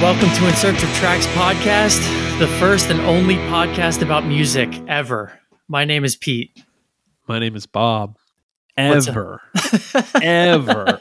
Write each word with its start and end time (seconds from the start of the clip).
Welcome 0.00 0.30
to 0.30 0.46
In 0.46 0.54
Search 0.54 0.80
of 0.84 0.88
Tracks 0.94 1.26
podcast, 1.26 1.98
the 2.38 2.46
first 2.46 2.88
and 2.88 3.00
only 3.00 3.34
podcast 3.34 4.00
about 4.00 4.24
music 4.24 4.72
ever. 4.86 5.36
My 5.66 5.84
name 5.84 6.04
is 6.04 6.14
Pete. 6.14 6.62
My 7.26 7.40
name 7.40 7.56
is 7.56 7.66
Bob. 7.66 8.16
Ever, 8.76 9.42
ever. 10.22 11.00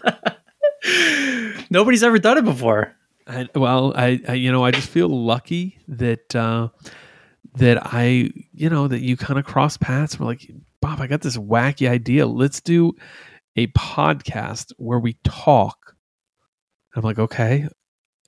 Nobody's 1.70 2.02
ever 2.02 2.18
done 2.18 2.40
it 2.40 2.44
before. 2.44 2.96
I, 3.28 3.48
well, 3.54 3.94
I, 3.96 4.20
I, 4.28 4.34
you 4.34 4.52
know, 4.52 4.66
I 4.66 4.72
just 4.72 4.90
feel 4.90 5.10
lucky 5.10 5.78
that 5.88 6.36
uh, 6.36 6.70
that 7.54 7.94
I, 7.94 8.32
you 8.52 8.72
know, 8.72 8.88
that 8.88 9.02
you 9.02 9.16
kind 9.16 9.38
of 9.38 9.46
cross 9.46 9.78
paths. 9.78 10.20
We're 10.20 10.26
like, 10.26 10.50
Bob, 10.82 11.02
I 11.02 11.06
got 11.06 11.22
this 11.22 11.38
wacky 11.38 11.88
idea. 11.88 12.26
Let's 12.26 12.62
do 12.62 12.94
a 13.56 13.68
podcast 13.68 14.72
where 14.78 15.00
we 15.00 15.20
talk. 15.24 15.96
I'm 16.96 17.04
like, 17.04 17.20
okay, 17.20 17.68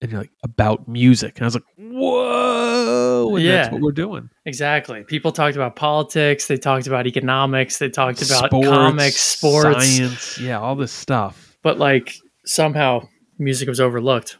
and 0.01 0.11
you're 0.11 0.21
like 0.21 0.31
about 0.43 0.87
music, 0.87 1.35
and 1.37 1.43
I 1.43 1.47
was 1.47 1.55
like, 1.55 1.63
whoa, 1.77 3.35
and 3.35 3.43
Yeah. 3.45 3.51
that's 3.63 3.71
what 3.73 3.81
we're 3.81 3.91
doing. 3.91 4.29
Exactly. 4.45 5.03
People 5.03 5.31
talked 5.31 5.55
about 5.55 5.75
politics, 5.75 6.47
they 6.47 6.57
talked 6.57 6.87
about 6.87 7.05
economics, 7.07 7.77
they 7.79 7.89
talked 7.89 8.21
about 8.21 8.45
Sports, 8.47 8.67
comics, 8.67 9.15
sports, 9.17 9.85
science, 9.97 10.39
yeah, 10.39 10.59
all 10.59 10.75
this 10.75 10.91
stuff. 10.91 11.57
but 11.63 11.77
like 11.77 12.15
somehow 12.45 13.07
music 13.37 13.67
was 13.67 13.79
overlooked. 13.79 14.37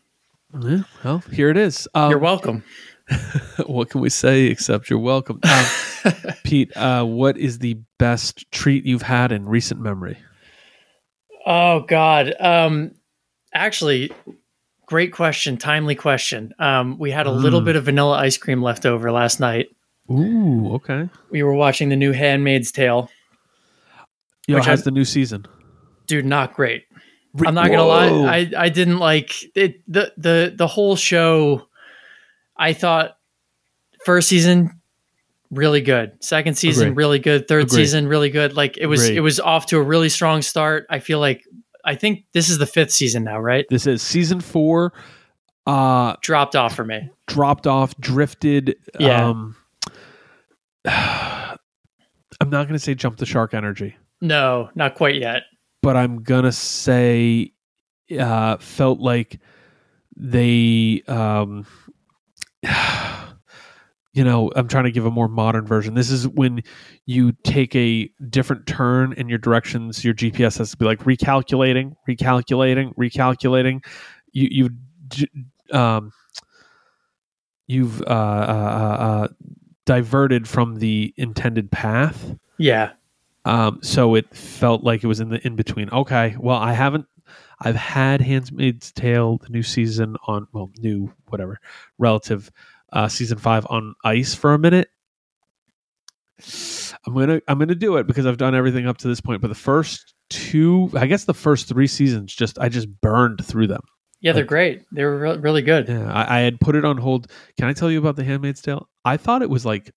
Yeah, 0.62 0.84
well, 1.04 1.20
here 1.32 1.49
it 1.49 1.57
is. 1.57 1.88
Um, 1.94 2.10
You're 2.10 2.20
welcome. 2.20 2.63
what 3.66 3.90
can 3.90 4.01
we 4.01 4.10
say 4.10 4.46
except 4.46 4.90
you're 4.90 4.98
welcome? 4.99 5.40
Um, 5.44 6.13
Pete, 6.44 6.76
uh, 6.77 7.04
what 7.04 7.38
is 7.38 7.60
the 7.60 7.77
best 7.98 8.49
treat 8.51 8.85
you've 8.85 9.01
had 9.01 9.32
in 9.32 9.46
recent 9.48 9.82
memory? 9.82 10.18
Oh 11.46 11.82
God. 11.82 12.34
Um 12.40 12.91
actually 13.54 14.12
great 14.90 15.13
question, 15.13 15.55
timely 15.57 15.95
question. 15.95 16.51
Um 16.59 16.98
we 16.98 17.12
had 17.12 17.27
a 17.27 17.32
little 17.32 17.62
Mm. 17.62 17.65
bit 17.65 17.76
of 17.76 17.85
vanilla 17.85 18.18
ice 18.18 18.37
cream 18.37 18.62
left 18.63 18.85
over 18.85 19.12
last 19.12 19.40
night. 19.40 19.68
Ooh, 20.12 20.73
okay. 20.76 21.07
We 21.29 21.43
were 21.43 21.54
watching 21.54 21.90
the 21.90 21.95
new 21.95 22.12
Handmaid's 22.12 22.71
Tale. 22.71 23.10
Yo, 24.48 24.55
Which 24.55 24.65
has 24.65 24.82
I- 24.82 24.85
the 24.85 24.91
new 24.91 25.05
season? 25.05 25.45
Dude, 26.07 26.26
not 26.26 26.54
great. 26.55 26.85
I'm 27.45 27.54
not 27.54 27.67
gonna 27.67 27.85
lie. 27.85 28.07
I, 28.37 28.51
I 28.65 28.70
didn't 28.70 28.98
like 28.98 29.35
it 29.55 29.82
the 29.87 30.12
the 30.17 30.51
the 30.57 30.65
whole 30.65 30.95
show 30.95 31.67
I 32.57 32.73
thought 32.73 33.15
first 34.05 34.27
season 34.27 34.71
really 35.51 35.82
good. 35.82 36.12
Second 36.23 36.55
season 36.57 36.87
Agree. 36.90 37.04
really 37.04 37.20
good. 37.20 37.48
Third 37.48 37.65
Agree. 37.65 37.76
season 37.84 38.07
really 38.07 38.32
good. 38.32 38.55
Like 38.55 38.77
it 38.79 38.87
was 38.87 39.05
Agree. 39.05 39.17
it 39.17 39.21
was 39.21 39.40
off 39.40 39.67
to 39.67 39.77
a 39.77 39.82
really 39.84 40.10
strong 40.10 40.41
start. 40.41 40.87
I 40.90 40.98
feel 40.99 41.20
like 41.20 41.43
I 41.90 41.95
think 41.95 42.26
this 42.34 42.49
is 42.49 42.57
the 42.59 42.65
fifth 42.68 42.91
season 42.91 43.23
now, 43.23 43.40
right? 43.40 43.65
this 43.70 43.87
is 43.87 44.01
season 44.01 44.40
four. 44.41 44.93
Uh, 45.65 46.15
Dropped 46.21 46.55
off 46.55 46.76
for 46.76 46.85
me. 46.85 47.09
dropped 47.27 47.65
off, 47.68 47.95
drifted. 47.99 48.76
Yeah. 48.99 49.27
Um, 49.27 49.55
I'm 50.85 52.49
not 52.49 52.67
gonna 52.67 52.79
say 52.79 52.95
jump 52.95 53.17
the 53.17 53.26
shark 53.26 53.54
energy, 53.54 53.95
No, 54.21 54.70
not 54.76 54.95
quite 54.95 55.15
yet. 55.15 55.43
but 55.82 55.95
I'm 55.98 56.23
gonna 56.23 56.51
say 56.51 57.54
uh, 58.17 58.57
felt 58.57 58.99
like 58.99 59.40
they 60.15 61.01
um, 61.07 61.65
you 64.19 64.25
know 64.25 64.51
i'm 64.57 64.67
trying 64.67 64.84
to 64.84 64.91
give 64.91 65.06
a 65.06 65.12
more 65.12 65.29
modern 65.29 65.66
version 65.66 65.94
this 65.94 66.11
is 66.11 66.27
when 66.27 66.61
you 67.05 67.31
take 67.44 67.73
a 67.73 68.11
different 68.29 68.67
turn 68.67 69.13
in 69.13 69.29
your 69.29 69.38
directions 69.38 70.03
your 70.03 70.13
gps 70.13 70.57
has 70.57 70.71
to 70.71 70.77
be 70.77 70.83
like 70.83 70.99
recalculating 71.05 71.95
recalculating 72.05 72.94
recalculating 72.95 73.81
you 74.33 74.69
you 75.71 75.77
um, 75.77 76.11
you've 77.67 78.01
uh, 78.01 78.05
uh, 78.05 78.07
uh, 78.09 79.03
uh 79.03 79.27
diverted 79.85 80.49
from 80.49 80.75
the 80.79 81.13
intended 81.15 81.71
path 81.71 82.35
Yeah. 82.57 82.91
um, 83.45 83.79
so 83.81 84.15
it 84.15 84.35
felt 84.35 84.83
like 84.83 85.01
it 85.01 85.07
was 85.07 85.21
in 85.21 85.29
the 85.29 85.47
in 85.47 85.55
between. 85.55 85.89
Okay, 85.91 86.35
well, 86.38 86.57
I 86.57 86.73
haven't. 86.73 87.05
I've 87.61 87.75
had 87.75 88.21
*Handmaid's 88.21 88.91
Tale* 88.91 89.38
the 89.38 89.49
new 89.49 89.63
season 89.63 90.17
on 90.27 90.47
well, 90.51 90.71
new 90.77 91.11
whatever 91.27 91.59
relative 91.97 92.51
uh, 92.94 93.07
season 93.07 93.38
five 93.38 93.66
on 93.69 93.95
ice 94.03 94.33
for 94.35 94.53
a 94.53 94.59
minute. 94.59 94.89
I'm 97.05 97.13
gonna 97.13 97.41
I'm 97.47 97.59
gonna 97.59 97.75
do 97.75 97.97
it 97.97 98.07
because 98.07 98.25
I've 98.25 98.38
done 98.38 98.55
everything 98.55 98.88
up 98.88 98.97
to 99.00 99.07
this 99.07 99.19
point. 99.22 99.41
But 99.41 99.50
the 99.50 99.55
first 99.55 100.13
two, 100.29 100.89
I 100.95 101.05
guess 101.05 101.25
the 101.25 101.33
first 101.33 101.67
three 101.67 101.88
seasons, 101.88 102.33
just 102.33 102.57
I 102.59 102.69
just 102.69 102.88
burned 103.01 103.44
through 103.45 103.67
them. 103.67 103.81
Yeah, 104.22 104.31
they're 104.33 104.44
Like- 104.44 104.50
great. 104.50 104.85
They 104.91 105.03
were 105.03 105.17
re- 105.17 105.38
really 105.38 105.61
good. 105.61 105.88
Yeah, 105.89 106.11
I, 106.11 106.38
I 106.38 106.39
had 106.41 106.59
put 106.59 106.75
it 106.75 106.85
on 106.85 106.97
hold. 106.97 107.31
Can 107.57 107.67
I 107.67 107.73
tell 107.73 107.89
you 107.91 108.00
about 108.00 108.16
the 108.16 108.23
*Handmaid's 108.23 108.61
Tale*? 108.61 108.88
I 109.06 109.17
thought 109.17 109.41
it 109.41 109.50
was 109.50 109.66
like, 109.66 109.91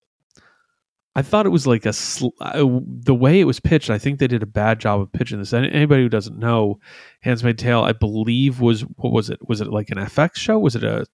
I 1.16 1.22
thought 1.22 1.44
it 1.47 1.50
was 1.50 1.66
like 1.66 1.86
a 1.86 1.92
sl- 1.92 2.28
uh, 2.41 2.64
the 2.86 3.14
way 3.14 3.41
it 3.41 3.44
was 3.44 3.59
pitched. 3.60 3.91
I 3.91 3.98
think 3.98 4.19
they 4.19 4.28
did 4.28 4.42
a 4.42 4.47
bad 4.47 4.78
job 4.80 5.00
of 5.00 5.12
pitching 5.12 5.38
this. 5.41 5.53
Anybody 5.53 6.03
who 6.03 6.09
doesn't 6.09 6.38
know, 6.38 6.78
*Handmaid's 7.20 7.62
Tale*, 7.62 7.82
I 7.82 7.92
believe 7.92 8.60
was 8.60 8.82
what 8.97 9.12
was 9.12 9.28
it? 9.30 9.38
Was 9.48 9.60
it 9.60 9.69
like 9.69 9.91
an 9.91 9.98
FX 9.98 10.36
show? 10.36 10.59
Was 10.59 10.74
it 10.76 10.84
a? 10.84 11.04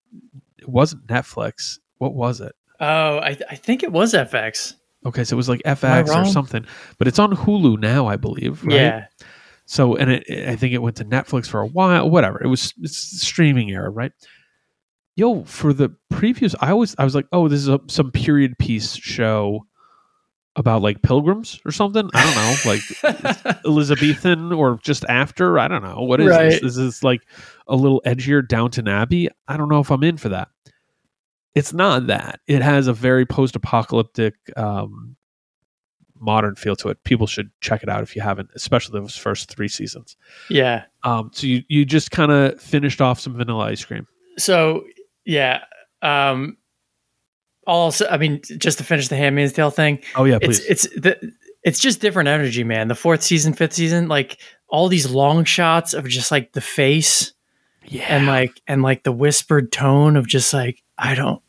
It 0.69 0.73
wasn't 0.73 1.06
Netflix. 1.06 1.79
What 1.97 2.15
was 2.15 2.41
it? 2.43 2.55
Oh, 2.79 3.19
I, 3.19 3.37
I 3.51 3.56
think 3.56 3.83
it 3.83 3.91
was 3.91 4.12
FX. 4.12 4.75
Okay, 5.06 5.25
so 5.25 5.34
it 5.34 5.39
was 5.39 5.49
like 5.49 5.62
FX 5.62 6.15
or 6.15 6.27
something, 6.27 6.67
but 6.99 7.09
it's 7.09 7.19
on 7.19 7.33
Hulu 7.34 7.81
now, 7.81 8.06
I 8.06 8.17
believe. 8.17 8.62
Right? 8.65 8.75
Yeah. 8.75 9.07
So, 9.65 9.97
and 9.97 10.11
it, 10.12 10.49
I 10.49 10.57
think 10.57 10.75
it 10.75 10.78
went 10.83 10.97
to 10.97 11.05
Netflix 11.05 11.47
for 11.47 11.61
a 11.61 11.67
while. 11.67 12.09
Whatever. 12.11 12.43
It 12.43 12.49
was 12.49 12.75
it's 12.83 12.99
streaming 13.23 13.71
era, 13.71 13.89
right? 13.91 14.12
Yo, 15.17 15.43
for 15.45 15.73
the 15.73 15.89
previous, 16.11 16.55
I 16.61 16.75
was 16.75 16.95
I 16.99 17.05
was 17.05 17.15
like, 17.15 17.27
oh, 17.33 17.49
this 17.49 17.61
is 17.61 17.69
a, 17.69 17.81
some 17.89 18.12
period 18.12 18.59
piece 18.59 18.95
show 18.95 19.67
about 20.57 20.83
like 20.83 21.03
pilgrims 21.03 21.61
or 21.65 21.71
something. 21.73 22.09
I 22.15 22.25
don't 22.25 22.34
know, 22.37 22.71
like 22.71 23.57
Elizabethan 23.65 24.53
or 24.53 24.78
just 24.83 25.05
after. 25.09 25.59
I 25.59 25.69
don't 25.69 25.83
know 25.83 26.03
what 26.03 26.21
is 26.21 26.28
Right. 26.28 26.51
this. 26.51 26.62
Is 26.62 26.77
this 26.77 27.03
like 27.03 27.23
a 27.67 27.77
little 27.77 28.03
edgier 28.05 28.47
Downton 28.47 28.89
Abbey? 28.89 29.28
I 29.47 29.57
don't 29.57 29.69
know 29.69 29.81
if 29.81 29.91
I'm 29.91 30.03
in 30.03 30.17
for 30.17 30.31
that. 30.31 30.49
It's 31.59 31.73
not 31.73 32.07
that. 32.07 32.41
It 32.47 32.63
has 32.63 32.87
a 32.87 32.93
very 32.93 33.27
post-apocalyptic, 33.27 34.35
um, 34.57 35.17
modern 36.21 36.57
feel 36.57 36.75
to 36.77 36.89
it. 36.89 37.03
People 37.05 37.27
should 37.27 37.51
check 37.61 37.83
it 37.83 37.89
out 37.89 38.03
if 38.03 38.17
you 38.17 38.23
haven't, 38.23 38.51
especially 38.55 38.99
those 39.01 39.17
first 39.17 39.49
three 39.51 39.69
seasons. 39.69 40.17
yeah. 40.51 40.85
Um, 41.05 41.31
so 41.33 41.47
you 41.47 41.63
you 41.69 41.85
just 41.85 42.11
kind 42.11 42.33
of 42.33 42.61
finished 42.61 43.01
off 43.01 43.21
some 43.21 43.37
vanilla 43.37 43.67
ice 43.67 43.85
cream. 43.85 44.07
So 44.37 44.85
yeah. 45.25 45.65
Um 46.03 46.57
also 47.67 48.09
I 48.09 48.17
mean, 48.17 48.41
just 48.43 48.79
to 48.79 48.85
finish 48.85 49.09
the 49.09 49.17
Handmaid's 49.17 49.53
Tale 49.53 49.71
thing, 49.71 50.03
Oh 50.17 50.25
yeah, 50.25 50.39
it's 50.43 50.59
please. 50.61 50.67
it's 50.67 50.83
the 50.97 51.33
it's 51.63 51.79
just 51.79 52.01
different 52.01 52.29
energy, 52.29 52.65
man. 52.65 52.89
The 52.89 52.95
fourth 52.97 53.23
season, 53.23 53.53
fifth 53.53 53.75
season, 53.75 54.09
like 54.09 54.39
all 54.69 54.89
these 54.89 55.09
long 55.11 55.45
shots 55.45 55.95
of 55.95 56.09
just 56.09 56.31
like 56.33 56.53
the 56.53 56.61
face 56.61 57.33
yeah, 57.87 58.07
and 58.09 58.27
like 58.27 58.61
and 58.67 58.83
like 58.83 59.05
the 59.05 59.13
whispered 59.13 59.71
tone 59.71 60.17
of 60.17 60.27
just 60.27 60.53
like 60.53 60.83
I 60.99 61.15
don't 61.15 61.41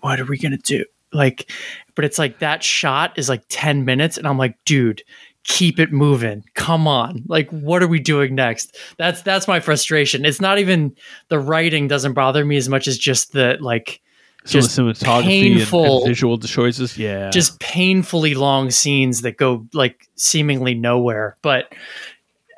what 0.00 0.20
are 0.20 0.24
we 0.24 0.38
going 0.38 0.52
to 0.52 0.58
do? 0.58 0.84
Like 1.12 1.50
but 1.94 2.04
it's 2.04 2.18
like 2.18 2.38
that 2.38 2.62
shot 2.62 3.18
is 3.18 3.28
like 3.28 3.42
10 3.48 3.84
minutes 3.84 4.16
and 4.16 4.26
I'm 4.26 4.38
like, 4.38 4.56
dude, 4.64 5.02
keep 5.44 5.78
it 5.78 5.92
moving. 5.92 6.44
Come 6.54 6.86
on. 6.86 7.24
Like 7.26 7.50
what 7.50 7.82
are 7.82 7.88
we 7.88 7.98
doing 7.98 8.34
next? 8.34 8.76
That's 8.96 9.22
that's 9.22 9.48
my 9.48 9.60
frustration. 9.60 10.24
It's 10.24 10.40
not 10.40 10.58
even 10.58 10.94
the 11.28 11.38
writing 11.38 11.88
doesn't 11.88 12.14
bother 12.14 12.44
me 12.44 12.56
as 12.56 12.68
much 12.68 12.88
as 12.88 12.96
just 12.96 13.32
the 13.32 13.58
like 13.60 14.00
some 14.44 14.60
just 14.60 14.78
of 14.78 14.86
the 14.86 14.92
cinematography 14.92 15.18
and- 15.18 15.58
painful- 15.58 15.98
and, 15.98 16.08
visual 16.08 16.38
choices. 16.38 16.96
Yeah, 16.96 17.30
just 17.30 17.60
painfully 17.60 18.34
long 18.34 18.70
scenes 18.70 19.22
that 19.22 19.36
go 19.36 19.66
like 19.74 20.08
seemingly 20.14 20.74
nowhere. 20.74 21.36
But 21.42 21.74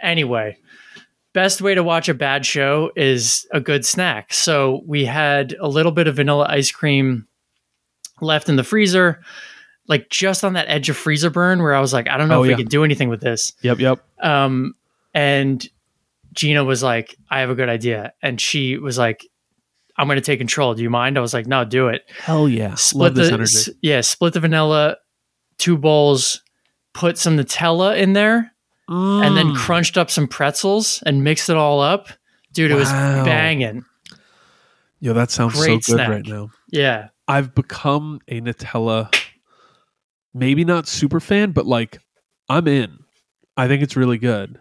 anyway, 0.00 0.56
best 1.32 1.60
way 1.60 1.74
to 1.74 1.82
watch 1.82 2.08
a 2.08 2.14
bad 2.14 2.46
show 2.46 2.92
is 2.94 3.46
a 3.52 3.60
good 3.60 3.84
snack. 3.84 4.32
So 4.32 4.82
we 4.86 5.04
had 5.04 5.56
a 5.60 5.68
little 5.68 5.92
bit 5.92 6.06
of 6.06 6.16
vanilla 6.16 6.46
ice 6.48 6.70
cream 6.70 7.26
left 8.20 8.48
in 8.48 8.56
the 8.56 8.64
freezer, 8.64 9.20
like 9.88 10.08
just 10.10 10.44
on 10.44 10.52
that 10.54 10.66
edge 10.68 10.88
of 10.88 10.96
freezer 10.96 11.30
burn 11.30 11.62
where 11.62 11.74
I 11.74 11.80
was 11.80 11.92
like, 11.92 12.08
I 12.08 12.16
don't 12.16 12.28
know 12.28 12.40
Oh, 12.40 12.42
if 12.44 12.50
yeah. 12.50 12.56
we 12.56 12.62
can 12.62 12.68
do 12.70 12.84
anything 12.84 13.08
with 13.08 13.20
this. 13.20 13.52
Yep, 13.62 13.78
yep. 13.80 14.00
Um, 14.20 14.74
and 15.14 15.66
Gina 16.32 16.64
was 16.64 16.82
like, 16.82 17.16
I 17.30 17.40
have 17.40 17.50
a 17.50 17.54
good 17.54 17.68
idea. 17.68 18.12
And 18.22 18.40
she 18.40 18.78
was 18.78 18.96
like, 18.98 19.26
I'm 19.98 20.06
going 20.06 20.16
to 20.16 20.22
take 20.24 20.38
control. 20.38 20.74
Do 20.74 20.82
you 20.82 20.88
mind? 20.90 21.18
I 21.18 21.20
was 21.20 21.34
like, 21.34 21.46
no, 21.46 21.64
do 21.64 21.88
it 21.88 22.02
Hell 22.18 22.48
yeah. 22.48 22.74
split 22.76 23.08
Love 23.08 23.14
this 23.16 23.28
the 23.28 23.34
energy. 23.34 23.56
s- 23.56 23.70
yeah 23.82 24.00
split 24.00 24.32
the 24.32 24.40
vanilla 24.40 24.96
two 25.58 25.76
bowls 25.76 26.40
put 26.94 27.18
some 27.18 27.36
nutella 27.36 27.96
in 27.98 28.14
there 28.14 28.52
and 28.88 29.36
then 29.36 29.48
Mm. 29.48 29.56
crunched 29.56 29.96
up 29.98 30.10
some 30.10 30.26
pretzels 30.28 31.02
and 31.06 31.22
mixed 31.24 31.48
it 31.50 31.56
all 31.56 31.80
up 31.80 32.08
dude 32.52 32.70
it 32.70 32.74
was 32.74 32.90
banging 32.90 33.84
Yo, 35.00 35.12
that 35.14 35.30
sounds 35.30 35.54
Great 35.54 35.84
so 35.84 35.92
good 35.92 35.98
snack. 35.98 36.08
right 36.08 36.26
now. 36.26 36.50
yeah 36.70 37.08
I've 37.28 37.54
become 37.54 38.20
a 38.28 38.40
Nutella, 38.40 39.14
maybe 40.34 40.64
not 40.64 40.86
super 40.88 41.20
fan, 41.20 41.52
but 41.52 41.66
like 41.66 41.98
I'm 42.48 42.69
in. 42.69 42.98
I 43.56 43.69
think 43.69 43.82
it's 43.82 43.96
really 43.96 44.19
good. 44.19 44.58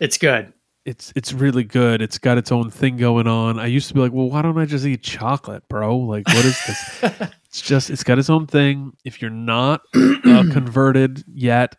it's 0.00 0.18
good 0.18 0.52
it's 0.86 1.12
it's 1.16 1.32
really 1.32 1.64
good. 1.64 2.00
It's 2.00 2.16
got 2.16 2.38
its 2.38 2.52
own 2.52 2.70
thing 2.70 2.96
going 2.96 3.26
on. 3.26 3.58
I 3.58 3.66
used 3.66 3.88
to 3.88 3.94
be 3.94 4.00
like, 4.00 4.12
well, 4.12 4.30
why 4.30 4.40
don't 4.40 4.56
I 4.56 4.64
just 4.64 4.86
eat 4.86 5.02
chocolate, 5.02 5.68
bro? 5.68 5.96
Like, 5.98 6.26
what 6.28 6.44
is 6.44 6.58
this? 6.64 7.02
it's 7.44 7.60
just 7.60 7.90
it's 7.90 8.04
got 8.04 8.20
its 8.20 8.30
own 8.30 8.46
thing. 8.46 8.92
If 9.04 9.20
you're 9.20 9.30
not 9.30 9.82
uh, 9.94 10.14
converted 10.52 11.24
yet, 11.26 11.74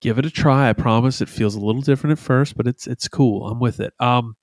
give 0.00 0.18
it 0.20 0.24
a 0.24 0.30
try. 0.30 0.70
I 0.70 0.72
promise 0.72 1.20
it 1.20 1.28
feels 1.28 1.56
a 1.56 1.60
little 1.60 1.82
different 1.82 2.12
at 2.12 2.24
first, 2.24 2.56
but 2.56 2.68
it's 2.68 2.86
it's 2.86 3.08
cool. 3.08 3.48
I'm 3.48 3.58
with 3.58 3.80
it. 3.80 3.92
Um, 3.98 4.36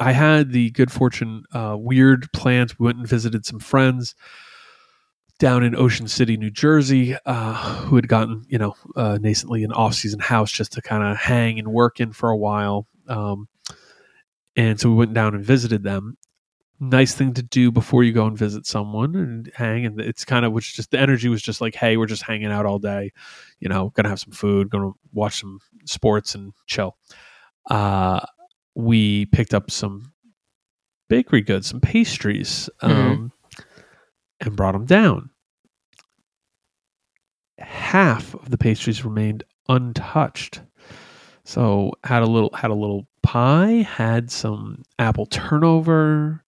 I 0.00 0.12
had 0.12 0.52
the 0.52 0.70
good 0.70 0.90
fortune, 0.90 1.44
uh, 1.52 1.76
weird 1.78 2.32
plans. 2.32 2.78
We 2.78 2.86
went 2.86 2.98
and 2.98 3.06
visited 3.06 3.46
some 3.46 3.60
friends 3.60 4.14
down 5.38 5.62
in 5.62 5.74
Ocean 5.74 6.08
City, 6.08 6.36
New 6.36 6.50
Jersey, 6.50 7.16
uh, 7.24 7.54
who 7.54 7.96
had 7.96 8.08
gotten, 8.08 8.44
you 8.48 8.58
know, 8.58 8.74
uh, 8.96 9.18
nascently 9.20 9.64
an 9.64 9.72
off-season 9.72 10.20
house 10.20 10.50
just 10.50 10.72
to 10.72 10.82
kind 10.82 11.02
of 11.02 11.16
hang 11.16 11.58
and 11.58 11.68
work 11.68 12.00
in 12.00 12.12
for 12.12 12.30
a 12.30 12.36
while. 12.36 12.86
Um, 13.08 13.48
and 14.56 14.78
so 14.78 14.90
we 14.90 14.96
went 14.96 15.14
down 15.14 15.34
and 15.34 15.44
visited 15.44 15.82
them. 15.82 16.18
Nice 16.78 17.14
thing 17.14 17.32
to 17.34 17.42
do 17.42 17.70
before 17.70 18.04
you 18.04 18.12
go 18.12 18.26
and 18.26 18.36
visit 18.36 18.66
someone 18.66 19.14
and 19.14 19.50
hang. 19.54 19.86
And 19.86 20.00
it's 20.00 20.24
kind 20.24 20.44
of 20.44 20.52
which 20.52 20.74
just 20.74 20.90
the 20.90 20.98
energy 20.98 21.28
was 21.28 21.42
just 21.42 21.60
like, 21.60 21.74
hey, 21.74 21.96
we're 21.96 22.06
just 22.06 22.22
hanging 22.22 22.50
out 22.50 22.66
all 22.66 22.78
day, 22.78 23.12
you 23.60 23.68
know, 23.68 23.92
gonna 23.94 24.08
have 24.08 24.20
some 24.20 24.32
food, 24.32 24.68
gonna 24.68 24.92
watch 25.12 25.40
some 25.40 25.60
sports 25.84 26.34
and 26.34 26.52
chill. 26.66 26.96
Uh, 27.70 28.20
we 28.74 29.26
picked 29.26 29.54
up 29.54 29.70
some 29.70 30.12
bakery 31.08 31.40
goods, 31.40 31.68
some 31.68 31.80
pastries. 31.80 32.70
Um, 32.82 33.32
and 34.40 34.56
brought 34.56 34.72
them 34.72 34.86
down. 34.86 35.30
Half 37.58 38.34
of 38.34 38.50
the 38.50 38.58
pastries 38.58 39.04
remained 39.04 39.44
untouched. 39.68 40.62
So 41.44 41.92
had 42.04 42.22
a 42.22 42.26
little 42.26 42.50
had 42.54 42.70
a 42.70 42.74
little 42.74 43.06
pie, 43.22 43.82
had 43.82 44.30
some 44.30 44.82
apple 44.98 45.26
turnover, 45.26 46.42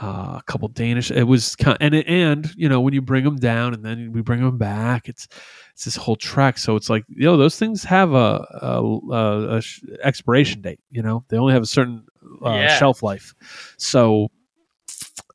uh, 0.00 0.36
a 0.38 0.42
couple 0.46 0.68
Danish. 0.68 1.10
It 1.10 1.24
was 1.24 1.56
kind 1.56 1.76
and 1.80 1.94
it, 1.94 2.06
and 2.06 2.50
you 2.56 2.68
know 2.68 2.80
when 2.80 2.94
you 2.94 3.02
bring 3.02 3.24
them 3.24 3.36
down 3.36 3.74
and 3.74 3.84
then 3.84 4.12
we 4.12 4.20
bring 4.22 4.40
them 4.42 4.58
back, 4.58 5.08
it's 5.08 5.26
it's 5.72 5.84
this 5.84 5.96
whole 5.96 6.16
trek. 6.16 6.58
So 6.58 6.76
it's 6.76 6.88
like 6.90 7.04
you 7.08 7.26
know 7.26 7.36
those 7.36 7.58
things 7.58 7.84
have 7.84 8.12
a, 8.12 8.46
a, 8.62 8.82
a, 9.12 9.56
a 9.58 9.62
expiration 10.02 10.60
date. 10.60 10.80
You 10.90 11.02
know 11.02 11.24
they 11.28 11.36
only 11.36 11.52
have 11.52 11.62
a 11.62 11.66
certain 11.66 12.04
uh, 12.44 12.50
Yeah. 12.50 12.78
shelf 12.78 13.02
life. 13.02 13.34
So 13.76 14.28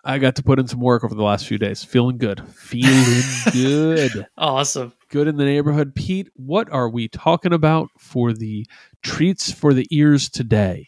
I 0.06 0.18
got 0.20 0.36
to 0.36 0.44
put 0.44 0.60
in 0.60 0.68
some 0.68 0.82
work 0.82 1.04
over 1.06 1.16
the 1.16 1.24
last 1.24 1.48
few 1.48 1.58
days. 1.58 1.84
Feeling 1.84 2.18
good. 2.18 2.46
Feeling 2.54 3.24
good. 3.54 4.28
awesome. 4.38 4.92
Good 5.10 5.28
in 5.28 5.38
the 5.38 5.46
neighborhood. 5.46 5.96
Pete, 5.96 6.28
what 6.36 6.70
are 6.72 6.90
we 6.90 7.08
talking 7.08 7.54
about 7.54 7.88
for 7.98 8.34
the 8.34 8.66
treats 9.02 9.52
for 9.52 9.74
the 9.74 9.88
ears 9.92 10.28
today? 10.30 10.88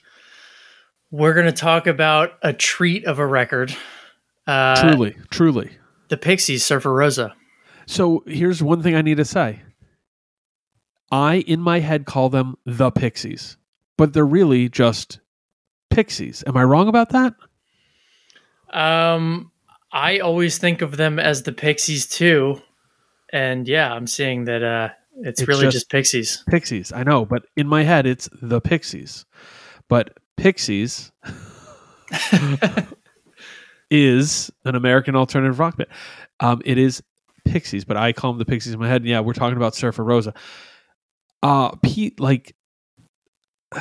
We're 1.11 1.33
going 1.33 1.45
to 1.45 1.51
talk 1.51 1.87
about 1.87 2.33
a 2.41 2.51
treat 2.53 3.05
of 3.05 3.19
a 3.19 3.25
record. 3.25 3.75
Uh, 4.47 4.79
truly, 4.81 5.15
truly. 5.29 5.71
The 6.09 6.17
Pixies, 6.17 6.63
Surfer 6.63 6.93
Rosa. 6.93 7.33
So 7.87 8.23
here's 8.27 8.61
one 8.61 8.81
thing 8.83 8.95
I 8.95 9.01
need 9.01 9.17
to 9.17 9.25
say. 9.25 9.61
I, 11.11 11.35
in 11.47 11.61
my 11.61 11.79
head, 11.79 12.05
call 12.05 12.29
them 12.29 12.55
the 12.65 12.91
Pixies, 12.91 13.57
but 13.97 14.13
they're 14.13 14.25
really 14.25 14.69
just 14.69 15.19
Pixies. 15.89 16.43
Am 16.47 16.57
I 16.57 16.63
wrong 16.63 16.87
about 16.87 17.09
that? 17.09 17.33
Um, 18.71 19.51
I 19.91 20.19
always 20.19 20.57
think 20.57 20.81
of 20.81 20.97
them 20.97 21.19
as 21.19 21.43
the 21.43 21.51
Pixies 21.53 22.07
too, 22.07 22.61
and 23.31 23.67
yeah, 23.67 23.93
I'm 23.93 24.07
seeing 24.07 24.45
that 24.45 24.63
uh, 24.63 24.89
it's, 25.21 25.41
It's 25.41 25.47
really 25.47 25.65
just- 25.65 25.73
just, 25.73 25.89
Pixies. 25.89 26.43
Pixies. 26.47 26.91
I 26.91 27.03
know, 27.03 27.25
but 27.25 27.45
in 27.55 27.67
my 27.67 27.83
head, 27.83 28.05
it's 28.05 28.27
the 28.41 28.59
Pixies. 28.59 29.25
But 29.87 30.17
Pixies 30.37 31.11
is 33.89 34.51
an 34.65 34.75
American 34.75 35.15
alternative 35.15 35.59
rock 35.59 35.77
band. 35.77 35.89
Um, 36.39 36.61
it 36.65 36.77
is 36.77 37.01
Pixies, 37.45 37.85
but 37.85 37.97
I 37.97 38.11
call 38.13 38.31
them 38.31 38.39
the 38.39 38.45
Pixies 38.45 38.73
in 38.73 38.79
my 38.79 38.87
head. 38.87 39.01
And 39.01 39.09
yeah, 39.09 39.19
we're 39.19 39.33
talking 39.33 39.57
about 39.57 39.75
Surfer 39.75 40.03
Rosa. 40.03 40.33
Uh, 41.43 41.75
Pete, 41.83 42.19
like, 42.19 42.55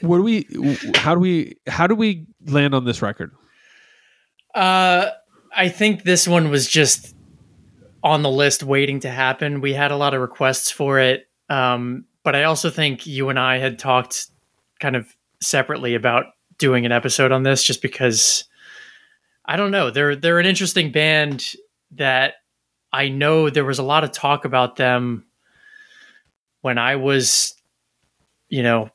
what 0.00 0.18
do 0.18 0.22
we? 0.22 0.46
How 0.94 1.14
do 1.14 1.20
we? 1.20 1.56
How 1.66 1.86
do 1.86 1.94
we 1.94 2.26
land 2.46 2.74
on 2.74 2.84
this 2.84 3.02
record? 3.02 3.32
Uh, 4.54 5.10
I 5.54 5.68
think 5.68 6.02
this 6.04 6.28
one 6.28 6.50
was 6.50 6.68
just 6.68 7.14
on 8.02 8.22
the 8.22 8.30
list 8.30 8.62
waiting 8.62 9.00
to 9.00 9.10
happen. 9.10 9.60
We 9.60 9.72
had 9.72 9.90
a 9.90 9.96
lot 9.96 10.14
of 10.14 10.20
requests 10.20 10.70
for 10.70 10.98
it. 10.98 11.28
Um, 11.48 12.04
but 12.26 12.34
I 12.34 12.42
also 12.44 12.68
think 12.70 13.06
you 13.06 13.28
and 13.30 13.38
I 13.38 13.58
had 13.58 13.78
talked 13.78 14.26
kind 14.80 14.96
of 14.96 15.06
separately 15.40 15.94
about 15.94 16.26
doing 16.58 16.84
an 16.84 16.90
episode 16.92 17.30
on 17.30 17.44
this 17.44 17.62
just 17.62 17.80
because 17.80 18.44
I 19.44 19.56
don't 19.56 19.70
know. 19.70 19.90
They're 19.90 20.16
they're 20.16 20.40
an 20.40 20.46
interesting 20.46 20.90
band 20.90 21.52
that 21.92 22.34
I 22.92 23.08
know 23.08 23.48
there 23.48 23.64
was 23.64 23.78
a 23.78 23.82
lot 23.84 24.02
of 24.02 24.10
talk 24.10 24.44
about 24.44 24.74
them 24.76 25.24
when 26.62 26.78
I 26.78 26.96
was, 26.96 27.54
you 28.48 28.62
know, 28.62 28.90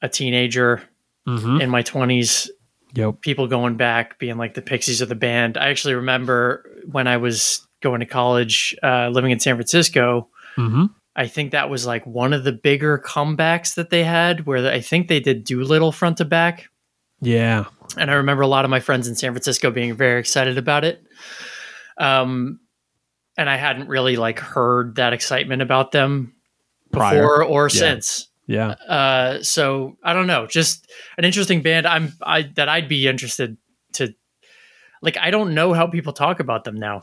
a 0.00 0.08
teenager 0.08 0.82
Mm-hmm. 1.26 1.60
in 1.60 1.68
my 1.68 1.82
20s 1.82 2.48
Yep. 2.94 3.20
people 3.20 3.48
going 3.48 3.76
back 3.76 4.18
being 4.18 4.38
like 4.38 4.54
the 4.54 4.62
pixies 4.62 5.02
of 5.02 5.10
the 5.10 5.14
band 5.14 5.58
i 5.58 5.68
actually 5.68 5.92
remember 5.94 6.64
when 6.90 7.06
i 7.06 7.18
was 7.18 7.68
going 7.82 8.00
to 8.00 8.06
college 8.06 8.74
uh, 8.82 9.08
living 9.10 9.30
in 9.30 9.38
san 9.38 9.56
francisco 9.56 10.26
Mm-hmm. 10.56 10.86
I 11.18 11.26
think 11.26 11.50
that 11.52 11.68
was 11.68 11.84
like 11.86 12.06
one 12.06 12.32
of 12.32 12.44
the 12.44 12.52
bigger 12.52 12.98
comebacks 12.98 13.74
that 13.74 13.90
they 13.90 14.02
had 14.04 14.46
where 14.46 14.66
i 14.72 14.80
think 14.80 15.08
they 15.08 15.20
did 15.20 15.44
doolittle 15.44 15.92
front 15.92 16.16
to 16.18 16.24
back 16.24 16.68
Yeah. 17.20 17.64
and 17.98 18.10
i 18.10 18.14
remember 18.14 18.42
a 18.42 18.46
lot 18.46 18.64
of 18.64 18.70
my 18.70 18.80
friends 18.80 19.06
in 19.08 19.14
san 19.16 19.32
francisco 19.32 19.70
being 19.70 19.94
very 19.94 20.18
excited 20.20 20.56
about 20.56 20.84
it 20.84 21.02
um, 21.98 22.60
and 23.36 23.50
i 23.50 23.56
hadn't 23.56 23.88
really 23.88 24.16
like 24.16 24.38
heard 24.38 24.96
that 24.96 25.12
excitement 25.12 25.62
about 25.62 25.92
them 25.92 26.34
Prior. 26.92 27.20
before 27.20 27.44
or 27.44 27.64
Yeah. 27.64 27.78
since 27.78 28.28
Yeah. 28.46 28.68
uh, 28.88 29.42
so 29.42 29.98
I 30.02 30.14
don't 30.14 30.26
know, 30.26 30.46
just 30.46 30.86
an 31.18 31.24
interesting 31.26 31.60
band. 31.60 31.86
I'm 31.86 32.14
I 32.22 32.48
that 32.56 32.66
I'd 32.70 32.88
be 32.88 33.06
interested 33.06 33.58
to. 33.94 34.14
Like 35.02 35.18
I 35.18 35.30
don't 35.30 35.52
know 35.52 35.74
how 35.74 35.86
people 35.86 36.14
talk 36.14 36.40
about 36.40 36.64
them 36.64 36.76
now. 36.76 37.02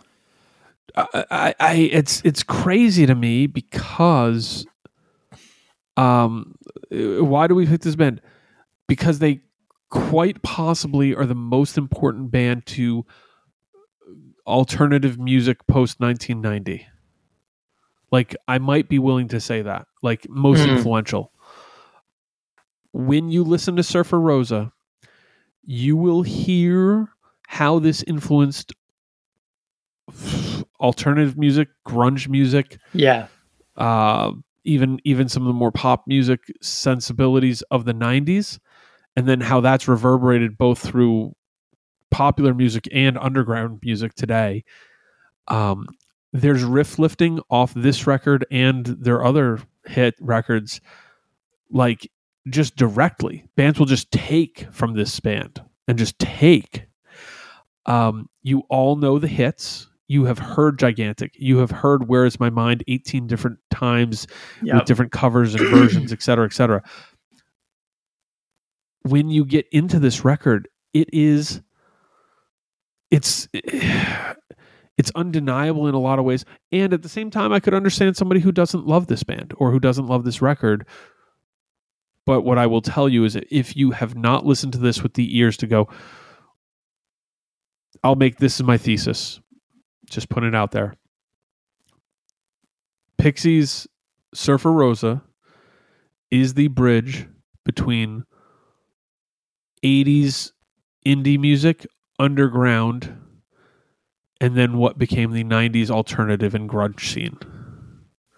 I, 0.95 1.25
I, 1.31 1.55
I 1.59 1.73
it's 1.91 2.21
it's 2.23 2.43
crazy 2.43 3.05
to 3.05 3.15
me 3.15 3.47
because 3.47 4.65
um 5.97 6.55
why 6.91 7.47
do 7.47 7.55
we 7.55 7.65
pick 7.65 7.81
this 7.81 7.95
band? 7.95 8.21
Because 8.87 9.19
they 9.19 9.41
quite 9.89 10.41
possibly 10.41 11.15
are 11.15 11.25
the 11.25 11.35
most 11.35 11.77
important 11.77 12.31
band 12.31 12.65
to 12.65 13.05
alternative 14.45 15.17
music 15.17 15.65
post 15.67 15.99
1990 15.99 16.85
like 18.11 18.35
i 18.47 18.57
might 18.59 18.87
be 18.87 18.99
willing 18.99 19.27
to 19.27 19.39
say 19.39 19.61
that. 19.61 19.87
Like 20.03 20.29
most 20.29 20.59
Mhm. 20.59 20.77
influential. 20.77 21.31
When 22.93 23.29
you 23.29 23.43
listen 23.43 23.75
to 23.77 23.83
surfer 23.83 24.19
rosa 24.19 24.71
you 25.65 25.97
will 25.97 26.21
hear 26.21 27.09
how 27.47 27.79
this 27.79 28.03
influenced 28.03 28.73
alternative 30.79 31.37
music, 31.37 31.69
grunge 31.87 32.27
music, 32.27 32.77
Yeah, 32.93 33.27
uh, 33.77 34.31
even 34.63 34.99
even 35.03 35.29
some 35.29 35.43
of 35.43 35.47
the 35.47 35.53
more 35.53 35.71
pop 35.71 36.05
music 36.07 36.41
sensibilities 36.61 37.61
of 37.71 37.85
the 37.85 37.93
'90s, 37.93 38.59
and 39.15 39.27
then 39.27 39.41
how 39.41 39.61
that's 39.61 39.87
reverberated 39.87 40.57
both 40.57 40.79
through 40.79 41.35
popular 42.11 42.53
music 42.53 42.87
and 42.93 43.17
underground 43.17 43.79
music 43.83 44.13
today. 44.15 44.63
Um, 45.47 45.87
there's 46.33 46.63
riff 46.63 46.97
lifting 46.99 47.39
off 47.49 47.73
this 47.73 48.07
record 48.07 48.45
and 48.51 48.85
their 48.85 49.23
other 49.23 49.59
hit 49.85 50.15
records, 50.19 50.81
like 51.69 52.09
just 52.49 52.75
directly. 52.75 53.45
Bands 53.55 53.79
will 53.79 53.85
just 53.85 54.11
take 54.11 54.67
from 54.71 54.93
this 54.93 55.19
band 55.19 55.61
and 55.87 55.97
just 55.97 56.17
take. 56.19 56.85
Um, 57.85 58.29
you 58.41 58.63
all 58.69 58.95
know 58.95 59.19
the 59.19 59.27
hits. 59.27 59.87
You 60.07 60.25
have 60.25 60.37
heard 60.37 60.77
Gigantic. 60.77 61.33
You 61.35 61.57
have 61.57 61.71
heard 61.71 62.07
Where 62.07 62.25
Is 62.25 62.39
My 62.39 62.49
Mind 62.49 62.83
18 62.87 63.27
different 63.27 63.59
times 63.71 64.27
yeah, 64.61 64.75
with 64.75 64.85
different 64.85 65.11
covers 65.11 65.55
and 65.55 65.67
versions, 65.69 66.13
et 66.13 66.21
cetera, 66.21 66.45
et 66.45 66.53
cetera. 66.53 66.83
When 69.01 69.29
you 69.29 69.45
get 69.45 69.67
into 69.71 69.99
this 69.99 70.23
record, 70.23 70.67
it 70.93 71.09
is 71.11 71.61
it's 73.11 73.47
it's 74.97 75.11
undeniable 75.15 75.87
in 75.87 75.95
a 75.95 75.99
lot 75.99 76.19
of 76.19 76.25
ways. 76.25 76.45
And 76.71 76.93
at 76.93 77.01
the 77.01 77.09
same 77.09 77.31
time, 77.31 77.51
I 77.51 77.59
could 77.59 77.73
understand 77.73 78.15
somebody 78.15 78.41
who 78.41 78.51
doesn't 78.51 78.85
love 78.85 79.07
this 79.07 79.23
band 79.23 79.53
or 79.57 79.71
who 79.71 79.79
doesn't 79.79 80.07
love 80.07 80.23
this 80.23 80.41
record. 80.41 80.85
But 82.25 82.41
what 82.41 82.57
I 82.57 82.65
will 82.67 82.81
tell 82.81 83.07
you 83.07 83.23
is 83.23 83.37
if 83.51 83.75
you 83.75 83.91
have 83.91 84.15
not 84.15 84.45
listened 84.45 84.73
to 84.73 84.79
this 84.79 85.03
with 85.03 85.13
the 85.13 85.37
ears 85.37 85.57
to 85.57 85.67
go, 85.67 85.89
I'll 88.03 88.15
make 88.15 88.37
this 88.37 88.55
is 88.55 88.63
my 88.63 88.77
thesis. 88.77 89.39
Just 90.09 90.29
put 90.29 90.43
it 90.43 90.55
out 90.55 90.71
there. 90.71 90.95
Pixies 93.17 93.87
Surfer 94.33 94.71
Rosa 94.71 95.23
is 96.29 96.53
the 96.53 96.67
bridge 96.67 97.27
between 97.63 98.25
80s 99.83 100.51
indie 101.05 101.39
music, 101.39 101.85
underground, 102.19 103.15
and 104.41 104.55
then 104.55 104.77
what 104.77 104.97
became 104.97 105.31
the 105.31 105.43
90s 105.43 105.89
alternative 105.89 106.53
and 106.53 106.69
grunge 106.69 106.99
scene. 106.99 107.37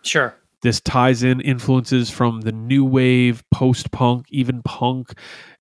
Sure. 0.03 0.35
This 0.61 0.81
ties 0.81 1.23
in 1.23 1.41
influences 1.41 2.09
from 2.09 2.41
the 2.41 2.51
new 2.51 2.83
wave, 2.83 3.43
post 3.51 3.91
punk, 3.91 4.25
even 4.29 4.61
punk, 4.63 5.13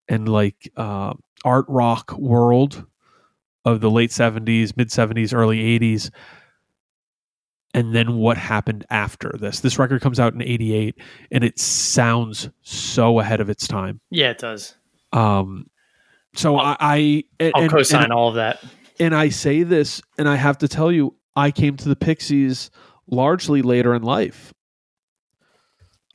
and 0.09 0.29
like 0.29 0.71
uh, 0.77 1.15
art 1.45 1.67
rock 1.69 2.17
world 2.17 2.85
of 3.67 3.81
the 3.83 3.91
late 3.91 4.11
70s, 4.11 4.75
mid 4.77 4.89
70s, 4.89 5.35
early 5.35 5.79
80s. 5.79 6.11
And 7.75 7.95
then 7.95 8.17
what 8.17 8.39
happened 8.39 8.87
after 8.89 9.35
this? 9.39 9.61
This 9.61 9.79
record 9.79 10.01
comes 10.01 10.19
out 10.19 10.33
in 10.33 10.41
88 10.41 10.95
and 11.31 11.45
it 11.45 11.59
sounds 11.59 12.49
so 12.63 13.21
ahead 13.21 13.41
of 13.43 13.51
its 13.51 13.69
time. 13.69 14.01
Yeah, 14.11 14.31
it 14.31 14.39
does. 14.39 14.75
Um, 15.13 15.69
so 16.35 16.57
I'll- 16.57 16.77
I, 16.81 17.25
I 17.39 17.53
I'll 17.55 17.69
co-sign 17.69 18.13
all 18.13 18.29
of 18.31 18.37
that. 18.37 18.65
and 18.99 19.15
I 19.15 19.29
say 19.29 19.63
this, 19.63 20.01
and 20.17 20.27
I 20.29 20.37
have 20.37 20.57
to 20.59 20.69
tell 20.69 20.91
you, 20.91 21.17
I 21.35 21.51
came 21.51 21.77
to 21.77 21.89
the 21.89 21.97
Pixies 21.97 22.71
largely 23.09 23.61
later 23.61 23.95
in 23.95 24.03
life. 24.03 24.55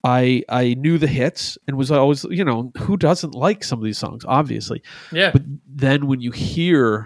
I 0.04 0.44
I 0.50 0.74
knew 0.76 0.98
the 0.98 1.06
hits 1.08 1.60
and 1.68 1.78
was 1.78 1.92
always, 1.92 2.24
you 2.24 2.44
know, 2.44 2.72
who 2.80 2.98
doesn't 2.98 3.36
like 3.36 3.64
some 3.64 3.78
of 3.78 3.86
these 3.86 4.00
songs, 4.00 4.26
obviously. 4.28 4.82
Yeah. 5.12 5.30
But 5.32 5.44
then 5.68 6.08
when 6.08 6.22
you 6.22 6.32
hear 6.32 7.06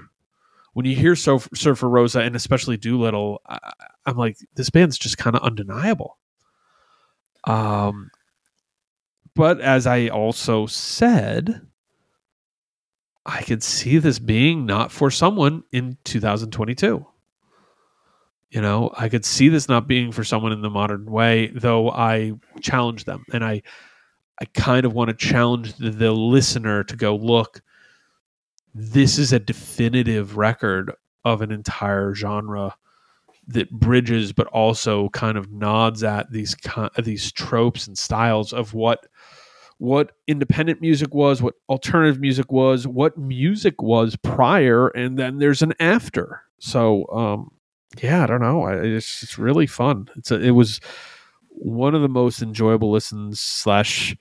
when 0.76 0.86
you 0.86 0.94
hear 0.94 1.16
Surf, 1.16 1.48
Surfer 1.54 1.88
Rosa 1.88 2.20
and 2.20 2.36
especially 2.36 2.76
Doolittle, 2.76 3.42
I, 3.48 3.72
I'm 4.06 4.18
like, 4.18 4.36
this 4.56 4.70
band's 4.70 4.98
just 4.98 5.18
kind 5.18 5.34
of 5.34 5.42
undeniable. 5.42 6.18
Um, 7.46 8.12
but 9.36 9.62
as 9.62 9.88
I 9.88 10.10
also 10.10 10.66
said, 10.66 11.62
I 13.26 13.42
could 13.44 13.64
see 13.64 14.00
this 14.00 14.20
being 14.20 14.66
not 14.66 14.92
for 14.92 15.10
someone 15.10 15.64
in 15.72 15.98
2022. 16.04 17.08
You 18.50 18.62
know, 18.62 18.92
I 18.98 19.08
could 19.08 19.24
see 19.24 19.48
this 19.48 19.70
not 19.70 19.88
being 19.88 20.12
for 20.12 20.26
someone 20.26 20.52
in 20.52 20.62
the 20.62 20.70
modern 20.70 21.06
way, 21.06 21.54
though 21.56 21.90
I 21.90 22.34
challenge 22.60 23.06
them. 23.06 23.24
And 23.32 23.46
I 23.46 23.62
I 24.42 24.46
kind 24.54 24.86
of 24.86 24.92
want 24.92 25.10
to 25.10 25.16
challenge 25.16 25.76
the, 25.76 25.90
the 25.90 26.12
listener 26.12 26.84
to 26.84 26.98
go, 26.98 27.16
look, 27.16 27.62
this 28.78 29.18
is 29.18 29.32
a 29.32 29.40
definitive 29.40 30.36
record 30.36 30.92
of 31.24 31.42
an 31.42 31.50
entire 31.50 32.14
genre 32.14 32.76
that 33.48 33.72
bridges 33.72 34.34
but 34.34 34.48
also 34.48 35.08
kind 35.10 35.38
of 35.38 35.52
nods 35.52 36.04
at 36.04 36.30
these 36.32 36.56
these 37.02 37.32
tropes 37.32 37.88
and 37.88 37.98
styles 37.98 38.52
of 38.52 38.74
what 38.74 39.08
what 39.78 40.14
independent 40.28 40.82
music 40.82 41.14
was, 41.14 41.42
what 41.42 41.56
alternative 41.70 42.20
music 42.20 42.52
was, 42.52 42.88
what 42.88 43.18
music 43.18 43.82
was 43.82 44.16
prior, 44.18 44.88
and 44.90 45.18
then 45.18 45.40
there's 45.40 45.62
an 45.62 45.74
after. 45.80 46.42
So, 46.60 47.08
um, 47.10 47.52
yeah, 48.02 48.24
I 48.24 48.28
don't 48.28 48.42
know. 48.42 48.68
It's 48.68 49.24
it's 49.24 49.38
really 49.38 49.68
fun. 49.68 50.10
It's 50.16 50.32
a, 50.32 50.40
it 50.40 50.52
was 50.52 50.80
one 51.50 51.96
of 51.96 52.02
the 52.02 52.10
most 52.10 52.42
enjoyable 52.42 52.92
listens 52.92 53.40
slash 53.40 54.16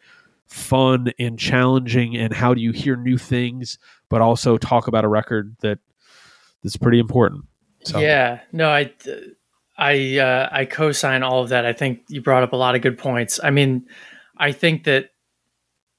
fun 0.46 1.12
and 1.18 1.38
challenging. 1.38 2.16
And 2.16 2.32
how 2.32 2.54
do 2.54 2.60
you 2.60 2.72
hear 2.72 2.96
new 2.96 3.18
things, 3.18 3.78
but 4.08 4.20
also 4.20 4.56
talk 4.56 4.86
about 4.86 5.04
a 5.04 5.08
record 5.08 5.56
that 5.60 5.78
that's 6.62 6.76
pretty 6.76 6.98
important. 6.98 7.44
So, 7.84 7.98
Yeah, 7.98 8.40
no, 8.52 8.70
I, 8.70 8.92
I, 9.76 10.18
uh, 10.18 10.48
I 10.50 10.64
co-sign 10.64 11.22
all 11.22 11.42
of 11.42 11.50
that. 11.50 11.66
I 11.66 11.72
think 11.72 12.00
you 12.08 12.22
brought 12.22 12.42
up 12.42 12.52
a 12.52 12.56
lot 12.56 12.74
of 12.74 12.82
good 12.82 12.96
points. 12.96 13.38
I 13.42 13.50
mean, 13.50 13.86
I 14.36 14.52
think 14.52 14.84
that 14.84 15.10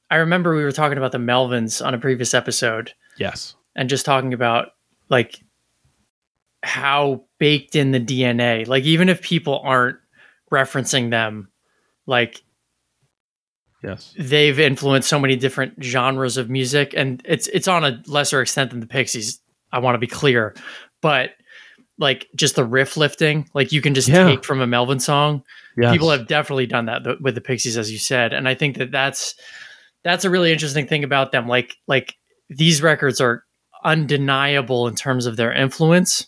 I 0.09 0.17
remember 0.17 0.55
we 0.55 0.63
were 0.63 0.71
talking 0.71 0.97
about 0.97 1.11
the 1.11 1.17
Melvins 1.17 1.85
on 1.85 1.93
a 1.93 1.97
previous 1.97 2.33
episode, 2.33 2.93
yes, 3.17 3.55
and 3.75 3.89
just 3.89 4.05
talking 4.05 4.33
about 4.33 4.69
like 5.09 5.41
how 6.63 7.25
baked 7.39 7.75
in 7.75 7.91
the 7.91 7.99
DNA. 7.99 8.67
Like 8.67 8.83
even 8.83 9.09
if 9.09 9.21
people 9.21 9.61
aren't 9.63 9.97
referencing 10.51 11.09
them, 11.09 11.49
like 12.05 12.43
yes, 13.85 14.13
they've 14.17 14.59
influenced 14.59 15.07
so 15.09 15.19
many 15.19 15.35
different 15.35 15.81
genres 15.83 16.37
of 16.37 16.49
music 16.49 16.93
and 16.97 17.21
it's 17.25 17.47
it's 17.47 17.67
on 17.67 17.83
a 17.83 18.01
lesser 18.07 18.41
extent 18.41 18.71
than 18.71 18.79
the 18.79 18.87
Pixies. 18.87 19.39
I 19.71 19.79
want 19.79 19.95
to 19.95 19.99
be 19.99 20.07
clear, 20.07 20.55
but 21.01 21.31
like 21.97 22.27
just 22.35 22.55
the 22.55 22.65
riff 22.65 22.97
lifting, 22.97 23.49
like 23.53 23.71
you 23.71 23.81
can 23.81 23.93
just 23.93 24.07
Yeah. 24.09 24.25
take 24.27 24.43
from 24.43 24.59
a 24.61 24.67
Melvin 24.67 24.99
song. 24.99 25.43
yes. 25.77 25.91
People 25.93 26.09
have 26.11 26.27
definitely 26.27 26.65
done 26.65 26.85
that 26.87 27.03
th- 27.03 27.19
with 27.21 27.35
the 27.35 27.41
Pixies, 27.41 27.77
as 27.77 27.91
you 27.91 27.97
said, 27.97 28.33
and 28.33 28.47
I 28.49 28.55
think 28.55 28.77
that 28.77 28.91
that's 28.91 29.35
that's 30.03 30.25
a 30.25 30.29
really 30.29 30.51
interesting 30.51 30.87
thing 30.87 31.03
about 31.03 31.31
them. 31.31 31.47
Like 31.47 31.75
like 31.87 32.15
these 32.49 32.81
records 32.81 33.19
are 33.21 33.43
undeniable 33.83 34.87
in 34.87 34.95
terms 34.95 35.25
of 35.25 35.37
their 35.37 35.53
influence, 35.53 36.27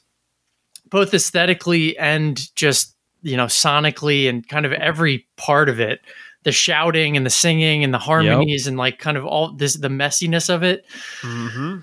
both 0.90 1.14
aesthetically 1.14 1.98
and 1.98 2.54
just 2.56 2.96
you 3.22 3.36
know 3.38 3.46
sonically 3.46 4.30
and 4.30 4.48
kind 4.48 4.66
of 4.66 4.72
every 4.74 5.28
part 5.38 5.70
of 5.70 5.80
it. 5.80 6.02
The 6.48 6.54
shouting 6.54 7.18
and 7.18 7.26
the 7.26 7.30
singing 7.30 7.84
and 7.84 7.94
the 7.94 7.98
harmonies 7.98 8.68
and 8.68 8.78
like 8.78 9.00
kind 9.00 9.18
of 9.18 9.26
all 9.26 9.52
this 9.52 9.74
the 9.74 9.90
messiness 9.90 10.50
of 10.50 10.64
it. 10.64 10.86
hmm 11.22 11.80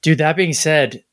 Dude, 0.00 0.16
that 0.16 0.34
being 0.34 0.54
said, 0.54 1.04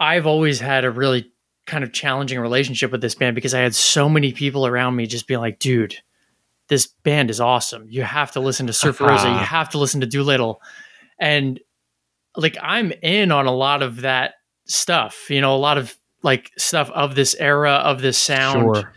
I've 0.00 0.26
always 0.26 0.60
had 0.60 0.86
a 0.86 0.90
really 0.90 1.30
kind 1.66 1.84
of 1.84 1.92
challenging 1.92 2.40
relationship 2.40 2.90
with 2.90 3.02
this 3.02 3.14
band 3.14 3.34
because 3.34 3.52
I 3.52 3.60
had 3.60 3.74
so 3.74 4.08
many 4.08 4.32
people 4.32 4.66
around 4.66 4.96
me 4.96 5.06
just 5.06 5.26
being 5.26 5.40
like, 5.40 5.58
dude, 5.58 5.94
this 6.68 6.86
band 6.86 7.28
is 7.28 7.38
awesome. 7.38 7.84
You 7.90 8.02
have 8.02 8.32
to 8.32 8.40
listen 8.40 8.66
to 8.68 8.72
Surfer 8.72 9.04
Rosa. 9.08 9.28
You 9.28 9.36
have 9.36 9.68
to 9.70 9.78
listen 9.78 10.00
to 10.00 10.06
Doolittle. 10.06 10.62
And 11.20 11.60
like, 12.34 12.56
I'm 12.62 12.92
in 13.02 13.30
on 13.30 13.44
a 13.44 13.52
lot 13.54 13.82
of 13.82 14.00
that 14.00 14.36
stuff, 14.64 15.28
you 15.28 15.42
know, 15.42 15.54
a 15.54 15.58
lot 15.58 15.76
of 15.76 15.94
like 16.22 16.50
stuff 16.56 16.88
of 16.90 17.14
this 17.14 17.34
era, 17.34 17.72
of 17.72 18.00
this 18.00 18.16
sound. 18.16 18.74
Sure. 18.74 18.92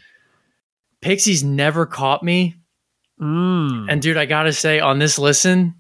Pixies 1.01 1.44
never 1.44 1.86
caught 1.86 2.24
me. 2.24 2.56
Mm. 3.22 3.86
And 3.90 4.01
dude, 4.01 4.18
I 4.18 4.25
got 4.25 4.44
to 4.44 4.54
say, 4.54 4.80
on 4.80 5.00
this 5.00 5.20
listen, 5.20 5.75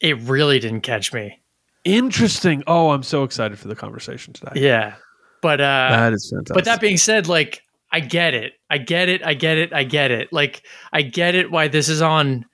it 0.00 0.18
really 0.20 0.58
didn't 0.58 0.80
catch 0.80 1.12
me. 1.12 1.40
Interesting. 1.84 2.64
Oh, 2.66 2.90
I'm 2.90 3.04
so 3.04 3.22
excited 3.22 3.58
for 3.58 3.68
the 3.68 3.76
conversation 3.76 4.32
today. 4.32 4.52
Yeah. 4.56 4.94
But, 5.42 5.60
uh, 5.60 5.88
that 5.90 6.12
is 6.12 6.28
fantastic. 6.28 6.54
But 6.54 6.64
that 6.64 6.80
being 6.80 6.96
said, 6.96 7.28
like 7.28 7.62
I 7.92 8.00
get 8.00 8.34
it. 8.34 8.54
I 8.68 8.78
get 8.78 9.08
it. 9.08 9.24
I 9.24 9.34
get 9.34 9.58
it. 9.58 9.72
I 9.72 9.84
get 9.84 10.10
it. 10.10 10.32
Like 10.32 10.62
I 10.92 11.02
get 11.02 11.34
it 11.34 11.50
why 11.50 11.68
this 11.68 11.88
is 11.88 12.02
on 12.02 12.44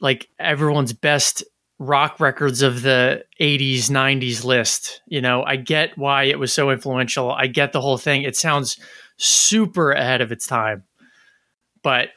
like 0.00 0.28
everyone's 0.38 0.92
best 0.92 1.44
rock 1.78 2.18
records 2.18 2.62
of 2.62 2.82
the 2.82 3.24
80s, 3.40 3.90
90s 3.90 4.44
list. 4.44 5.02
You 5.06 5.20
know, 5.20 5.44
I 5.44 5.56
get 5.56 5.96
why 5.96 6.24
it 6.24 6.38
was 6.38 6.52
so 6.52 6.70
influential. 6.70 7.30
I 7.30 7.46
get 7.46 7.72
the 7.72 7.80
whole 7.80 7.98
thing. 7.98 8.22
It 8.22 8.36
sounds 8.36 8.78
super 9.18 9.92
ahead 9.92 10.20
of 10.20 10.32
its 10.32 10.46
time. 10.46 10.84
But 11.82 12.08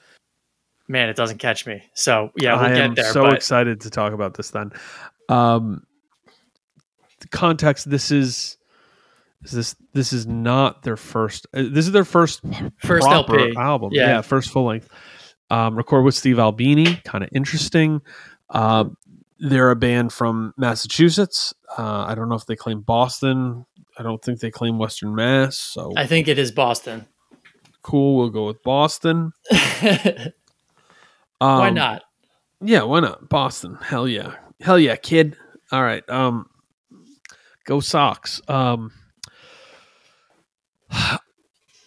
man, 0.91 1.10
it 1.10 1.15
doesn't 1.15 1.38
catch 1.39 1.65
me. 1.65 1.81
So, 1.93 2.31
yeah, 2.38 2.53
we'll 2.60 2.69
get 2.69 2.74
there. 2.74 2.74
I 2.74 2.75
get 2.75 2.83
am 2.89 2.95
there. 2.95 3.12
so 3.13 3.24
but 3.24 3.33
excited 3.33 3.81
to 3.81 3.89
talk 3.89 4.13
about 4.13 4.36
this 4.36 4.51
then. 4.51 4.71
Um, 5.29 5.86
the 7.19 7.27
context. 7.29 7.89
This 7.89 8.12
is, 8.12 8.57
is 9.43 9.51
this 9.51 9.75
this 9.93 10.13
is 10.13 10.27
not 10.27 10.83
their 10.83 10.98
first. 10.98 11.48
uh, 11.53 11.63
This 11.63 11.86
is 11.88 11.91
their 11.91 12.05
first 12.05 12.41
First 12.77 13.07
LP. 13.07 13.53
album. 13.57 13.89
Yeah. 13.93 14.07
Yeah. 14.07 14.21
first 14.21 14.50
full 14.51 14.65
length. 14.65 14.89
Um, 15.50 15.75
record 15.75 16.03
with 16.03 16.15
Steve 16.15 16.39
Albini. 16.39 16.95
Kind 17.05 17.24
of 17.24 17.29
interesting. 17.33 18.01
Um, 18.50 18.98
they're 19.39 19.71
a 19.71 19.75
band 19.75 20.13
from 20.13 20.53
Massachusetts. 20.57 21.53
Uh, 21.77 22.05
I 22.07 22.13
don't 22.15 22.29
know 22.29 22.36
if 22.36 22.45
they 22.45 22.55
claim 22.55 22.81
Boston. 22.81 23.65
I 23.98 24.03
don't 24.03 24.21
think 24.24 24.39
they 24.39 24.51
claim 24.51 24.77
Western 24.77 25.13
Mass. 25.15 25.57
So 25.57 25.91
I 25.98 26.05
think 26.07 26.27
it 26.27 26.38
is 26.39 26.51
Boston. 26.51 27.05
cool. 27.81 28.17
We'll 28.17 28.29
go 28.29 28.45
with 28.48 28.62
Boston. 28.63 29.33
why 31.41 31.69
Um, 31.69 31.74
not? 31.74 32.03
Yeah, 32.62 32.83
why 32.83 33.00
not? 33.00 33.27
Boston. 33.29 33.77
Hell 33.81 34.07
yeah. 34.07 34.36
Hell 34.60 34.77
yeah, 34.79 34.95
kid. 34.95 35.36
All 35.71 35.81
right. 35.83 36.07
Um 36.10 36.48
go 37.65 37.79
Sox. 37.79 38.41
Um 38.48 38.91
I 40.91 41.17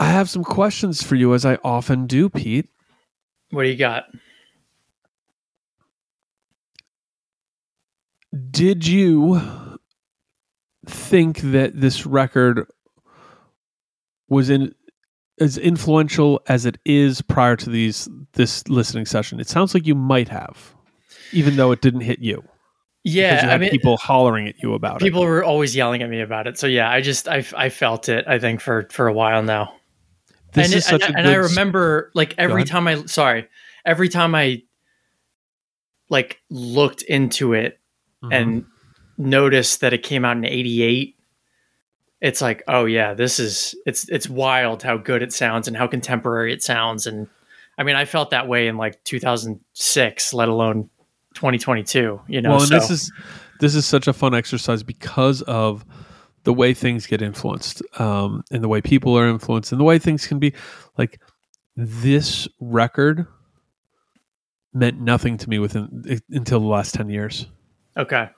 have 0.01 0.29
some 0.29 0.43
questions 0.45 1.03
for 1.03 1.15
you 1.15 1.35
as 1.35 1.45
I 1.47 1.57
often 1.63 2.07
do, 2.07 2.29
Pete. 2.29 2.69
What 3.51 3.63
do 3.63 3.69
you 3.69 3.77
got? 3.77 4.05
Did 8.51 8.87
you 8.87 9.41
think 10.87 11.39
that 11.41 11.81
this 11.81 12.05
record 12.05 12.67
was 14.29 14.51
in 14.51 14.75
as 15.41 15.59
influential 15.59 16.41
as 16.49 16.65
it 16.67 16.79
is 16.85 17.21
prior 17.23 17.57
to 17.57 17.71
these 17.71 18.09
this 18.35 18.67
listening 18.69 19.07
session? 19.07 19.41
It 19.41 19.49
sounds 19.49 19.75
like 19.75 19.87
you 19.87 19.95
might 19.95 20.29
have, 20.29 20.75
even 21.33 21.57
though 21.57 21.73
it 21.73 21.81
didn't 21.81 22.03
hit 22.03 22.21
you. 22.21 22.43
Yeah, 23.07 23.45
you 23.47 23.51
I 23.53 23.59
mean, 23.59 23.71
people 23.71 23.97
hollering 23.99 24.49
at 24.49 24.63
you 24.63 24.73
about 24.75 25.03
it. 25.03 25.05
people 25.05 25.23
were 25.23 25.45
always 25.45 25.77
yelling 25.77 26.01
at 26.03 26.09
me 26.09 26.23
about 26.23 26.47
it 26.47 26.57
so 26.59 26.67
yeah 26.67 26.89
i 26.91 27.03
just 27.03 27.29
i, 27.29 27.45
I 27.55 27.69
felt 27.69 28.09
it 28.09 28.25
i 28.27 28.39
think 28.39 28.63
for 28.63 28.89
for 28.91 29.09
a 29.09 29.13
while 29.13 29.43
now 29.43 29.75
this 30.55 30.65
and 30.69 30.75
is 30.75 30.87
it- 30.87 30.89
such 30.89 31.03
and, 31.05 31.15
a 31.15 31.19
and 31.19 31.29
I 31.29 31.35
remember 31.35 32.11
like 32.15 32.35
every 32.39 32.65
time 32.65 32.89
I 32.89 33.05
sorry, 33.05 33.47
every 33.85 34.09
time 34.09 34.35
I 34.35 34.63
like 36.09 36.41
looked 36.49 37.03
into 37.03 37.53
it 37.53 37.79
Mhm. 38.23 38.33
and 38.33 38.65
noticed 39.19 39.81
that 39.81 39.93
it 39.93 40.03
came 40.03 40.25
out 40.25 40.37
in 40.39 40.45
88 40.47 41.17
it's 42.25 42.41
like 42.41 42.63
oh 42.69 42.87
yeah 42.87 43.13
this 43.13 43.39
is 43.39 43.75
it's 43.85 44.09
it's 44.09 44.31
wild 44.31 44.83
how 44.83 44.97
good 44.97 45.23
it 45.23 45.31
sounds 45.31 45.69
and 45.69 45.77
how 45.77 45.87
contemporary 45.87 46.55
it 46.55 46.63
sounds. 46.63 47.07
And 47.07 47.29
i 47.77 47.83
mean 47.83 47.97
i 47.97 48.07
felt 48.07 48.31
that 48.31 48.49
way 48.49 48.67
in 48.67 48.79
like 48.79 49.05
2006 49.05 50.33
let 50.33 50.49
alone 50.49 50.89
2022 51.35 52.21
you 52.27 52.41
know 52.41 52.51
well, 52.51 52.61
and 52.61 52.69
so 52.69 52.75
this 52.75 52.91
is 52.91 53.13
this 53.61 53.75
is 53.75 53.85
such 53.85 54.09
a 54.09 54.15
fun 54.15 54.35
exercise 54.35 54.83
because 54.83 55.43
of 55.43 55.85
the 56.45 56.53
way 56.53 56.75
things 56.75 57.07
get 57.07 57.23
influenced, 57.23 57.83
um, 57.99 58.43
and 58.51 58.63
the 58.63 58.69
way 58.69 58.83
people 58.83 59.19
are 59.19 59.27
influenced, 59.27 59.73
and 59.73 59.81
the 59.81 59.85
way 59.85 59.99
things 59.99 60.27
can 60.27 60.39
be. 60.39 60.53
Like 60.99 61.19
this 61.75 62.47
record 62.61 63.27
meant 64.75 65.01
nothing 65.01 65.39
to 65.39 65.49
me 65.49 65.59
within 65.59 66.21
until 66.31 66.61
the 66.61 66.67
last 66.67 66.95
ten 66.95 67.09
years. 67.09 67.47
Okay 67.97 68.29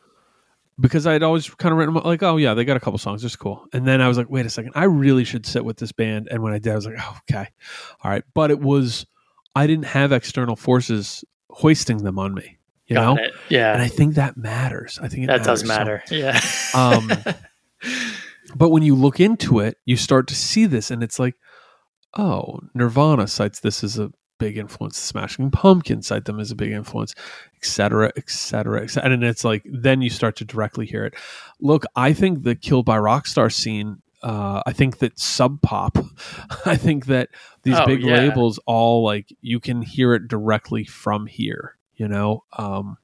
because 0.78 1.06
I'd 1.06 1.22
always 1.22 1.48
kind 1.54 1.72
of 1.72 1.78
written 1.78 1.94
them 1.94 2.04
like, 2.04 2.22
oh 2.22 2.36
yeah, 2.36 2.54
they 2.54 2.64
got 2.64 2.76
a 2.76 2.80
couple 2.80 2.98
songs, 2.98 3.24
it's 3.24 3.36
cool. 3.36 3.66
And 3.72 3.86
then 3.86 4.00
I 4.00 4.08
was 4.08 4.18
like, 4.18 4.28
wait 4.30 4.46
a 4.46 4.50
second, 4.50 4.72
I 4.74 4.84
really 4.84 5.24
should 5.24 5.46
sit 5.46 5.64
with 5.64 5.78
this 5.78 5.92
band. 5.92 6.28
And 6.30 6.42
when 6.42 6.52
I 6.52 6.58
did, 6.58 6.72
I 6.72 6.76
was 6.76 6.86
like, 6.86 6.96
oh, 6.98 7.18
okay, 7.30 7.48
all 8.02 8.10
right. 8.10 8.24
But 8.34 8.50
it 8.50 8.60
was 8.60 9.06
I 9.54 9.66
didn't 9.66 9.86
have 9.86 10.12
external 10.12 10.56
forces 10.56 11.24
hoisting 11.50 11.98
them 12.04 12.18
on 12.18 12.34
me, 12.34 12.58
you 12.86 12.94
got 12.96 13.16
know. 13.16 13.22
it 13.22 13.32
yeah 13.48 13.72
And 13.72 13.80
I 13.82 13.88
think 13.88 14.16
that 14.16 14.36
matters. 14.36 14.98
I 15.02 15.08
think 15.08 15.24
it 15.24 15.26
that 15.28 15.44
does 15.44 15.64
matters. 15.64 16.02
So- 16.08 16.14
matter 16.16 16.34
yeah 16.34 16.40
um, 16.74 17.10
but 18.54 18.70
when 18.70 18.82
you 18.82 18.94
look 18.94 19.18
into 19.20 19.60
it, 19.60 19.76
you 19.84 19.96
start 19.96 20.28
to 20.28 20.34
see 20.34 20.66
this, 20.66 20.90
and 20.90 21.02
it's 21.02 21.18
like, 21.18 21.34
oh, 22.16 22.60
Nirvana 22.74 23.26
cites 23.26 23.60
this 23.60 23.82
as 23.82 23.98
a 23.98 24.10
big 24.38 24.58
influence. 24.58 24.98
Smashing 24.98 25.50
Pumpkins 25.50 26.06
cite 26.06 26.24
them 26.24 26.40
as 26.40 26.50
a 26.50 26.54
big 26.56 26.72
influence, 26.72 27.14
et 27.56 27.64
cetera, 27.64 28.12
et 28.16 28.28
cetera. 28.30 28.86
And 29.02 29.24
it's 29.24 29.44
like, 29.44 29.64
then 29.70 30.02
you 30.02 30.10
start 30.10 30.36
to 30.36 30.44
directly 30.44 30.86
hear 30.86 31.04
it. 31.04 31.14
Look, 31.60 31.84
I 31.94 32.12
think 32.12 32.42
the 32.42 32.54
Kill 32.54 32.82
Rock 32.82 33.26
Stars 33.26 33.54
scene. 33.56 34.02
Uh, 34.22 34.62
I 34.66 34.72
think 34.72 34.98
that 34.98 35.18
Sub 35.18 35.60
Pop. 35.62 35.98
I 36.66 36.76
think 36.76 37.06
that 37.06 37.28
these 37.62 37.76
Oh, 37.78 37.86
big 37.86 38.02
yeah. 38.02 38.16
labels 38.16 38.58
all 38.66 39.04
like 39.04 39.28
you 39.40 39.60
can 39.60 39.82
hear 39.82 40.14
it 40.14 40.26
directly 40.28 40.84
from 40.84 41.26
here. 41.26 41.76
You 41.94 42.08
know. 42.08 42.44
Um, 42.56 42.96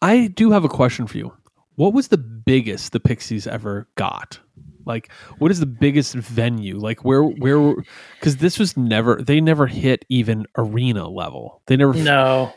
I 0.00 0.26
do 0.26 0.50
have 0.50 0.64
a 0.64 0.68
question 0.68 1.06
for 1.06 1.18
you. 1.18 1.32
What 1.76 1.94
was 1.94 2.08
the 2.08 2.18
biggest 2.18 2.92
the 2.92 3.00
Pixies 3.00 3.46
ever 3.46 3.88
got? 3.94 4.40
Like, 4.84 5.10
what 5.38 5.50
is 5.50 5.60
the 5.60 5.66
biggest 5.66 6.14
venue? 6.14 6.78
Like, 6.78 7.04
where, 7.04 7.22
where? 7.22 7.74
Because 8.18 8.36
this 8.38 8.58
was 8.58 8.76
never. 8.76 9.22
They 9.22 9.40
never 9.40 9.66
hit 9.66 10.04
even 10.08 10.46
arena 10.56 11.08
level. 11.08 11.62
They 11.66 11.76
never 11.76 11.94
no 11.94 12.52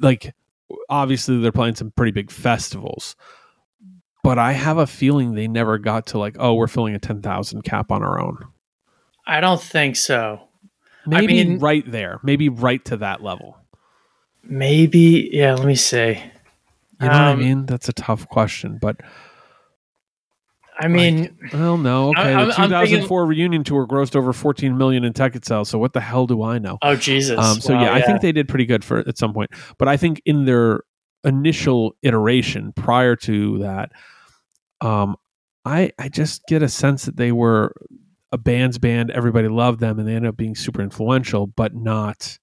like. 0.00 0.34
Obviously, 0.88 1.40
they're 1.40 1.50
playing 1.52 1.74
some 1.74 1.90
pretty 1.92 2.12
big 2.12 2.30
festivals, 2.30 3.16
but 4.22 4.38
I 4.38 4.52
have 4.52 4.78
a 4.78 4.86
feeling 4.86 5.34
they 5.34 5.48
never 5.48 5.78
got 5.78 6.06
to 6.08 6.18
like, 6.18 6.36
oh, 6.38 6.54
we're 6.54 6.66
filling 6.68 6.94
a 6.94 6.98
ten 7.00 7.22
thousand 7.22 7.62
cap 7.62 7.90
on 7.90 8.02
our 8.02 8.20
own. 8.20 8.38
i 9.26 9.40
don't 9.40 9.60
think 9.60 9.96
so 9.96 10.40
Maybe 11.06 11.26
mean- 11.44 11.58
right 11.58 11.82
there. 11.90 12.20
Maybe 12.22 12.48
right 12.48 12.84
to 12.86 12.98
that 12.98 13.22
level. 13.22 13.56
maybe 14.44 15.28
yeah 15.32 15.54
let 15.54 15.66
me 15.66 15.74
see 15.74 16.20
You 17.00 17.06
know 17.08 17.12
what 17.12 17.12
I 17.12 17.32
Um, 17.32 17.38
mean? 17.40 17.66
That's 17.66 17.88
a 17.88 17.92
tough 17.92 18.28
question, 18.28 18.78
but 18.80 19.00
i 20.80 20.88
mean 20.88 21.36
Well, 21.52 21.76
no. 21.78 22.08
Okay, 22.10 22.20
I'm- 22.34 22.48
the 22.48 22.54
I'm 22.60 22.70
thinking- 22.70 22.86
2004 22.88 23.26
reunion 23.26 23.64
tour 23.64 23.86
grossed 23.86 24.16
over 24.16 24.32
14 24.32 24.76
million 24.78 25.04
in 25.04 25.12
ticket 25.12 25.44
sales. 25.44 25.68
So 25.68 25.78
what 25.78 25.92
the 25.92 26.00
hell 26.00 26.26
do 26.26 26.42
I 26.42 26.58
know? 26.58 26.78
oh 26.82 26.96
jesus 26.96 27.38
Um, 27.38 27.60
so 27.60 27.74
Wow, 27.74 27.82
yeah, 27.82 27.94
I 27.94 28.02
think 28.02 28.20
they 28.22 28.32
did 28.32 28.48
pretty 28.48 28.66
good 28.66 28.84
for 28.84 28.98
at 29.06 29.18
some 29.18 29.32
point. 29.32 29.50
But 29.78 29.88
I 29.88 29.96
think 29.96 30.20
in 30.24 30.44
their 30.46 30.80
initial 31.24 31.94
iteration 32.02 32.72
prior 32.72 33.14
to 33.16 33.58
that, 33.58 33.92
um, 34.80 35.16
I 35.64 35.92
I 35.98 36.08
just 36.08 36.42
get 36.48 36.62
a 36.62 36.68
sense 36.68 37.04
that 37.04 37.16
they 37.16 37.32
were 37.32 37.74
a 38.32 38.38
band's 38.38 38.78
band. 38.78 39.10
Everybody 39.10 39.48
loved 39.48 39.80
them, 39.80 39.98
and 39.98 40.08
they 40.08 40.14
ended 40.14 40.30
up 40.30 40.36
being 40.36 40.54
super 40.54 40.80
influential, 40.82 41.46
but 41.46 41.74
not. 41.74 42.38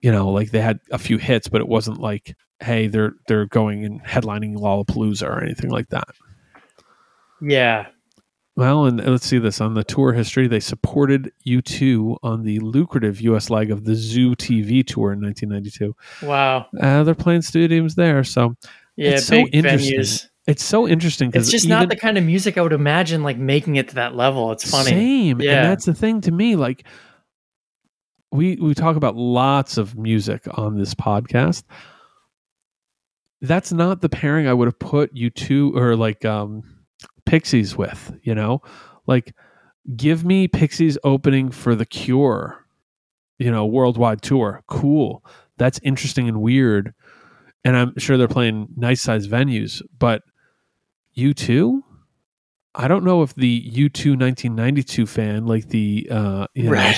You 0.00 0.12
know, 0.12 0.28
like 0.28 0.50
they 0.50 0.60
had 0.60 0.78
a 0.90 0.98
few 0.98 1.18
hits, 1.18 1.48
but 1.48 1.60
it 1.60 1.68
wasn't 1.68 1.98
like, 2.00 2.34
hey, 2.60 2.86
they're 2.86 3.14
they're 3.28 3.46
going 3.46 3.84
and 3.84 4.02
headlining 4.04 4.56
Lollapalooza 4.56 5.26
or 5.28 5.42
anything 5.42 5.70
like 5.70 5.88
that. 5.88 6.04
Yeah 7.40 7.86
Well, 8.56 8.86
and 8.86 9.04
let's 9.04 9.26
see 9.26 9.38
this 9.38 9.60
on 9.60 9.74
the 9.74 9.84
tour 9.84 10.12
history. 10.12 10.48
They 10.48 10.60
supported 10.60 11.32
U2 11.46 12.16
on 12.22 12.42
the 12.42 12.58
lucrative 12.60 13.20
U.S. 13.22 13.50
leg 13.50 13.70
of 13.70 13.84
the 13.84 13.94
Zoo 13.94 14.34
TV 14.34 14.86
tour 14.86 15.12
in 15.12 15.20
1992. 15.20 15.94
wow 16.26 16.66
Uh, 16.80 17.02
they're 17.04 17.14
playing 17.14 17.42
stadiums 17.42 17.94
there, 17.96 18.24
so 18.24 18.54
yeah 18.96 19.10
It's 19.10 19.26
so 19.26 19.44
big 19.44 19.54
interesting 19.54 19.98
venues 20.00 20.28
it's 20.48 20.64
so 20.64 20.86
interesting 20.88 21.28
because 21.28 21.48
it's 21.48 21.52
just 21.52 21.68
not 21.68 21.88
the 21.88 21.96
kind 21.96 22.16
of 22.16 22.22
music 22.22 22.56
i 22.56 22.62
would 22.62 22.72
imagine 22.72 23.24
like 23.24 23.36
making 23.36 23.74
it 23.76 23.88
to 23.88 23.96
that 23.96 24.14
level 24.14 24.52
it's 24.52 24.70
funny 24.70 24.90
Same, 24.90 25.40
Yeah. 25.40 25.56
and 25.56 25.66
that's 25.66 25.84
the 25.86 25.92
thing 25.94 26.20
to 26.22 26.30
me. 26.30 26.54
Like 26.56 26.86
we 28.30 28.54
we 28.56 28.72
talk 28.74 28.94
about 28.96 29.16
lots 29.16 29.76
of 29.76 29.96
music 29.98 30.42
on 30.56 30.78
this 30.78 30.94
podcast. 30.94 31.64
That's 33.40 33.72
not 33.72 34.00
the 34.00 34.08
pairing 34.08 34.46
I 34.46 34.54
would 34.54 34.66
have 34.66 34.78
put 34.78 35.14
U2 35.14 35.74
or 35.76 35.96
like 35.96 36.24
um 36.24 36.62
Pixies 37.26 37.76
with. 37.76 38.18
You 38.22 38.34
know, 38.34 38.62
like 39.06 39.34
give 39.96 40.24
me 40.24 40.48
Pixies 40.48 40.98
opening 41.04 41.50
for 41.50 41.74
the 41.74 41.86
Cure. 41.86 42.64
You 43.38 43.50
know, 43.50 43.66
worldwide 43.66 44.22
tour. 44.22 44.62
Cool. 44.66 45.22
That's 45.58 45.78
interesting 45.82 46.28
and 46.28 46.40
weird. 46.40 46.94
And 47.64 47.76
I'm 47.76 47.98
sure 47.98 48.16
they're 48.16 48.28
playing 48.28 48.68
nice 48.76 49.02
sized 49.02 49.30
venues, 49.30 49.82
but 49.98 50.22
U2? 51.16 51.82
I 52.74 52.88
don't 52.88 53.04
know 53.04 53.22
if 53.22 53.34
the 53.34 53.62
U2 53.70 54.18
1992 54.18 55.06
fan, 55.06 55.46
like 55.46 55.68
the 55.68 56.06
uh, 56.10 56.46
you 56.54 56.70
know, 56.70 56.92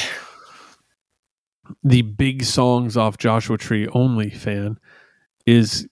the 1.84 2.02
big 2.02 2.44
songs 2.44 2.96
off 2.96 3.16
Joshua 3.18 3.56
Tree 3.56 3.86
only 3.88 4.30
fan, 4.30 4.78
is 5.46 5.86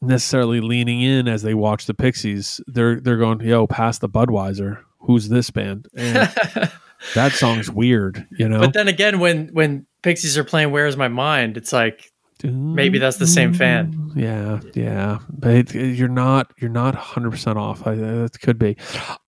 necessarily 0.00 0.60
leaning 0.60 1.02
in 1.02 1.28
as 1.28 1.42
they 1.42 1.54
watch 1.54 1.86
the 1.86 1.94
Pixies. 1.94 2.60
They're 2.66 3.00
they're 3.00 3.18
going, 3.18 3.40
yo, 3.40 3.66
pass 3.66 3.98
the 3.98 4.08
Budweiser. 4.08 4.82
Who's 5.00 5.28
this 5.28 5.50
band? 5.50 5.88
And 5.96 6.32
that 7.14 7.32
song's 7.32 7.70
weird, 7.70 8.26
you 8.30 8.48
know. 8.48 8.60
but 8.60 8.74
then 8.74 8.88
again 8.88 9.18
when 9.18 9.48
when 9.48 9.86
pixies 10.02 10.36
are 10.36 10.44
playing 10.44 10.70
where's 10.70 10.96
my 10.96 11.08
mind 11.08 11.56
it's 11.56 11.72
like 11.72 12.12
maybe 12.44 12.98
that's 12.98 13.18
the 13.18 13.26
same 13.26 13.54
fan. 13.54 14.12
Yeah, 14.16 14.60
yeah, 14.74 15.18
but 15.28 15.50
it, 15.50 15.74
you're 15.74 16.08
not 16.08 16.52
you're 16.58 16.70
not 16.70 16.94
100 16.94 17.30
percent 17.30 17.58
off. 17.58 17.86
I, 17.86 17.94
that 17.94 18.40
could 18.40 18.58
be. 18.58 18.76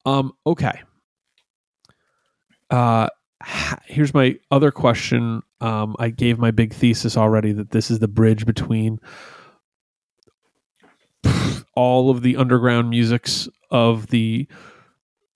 Um, 0.04 0.32
okay. 0.46 0.82
Uh, 2.70 3.08
here's 3.84 4.14
my 4.14 4.38
other 4.50 4.70
question. 4.70 5.42
Um, 5.60 5.94
I 5.98 6.08
gave 6.08 6.38
my 6.38 6.50
big 6.50 6.72
thesis 6.72 7.16
already 7.16 7.52
that 7.52 7.70
this 7.70 7.90
is 7.90 7.98
the 7.98 8.08
bridge 8.08 8.46
between 8.46 8.98
all 11.74 12.10
of 12.10 12.22
the 12.22 12.36
underground 12.36 12.90
musics 12.90 13.48
of 13.70 14.08
the 14.08 14.46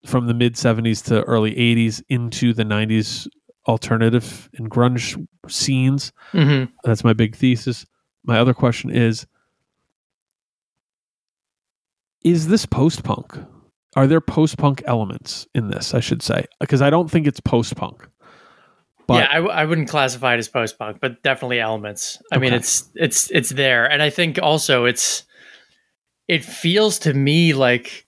from 0.04 0.26
the 0.26 0.34
mid 0.34 0.54
70s 0.54 1.04
to 1.06 1.22
early 1.24 1.52
80s 1.54 2.02
into 2.08 2.52
the 2.52 2.62
90s 2.64 3.26
alternative 3.66 4.48
and 4.54 4.70
grunge 4.70 5.26
scenes 5.48 6.12
Mhm. 6.32 6.70
that's 6.84 7.02
my 7.02 7.12
big 7.12 7.34
thesis. 7.34 7.84
My 8.24 8.38
other 8.38 8.54
question 8.54 8.90
is 8.90 9.26
Is 12.22 12.48
this 12.48 12.66
post 12.66 13.04
punk? 13.04 13.36
Are 13.94 14.06
there 14.06 14.20
post 14.20 14.58
punk 14.58 14.82
elements 14.86 15.46
in 15.54 15.68
this, 15.68 15.94
I 15.94 16.00
should 16.00 16.22
say? 16.22 16.44
Because 16.60 16.82
I 16.82 16.90
don't 16.90 17.10
think 17.10 17.26
it's 17.26 17.40
post 17.40 17.76
punk. 17.76 18.06
But 19.06 19.14
yeah 19.14 19.28
I, 19.30 19.34
w- 19.36 19.52
I 19.52 19.64
wouldn't 19.64 19.88
classify 19.88 20.34
it 20.34 20.38
as 20.38 20.48
post 20.48 20.78
punk 20.80 20.98
but 21.00 21.22
definitely 21.22 21.60
elements 21.60 22.20
i 22.32 22.38
mean 22.38 22.52
it's 22.52 22.90
it's 22.96 23.30
it's 23.30 23.50
there 23.50 23.88
and 23.88 24.02
i 24.02 24.10
think 24.10 24.40
also 24.42 24.84
it's 24.84 25.22
it 26.28 26.44
feels 26.44 26.98
to 27.00 27.14
me 27.14 27.52
like 27.54 28.06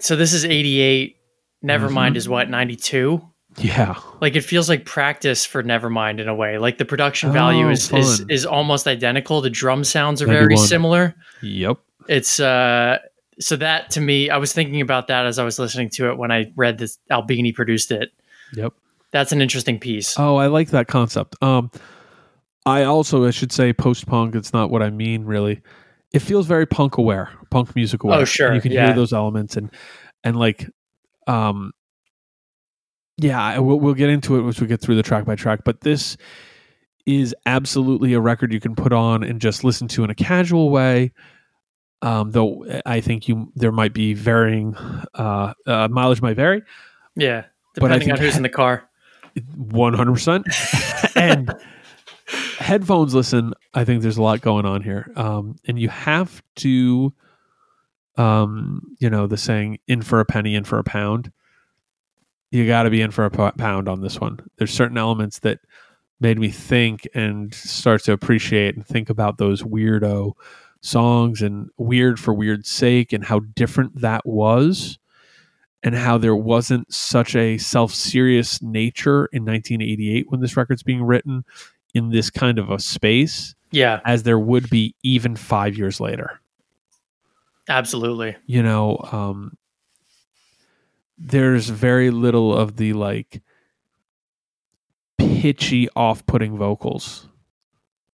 so 0.00 0.16
this 0.16 0.32
is 0.32 0.44
88 0.44 1.16
nevermind 1.64 2.12
Mhm. 2.12 2.16
is 2.16 2.28
what 2.28 2.48
92 2.48 3.20
yeah. 3.58 3.96
like 4.20 4.36
it 4.36 4.42
feels 4.42 4.68
like 4.68 4.84
practice 4.86 5.44
for 5.44 5.62
nevermind 5.62 6.20
in 6.20 6.28
a 6.28 6.34
way 6.34 6.58
like 6.58 6.78
the 6.78 6.84
production 6.84 7.32
value 7.32 7.66
Oh, 7.66 7.70
is, 7.70 7.92
is 7.92 8.18
fun. 8.20 8.30
is 8.30 8.46
almost 8.46 8.86
identical 8.86 9.40
the 9.40 9.50
drum 9.50 9.84
sounds 9.84 10.22
are 10.22 10.26
very 10.26 10.56
similar 10.56 11.14
Yep. 11.42 11.78
it's 12.08 12.40
uh 12.40 12.98
so 13.40 13.56
that 13.56 13.90
to 13.90 14.00
me 14.00 14.30
i 14.30 14.36
was 14.38 14.52
thinking 14.52 14.80
about 14.80 15.08
that 15.08 15.26
as 15.26 15.38
i 15.38 15.44
was 15.44 15.58
listening 15.58 15.90
to 15.90 16.08
it 16.10 16.16
when 16.16 16.30
i 16.30 16.50
read 16.56 16.78
this 16.78 16.98
albini 17.10 17.52
produced 17.52 17.90
it 17.90 18.10
Yep. 18.54 18.72
that's 19.10 19.32
an 19.32 19.42
interesting 19.42 19.78
piece 19.78 20.18
Oh, 20.18 20.36
I 20.36 20.46
like 20.48 20.70
that 20.70 20.88
concept. 20.88 21.36
Um 21.42 21.70
I 22.66 22.82
also 22.84 23.26
I 23.26 23.30
should 23.30 23.52
say 23.52 23.72
post 23.72 24.06
punk, 24.06 24.34
it's 24.34 24.52
not 24.52 24.70
what 24.70 24.82
I 24.82 24.90
mean 24.90 25.24
really. 25.24 25.62
It 26.12 26.20
feels 26.20 26.46
very 26.46 26.66
punk 26.66 26.98
aware, 26.98 27.30
punk 27.50 27.74
music 27.76 28.02
aware. 28.02 28.20
Oh, 28.20 28.24
sure, 28.24 28.52
you 28.52 28.60
can 28.60 28.72
yeah. 28.72 28.86
hear 28.86 28.94
those 28.94 29.12
elements 29.12 29.56
and 29.56 29.70
and 30.24 30.36
like 30.36 30.68
um, 31.26 31.72
yeah, 33.16 33.58
we'll, 33.58 33.78
we'll 33.78 33.94
get 33.94 34.08
into 34.10 34.36
it 34.36 34.42
once 34.42 34.60
we 34.60 34.66
get 34.66 34.80
through 34.80 34.96
the 34.96 35.02
track 35.02 35.24
by 35.24 35.36
track. 35.36 35.60
But 35.64 35.82
this 35.82 36.16
is 37.06 37.34
absolutely 37.46 38.14
a 38.14 38.20
record 38.20 38.52
you 38.52 38.60
can 38.60 38.74
put 38.74 38.92
on 38.92 39.22
and 39.22 39.40
just 39.40 39.64
listen 39.64 39.88
to 39.88 40.04
in 40.04 40.10
a 40.10 40.14
casual 40.14 40.70
way. 40.70 41.12
Um, 42.02 42.30
though 42.30 42.64
I 42.86 43.02
think 43.02 43.28
you 43.28 43.52
there 43.56 43.72
might 43.72 43.92
be 43.92 44.14
varying 44.14 44.74
uh, 45.14 45.52
uh, 45.66 45.88
mileage 45.88 46.22
might 46.22 46.36
vary. 46.36 46.62
Yeah, 47.14 47.44
But 47.74 47.92
I 47.92 47.98
depending 47.98 48.12
on 48.12 48.18
who's 48.18 48.36
in 48.36 48.42
the 48.42 48.48
car. 48.48 48.88
One 49.54 49.94
hundred 49.94 50.14
percent. 50.14 50.46
And 51.16 51.52
headphones. 52.58 53.14
Listen, 53.14 53.52
I 53.72 53.84
think 53.84 54.02
there's 54.02 54.16
a 54.16 54.22
lot 54.22 54.40
going 54.40 54.66
on 54.66 54.82
here, 54.82 55.12
um, 55.16 55.56
and 55.66 55.78
you 55.78 55.88
have 55.88 56.42
to, 56.56 57.12
um, 58.16 58.82
you 58.98 59.08
know, 59.08 59.26
the 59.26 59.36
saying 59.36 59.78
"in 59.86 60.02
for 60.02 60.20
a 60.20 60.24
penny, 60.24 60.54
in 60.54 60.64
for 60.64 60.78
a 60.78 60.84
pound." 60.84 61.32
You 62.50 62.66
got 62.66 62.82
to 62.82 62.90
be 62.90 63.00
in 63.00 63.12
for 63.12 63.24
a 63.24 63.30
pound 63.30 63.88
on 63.88 64.00
this 64.00 64.20
one. 64.20 64.40
There's 64.56 64.72
certain 64.72 64.98
elements 64.98 65.38
that 65.40 65.60
made 66.20 66.38
me 66.38 66.50
think 66.50 67.08
and 67.14 67.54
start 67.54 68.02
to 68.04 68.12
appreciate 68.12 68.74
and 68.74 68.84
think 68.84 69.08
about 69.08 69.38
those 69.38 69.62
weirdo 69.62 70.32
songs 70.82 71.42
and 71.42 71.68
weird 71.78 72.18
for 72.18 72.34
weird's 72.34 72.70
sake 72.70 73.12
and 73.12 73.24
how 73.24 73.40
different 73.54 74.00
that 74.00 74.26
was 74.26 74.98
and 75.82 75.94
how 75.94 76.18
there 76.18 76.36
wasn't 76.36 76.92
such 76.92 77.34
a 77.34 77.56
self-serious 77.58 78.60
nature 78.62 79.26
in 79.32 79.44
1988 79.44 80.26
when 80.28 80.40
this 80.40 80.56
record's 80.56 80.82
being 80.82 81.02
written 81.02 81.44
in 81.94 82.10
this 82.10 82.30
kind 82.30 82.58
of 82.58 82.70
a 82.70 82.78
space 82.78 83.54
Yeah, 83.70 84.00
as 84.04 84.22
there 84.24 84.38
would 84.38 84.68
be 84.70 84.94
even 85.02 85.36
5 85.36 85.76
years 85.76 86.00
later 86.00 86.40
absolutely. 87.68 88.36
you 88.46 88.62
know 88.62 88.98
um 89.12 89.56
there's 91.18 91.68
very 91.68 92.10
little 92.10 92.56
of 92.56 92.76
the 92.76 92.92
like 92.94 93.42
pitchy 95.18 95.88
off-putting 95.94 96.56
vocals 96.56 97.28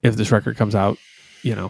if 0.01 0.15
this 0.15 0.31
record 0.31 0.57
comes 0.57 0.73
out 0.75 0.97
you 1.41 1.53
know 1.55 1.69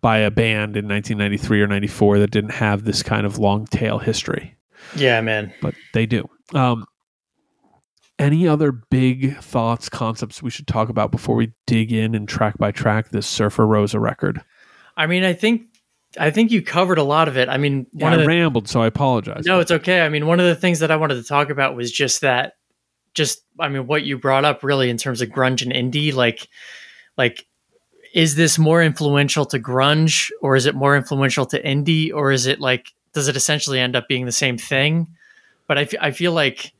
by 0.00 0.18
a 0.18 0.30
band 0.30 0.76
in 0.76 0.86
1993 0.88 1.62
or 1.62 1.66
94 1.66 2.18
that 2.18 2.30
didn't 2.30 2.50
have 2.50 2.84
this 2.84 3.02
kind 3.02 3.24
of 3.26 3.38
long 3.38 3.66
tail 3.66 3.98
history 3.98 4.54
Yeah, 4.96 5.20
man. 5.22 5.52
but 5.62 5.74
they 5.94 6.04
do. 6.04 6.28
Um, 6.52 6.84
any 8.18 8.46
other 8.46 8.72
big 8.72 9.36
thoughts, 9.38 9.88
concepts 9.88 10.42
we 10.42 10.50
should 10.50 10.66
talk 10.66 10.88
about 10.88 11.10
before 11.10 11.36
we 11.36 11.52
dig 11.66 11.92
in 11.92 12.14
and 12.14 12.28
track 12.28 12.58
by 12.58 12.70
track 12.70 13.10
this 13.10 13.26
Surfer 13.26 13.66
Rosa 13.66 13.98
record? 13.98 14.42
I 14.96 15.06
mean, 15.06 15.24
I 15.24 15.32
think 15.32 15.62
I 16.18 16.30
think 16.30 16.50
you 16.52 16.62
covered 16.62 16.98
a 16.98 17.02
lot 17.02 17.28
of 17.28 17.36
it. 17.36 17.48
I 17.48 17.56
mean, 17.56 17.86
one 17.92 18.12
I 18.12 18.16
of 18.16 18.20
the 18.22 18.26
rambled, 18.26 18.68
so 18.68 18.80
I 18.82 18.86
apologize. 18.86 19.44
No, 19.44 19.60
it's 19.60 19.72
okay. 19.72 20.02
I 20.02 20.08
mean, 20.08 20.26
one 20.26 20.38
of 20.38 20.46
the 20.46 20.54
things 20.54 20.78
that 20.78 20.90
I 20.90 20.96
wanted 20.96 21.16
to 21.16 21.24
talk 21.24 21.50
about 21.50 21.74
was 21.74 21.90
just 21.90 22.20
that 22.20 22.54
just 23.14 23.42
I 23.58 23.68
mean 23.68 23.86
what 23.86 24.02
you 24.02 24.18
brought 24.18 24.44
up 24.44 24.62
really 24.62 24.90
in 24.90 24.96
terms 24.96 25.22
of 25.22 25.28
grunge 25.28 25.62
and 25.62 25.72
indie 25.72 26.12
like 26.12 26.48
like 27.16 27.46
is 28.12 28.34
this 28.34 28.58
more 28.58 28.82
influential 28.82 29.46
to 29.46 29.58
grunge 29.58 30.30
or 30.40 30.56
is 30.56 30.66
it 30.66 30.74
more 30.74 30.96
influential 30.96 31.46
to 31.46 31.62
indie 31.62 32.12
or 32.12 32.32
is 32.32 32.46
it 32.46 32.60
like 32.60 32.92
does 33.12 33.28
it 33.28 33.36
essentially 33.36 33.78
end 33.78 33.96
up 33.96 34.08
being 34.08 34.26
the 34.26 34.32
same 34.32 34.58
thing? 34.58 35.06
But 35.66 35.78
I, 35.78 35.82
f- 35.82 35.94
I 36.00 36.10
feel 36.10 36.32
like 36.32 36.72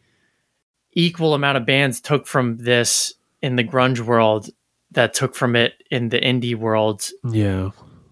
equal 0.95 1.35
amount 1.35 1.57
of 1.57 1.67
bands 1.67 2.01
took 2.01 2.27
from 2.27 2.57
this 2.57 3.15
in 3.43 3.57
the 3.57 3.65
grunge 3.65 4.01
world 4.01 4.51
that 4.93 5.13
took 5.13 5.35
from 5.35 5.57
it 5.57 5.75
in 5.91 6.09
the 6.09 6.21
indie 6.21 6.55
world 6.55 7.09
yeah, 7.25 7.71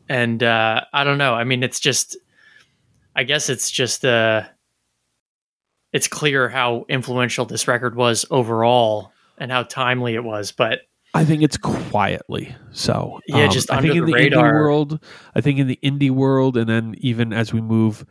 and 0.09 0.43
uh, 0.43 0.83
I 0.93 1.05
don't 1.05 1.19
know. 1.19 1.35
I 1.35 1.45
mean, 1.45 1.63
it's 1.63 1.81
just, 1.81 2.19
I 3.17 3.25
guess 3.25 3.49
it's 3.49 3.71
just, 3.71 4.05
uh, 4.05 4.43
it's 5.93 6.07
clear 6.09 6.49
how 6.49 6.85
influential 6.89 7.47
this 7.47 7.67
record 7.67 7.97
was 7.97 8.27
overall 8.31 9.13
and 9.39 9.51
how 9.51 9.63
timely 9.63 10.15
it 10.15 10.25
was. 10.25 10.53
But 10.53 10.81
I 11.15 11.25
think 11.25 11.43
it's 11.43 11.57
quietly 11.57 12.55
so. 12.73 13.21
Um, 13.33 13.41
Yeah, 13.41 13.49
just 13.49 13.71
I 13.71 13.81
think 13.81 13.95
in 13.95 14.05
the 14.05 14.13
the 14.13 14.19
indie 14.19 14.53
world. 14.53 15.03
I 15.35 15.41
think 15.41 15.59
in 15.59 15.67
the 15.67 15.79
indie 15.83 16.11
world, 16.11 16.57
and 16.57 16.69
then 16.69 16.95
even 16.99 17.33
as 17.33 17.53
we 17.53 17.61
move, 17.61 18.05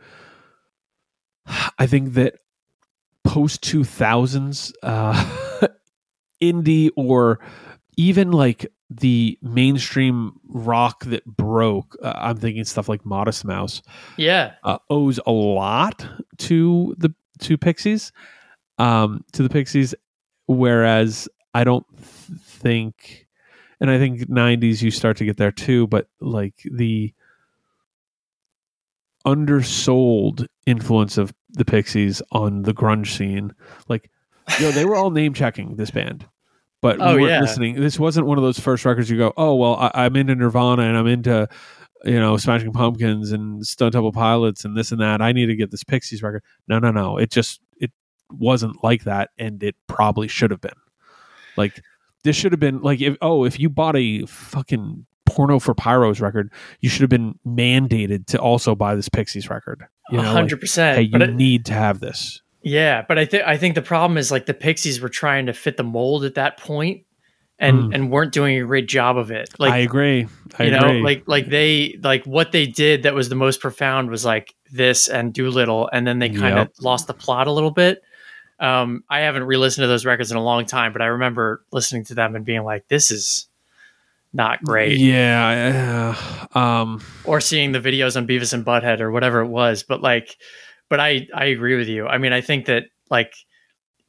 I 1.78 1.86
think 1.86 2.14
that 2.14 2.34
post 3.24 3.62
two 3.62 3.84
thousands 3.84 4.72
uh, 4.82 5.68
indie 6.42 6.90
or 6.96 7.40
even 7.96 8.32
like 8.32 8.66
the 8.90 9.38
mainstream 9.42 10.32
rock 10.48 11.04
that 11.04 11.24
broke. 11.24 11.96
Uh, 12.02 12.12
I'm 12.16 12.36
thinking 12.36 12.64
stuff 12.64 12.88
like 12.88 13.04
Modest 13.04 13.44
Mouse 13.44 13.82
yeah, 14.16 14.54
uh, 14.64 14.78
owes 14.90 15.18
a 15.26 15.32
lot 15.32 16.06
to 16.38 16.94
the 16.98 17.14
to 17.40 17.56
Pixies, 17.56 18.12
um, 18.78 19.24
to 19.32 19.42
the 19.42 19.48
Pixies, 19.48 19.94
whereas 20.46 21.28
I 21.54 21.64
don't 21.64 21.86
th- 21.96 22.40
think, 22.40 23.26
and 23.80 23.90
I 23.90 23.98
think 23.98 24.22
'90s 24.22 24.82
you 24.82 24.90
start 24.90 25.16
to 25.18 25.24
get 25.24 25.36
there 25.36 25.52
too, 25.52 25.86
but 25.86 26.08
like 26.20 26.62
the 26.70 27.14
undersold 29.24 30.46
influence 30.66 31.16
of 31.16 31.32
the 31.52 31.64
Pixies 31.64 32.22
on 32.32 32.62
the 32.62 32.72
grunge 32.74 33.16
scene, 33.16 33.54
like 33.88 34.10
you 34.58 34.66
know, 34.66 34.70
they 34.72 34.84
were 34.84 34.96
all 34.96 35.10
name 35.20 35.34
checking 35.34 35.76
this 35.76 35.90
band. 35.90 36.26
But 36.80 36.98
we 36.98 37.04
Oh, 37.04 37.14
weren't 37.14 37.26
yeah. 37.28 37.40
listening. 37.40 37.80
This 37.80 37.98
wasn't 37.98 38.26
one 38.26 38.38
of 38.38 38.44
those 38.44 38.58
first 38.58 38.84
records 38.84 39.08
you 39.08 39.16
go, 39.16 39.32
oh 39.36 39.54
well, 39.54 39.76
I, 39.76 39.90
I'm 40.04 40.16
into 40.16 40.34
Nirvana 40.34 40.82
and 40.82 40.96
I'm 40.96 41.06
into 41.06 41.48
you 42.04 42.18
know, 42.18 42.36
Smashing 42.36 42.72
Pumpkins 42.72 43.30
and 43.30 43.64
Stone 43.64 43.92
Temple 43.92 44.10
Pilots 44.10 44.64
and 44.64 44.76
this 44.76 44.90
and 44.90 45.00
that. 45.00 45.22
I 45.22 45.30
need 45.30 45.46
to 45.46 45.54
get 45.54 45.70
this 45.70 45.84
Pixies 45.84 46.20
record. 46.20 46.42
No, 46.66 46.80
no, 46.80 46.90
no. 46.90 47.16
It 47.16 47.30
just 47.30 47.60
it 47.76 47.92
wasn't 48.30 48.82
like 48.82 49.04
that, 49.04 49.30
and 49.38 49.62
it 49.62 49.76
probably 49.86 50.26
should 50.26 50.50
have 50.50 50.60
been. 50.60 50.72
Like 51.56 51.80
this 52.24 52.34
should 52.34 52.50
have 52.52 52.58
been 52.58 52.80
like 52.80 53.00
if 53.00 53.16
oh 53.22 53.44
if 53.44 53.60
you 53.60 53.68
bought 53.68 53.94
a 53.96 54.26
fucking 54.26 55.06
porno 55.26 55.58
for 55.58 55.74
pyros 55.74 56.20
record, 56.20 56.52
you 56.80 56.88
should 56.88 57.00
have 57.02 57.10
been 57.10 57.38
mandated 57.46 58.26
to 58.26 58.38
also 58.40 58.74
buy 58.74 58.94
this 58.94 59.08
Pixies 59.08 59.48
record. 59.50 59.84
You 60.10 60.18
know, 60.18 60.24
hundred 60.24 60.60
percent. 60.60 60.96
hey, 60.98 61.02
you 61.04 61.18
it- 61.20 61.34
need 61.34 61.64
to 61.66 61.72
have 61.72 62.00
this. 62.00 62.40
yeah, 62.62 63.04
but 63.06 63.18
I 63.18 63.24
think 63.24 63.44
I 63.44 63.56
think 63.56 63.74
the 63.74 63.82
problem 63.82 64.18
is 64.18 64.30
like 64.30 64.46
the 64.46 64.54
Pixies 64.54 65.00
were 65.00 65.08
trying 65.08 65.46
to 65.46 65.52
fit 65.52 65.76
the 65.76 65.84
mold 65.84 66.24
at 66.24 66.34
that 66.34 66.58
point, 66.58 67.04
and 67.58 67.78
Mm. 67.78 67.94
and 67.94 68.10
weren't 68.10 68.32
doing 68.32 68.60
a 68.60 68.66
great 68.66 68.88
job 68.88 69.16
of 69.16 69.30
it. 69.30 69.48
Like 69.58 69.72
I 69.72 69.78
agree. 69.78 70.26
I 70.58 70.64
you 70.64 70.76
agree. 70.76 70.92
know 70.92 70.98
like 70.98 71.22
like 71.26 71.46
they 71.48 71.98
like 72.02 72.24
what 72.24 72.52
they 72.52 72.66
did 72.66 73.04
that 73.04 73.14
was 73.14 73.28
the 73.28 73.34
most 73.36 73.60
profound 73.60 74.10
was 74.10 74.24
like 74.24 74.54
this 74.70 75.08
and 75.08 75.32
doolittle 75.32 75.88
and 75.92 76.06
then 76.06 76.18
they 76.18 76.28
kind 76.30 76.58
of 76.58 76.68
Yep. 76.68 76.72
lost 76.80 77.06
the 77.06 77.14
plot 77.14 77.46
a 77.46 77.52
little 77.52 77.70
bit 77.70 78.02
um 78.60 79.02
i 79.10 79.20
haven't 79.20 79.44
re-listened 79.44 79.82
to 79.82 79.86
those 79.88 80.04
records 80.06 80.30
in 80.30 80.36
a 80.38 80.42
long 80.42 80.64
time 80.66 80.92
but 80.94 81.02
i 81.02 81.06
remember 81.06 81.62
listening 81.72 82.04
to 82.06 82.14
them 82.14 82.34
and 82.36 82.44
being 82.44 82.62
like 82.64 82.86
this 82.88 83.10
is 83.10 83.48
not 84.32 84.62
great 84.64 84.98
Yeah. 84.98 86.16
uh, 86.54 86.58
um. 86.58 87.02
or 87.24 87.40
seeing 87.40 87.72
the 87.72 87.80
videos 87.80 88.16
on 88.16 88.26
beavis 88.26 88.52
and 88.52 88.64
butthead 88.64 89.00
or 89.00 89.10
whatever 89.10 89.40
it 89.40 89.48
was 89.48 89.82
but 89.82 90.00
like 90.00 90.36
but 90.88 91.00
i 91.00 91.26
i 91.34 91.44
agree 91.46 91.76
with 91.76 91.88
you 91.88 92.06
i 92.06 92.18
mean 92.18 92.32
i 92.32 92.40
think 92.40 92.66
that 92.66 92.84
like 93.10 93.32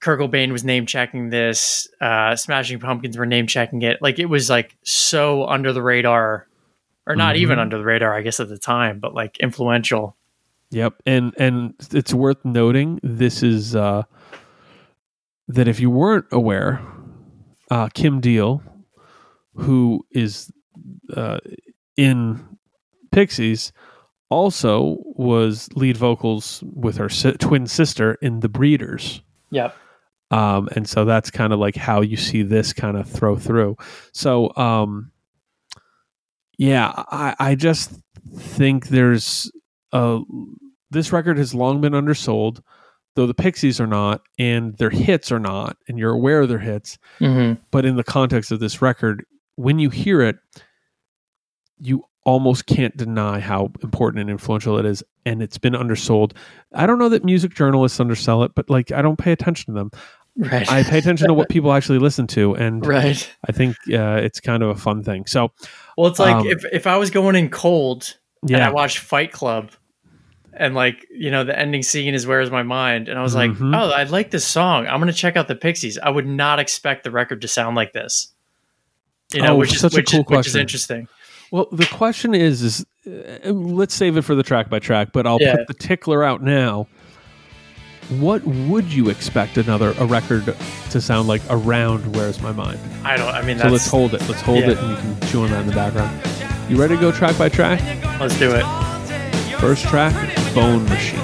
Kurt 0.02 0.20
Cobain 0.20 0.52
was 0.52 0.66
name 0.66 0.86
checking 0.86 1.30
this. 1.30 1.88
Uh, 2.02 2.36
Smashing 2.36 2.82
Pumpkins 2.82 3.18
were 3.18 3.26
name 3.26 3.48
checking 3.48 3.84
it. 3.84 4.00
Like 4.02 4.20
it 4.20 4.26
was 4.26 4.50
like 4.50 4.76
so 4.84 5.46
under 5.48 5.72
the 5.72 5.82
radar, 5.82 6.46
or 7.08 7.16
not 7.16 7.38
even 7.38 7.58
Mhm. 7.58 7.62
under 7.62 7.78
the 7.78 7.86
radar, 7.86 8.14
I 8.14 8.22
guess 8.22 8.42
at 8.42 8.50
the 8.50 8.58
time, 8.58 9.00
but 9.00 9.14
like 9.14 9.38
influential. 9.40 10.18
Yep, 10.72 10.96
and 11.06 11.34
and 11.40 11.74
it's 11.94 12.14
worth 12.14 12.44
noting 12.44 13.00
this 13.02 13.44
is 13.44 13.78
uh, 13.78 14.04
that 15.48 15.70
if 15.70 15.80
you 15.80 15.90
weren't 15.90 16.26
aware, 16.34 16.82
uh, 17.72 17.88
Kim 17.94 18.20
Deal, 18.20 18.62
who 19.56 20.06
is 20.12 20.52
uh, 21.16 21.40
in 21.98 22.44
Pixies, 23.12 23.72
also 24.30 24.98
was 25.04 25.70
lead 25.76 25.98
vocals 25.98 26.64
with 26.74 26.98
her 26.98 27.10
si- 27.10 27.34
twin 27.34 27.68
sister 27.68 28.16
in 28.22 28.40
The 28.40 28.50
Breeders. 28.50 29.22
Yep. 29.52 29.76
Um, 30.32 30.68
and 30.76 30.90
so 30.90 31.06
that's 31.06 31.30
kind 31.30 31.54
of 31.54 31.60
like 31.60 31.76
how 31.76 32.02
you 32.02 32.18
see 32.18 32.42
this 32.42 32.74
kind 32.74 32.98
of 32.98 33.08
throw 33.08 33.38
through. 33.38 33.78
So, 34.14 34.52
um, 34.56 35.12
yeah, 36.58 36.92
I, 36.96 37.36
I 37.40 37.56
just 37.56 37.92
think 38.36 38.88
there's 38.88 39.52
a 39.92 40.22
this 40.90 41.12
record 41.12 41.38
has 41.38 41.54
long 41.54 41.82
been 41.82 41.94
undersold, 41.94 42.64
though 43.16 43.28
the 43.28 43.34
Pixies 43.34 43.80
are 43.80 43.88
not, 43.88 44.22
and 44.40 44.76
their 44.78 44.90
hits 44.90 45.32
are 45.32 45.40
not, 45.40 45.78
and 45.88 46.00
you're 46.00 46.14
aware 46.14 46.42
of 46.42 46.50
their 46.50 46.60
hits. 46.60 46.98
Mm-hmm. 47.20 47.62
But 47.70 47.86
in 47.86 47.96
the 47.96 48.04
context 48.04 48.52
of 48.52 48.60
this 48.60 48.82
record, 48.82 49.26
when 49.56 49.80
you 49.80 49.90
hear 49.90 50.22
it, 50.22 50.38
you 51.80 52.04
almost 52.26 52.66
can't 52.66 52.96
deny 52.96 53.40
how 53.40 53.72
important 53.84 54.22
and 54.22 54.30
influential 54.30 54.78
it 54.78 54.86
is, 54.86 55.04
and 55.26 55.42
it's 55.44 55.58
been 55.58 55.76
undersold. 55.76 56.34
I 56.74 56.86
don't 56.86 57.00
know 57.00 57.10
that 57.10 57.24
music 57.26 57.54
journalists 57.54 58.00
undersell 58.00 58.44
it, 58.44 58.54
but 58.56 58.70
like 58.70 58.92
I 58.92 59.02
don't 59.02 59.18
pay 59.18 59.32
attention 59.32 59.74
to 59.74 59.80
them. 59.80 59.92
Right. 60.36 60.70
I 60.72 60.82
pay 60.84 60.98
attention 60.98 61.28
to 61.28 61.34
what 61.34 61.50
people 61.50 61.74
actually 61.74 62.00
listen 62.00 62.26
to, 62.28 62.56
and 62.56 62.86
right. 62.88 63.32
I 63.48 63.52
think 63.52 63.76
uh, 63.92 64.20
it's 64.24 64.40
kind 64.40 64.64
of 64.64 64.70
a 64.70 64.76
fun 64.76 65.04
thing. 65.04 65.26
So, 65.28 65.52
Well, 65.98 66.08
it's 66.10 66.20
like 66.20 66.36
Um, 66.38 66.48
if, 66.48 66.66
if 66.72 66.88
I 66.88 66.98
was 66.98 67.12
going 67.12 67.36
in 67.36 67.50
cold 67.50 68.18
and 68.42 68.56
I 68.56 68.60
yeah, 68.60 68.70
watched 68.72 68.98
Fight 69.00 69.32
Club, 69.32 69.72
and 70.54 70.74
like 70.76 71.06
you 71.12 71.30
know 71.30 71.44
the 71.44 71.58
ending 71.58 71.84
scene 71.84 72.14
is 72.14 72.26
"Where's 72.26 72.50
My 72.50 72.64
Mind," 72.64 73.10
and 73.10 73.20
I 73.20 73.22
was 73.22 73.36
Mhm. 73.36 73.72
like, 73.72 73.82
oh, 73.82 73.92
I 73.92 74.04
like 74.06 74.32
this 74.32 74.46
song. 74.48 74.88
I'm 74.88 75.00
gonna 75.00 75.14
check 75.14 75.36
out 75.36 75.48
the 75.48 75.56
Pixies. 75.56 76.00
I 76.00 76.10
would 76.10 76.28
not 76.28 76.60
expect 76.60 77.04
the 77.04 77.12
record 77.12 77.42
to 77.42 77.48
sound 77.48 77.76
like 77.76 77.92
this. 77.94 78.33
You 79.34 79.42
know, 79.42 79.54
Oh, 79.54 79.56
which 79.58 79.74
is 79.74 79.80
such 79.82 79.94
a 79.94 79.98
which, 79.98 80.12
cool 80.12 80.20
is, 80.22 80.26
which 80.28 80.38
is 80.48 80.54
question. 80.54 80.62
interesting. 80.62 81.08
Well, 81.52 81.68
the 81.72 81.86
question 81.88 82.34
is, 82.34 82.62
is 82.64 82.86
uh, 83.08 83.50
let's 83.52 83.94
save 83.94 84.18
it 84.18 84.24
for 84.24 84.34
the 84.36 84.44
track 84.44 84.70
by 84.70 84.80
track, 84.80 85.10
but 85.14 85.28
I'll 85.28 85.38
Yeah. 85.42 85.56
put 85.58 85.68
the 85.68 85.74
tickler 85.76 86.24
out 86.24 86.42
now. 86.42 86.88
What 88.20 88.44
would 88.44 88.92
you 88.92 89.10
expect 89.10 89.58
another 89.58 89.94
a 90.00 90.06
record 90.06 90.56
to 90.92 91.02
sound 91.02 91.28
like 91.28 91.42
around 91.50 92.16
Where's 92.16 92.42
My 92.42 92.52
Mind? 92.52 92.80
I 93.04 93.16
don't. 93.18 93.30
I 93.34 93.42
mean, 93.44 93.60
So 93.60 93.70
let's 93.70 93.88
hold 93.88 94.14
it. 94.14 94.22
Let's 94.28 94.42
hold 94.42 94.60
yeah. 94.60 94.72
it 94.72 94.78
and 94.78 94.90
you 94.90 94.96
can 94.98 95.28
chew 95.30 95.44
on 95.44 95.52
that 95.52 95.62
in 95.62 95.68
the 95.68 95.74
background. 95.74 96.22
You 96.70 96.78
ready 96.80 96.96
to 96.96 97.02
go 97.02 97.12
track 97.12 97.38
by 97.38 97.50
track? 97.50 97.80
let's 98.20 98.38
do 98.38 98.52
it. 98.54 98.64
First 99.60 99.86
track, 99.86 100.14
Bone 100.54 100.84
Machine. 100.90 101.20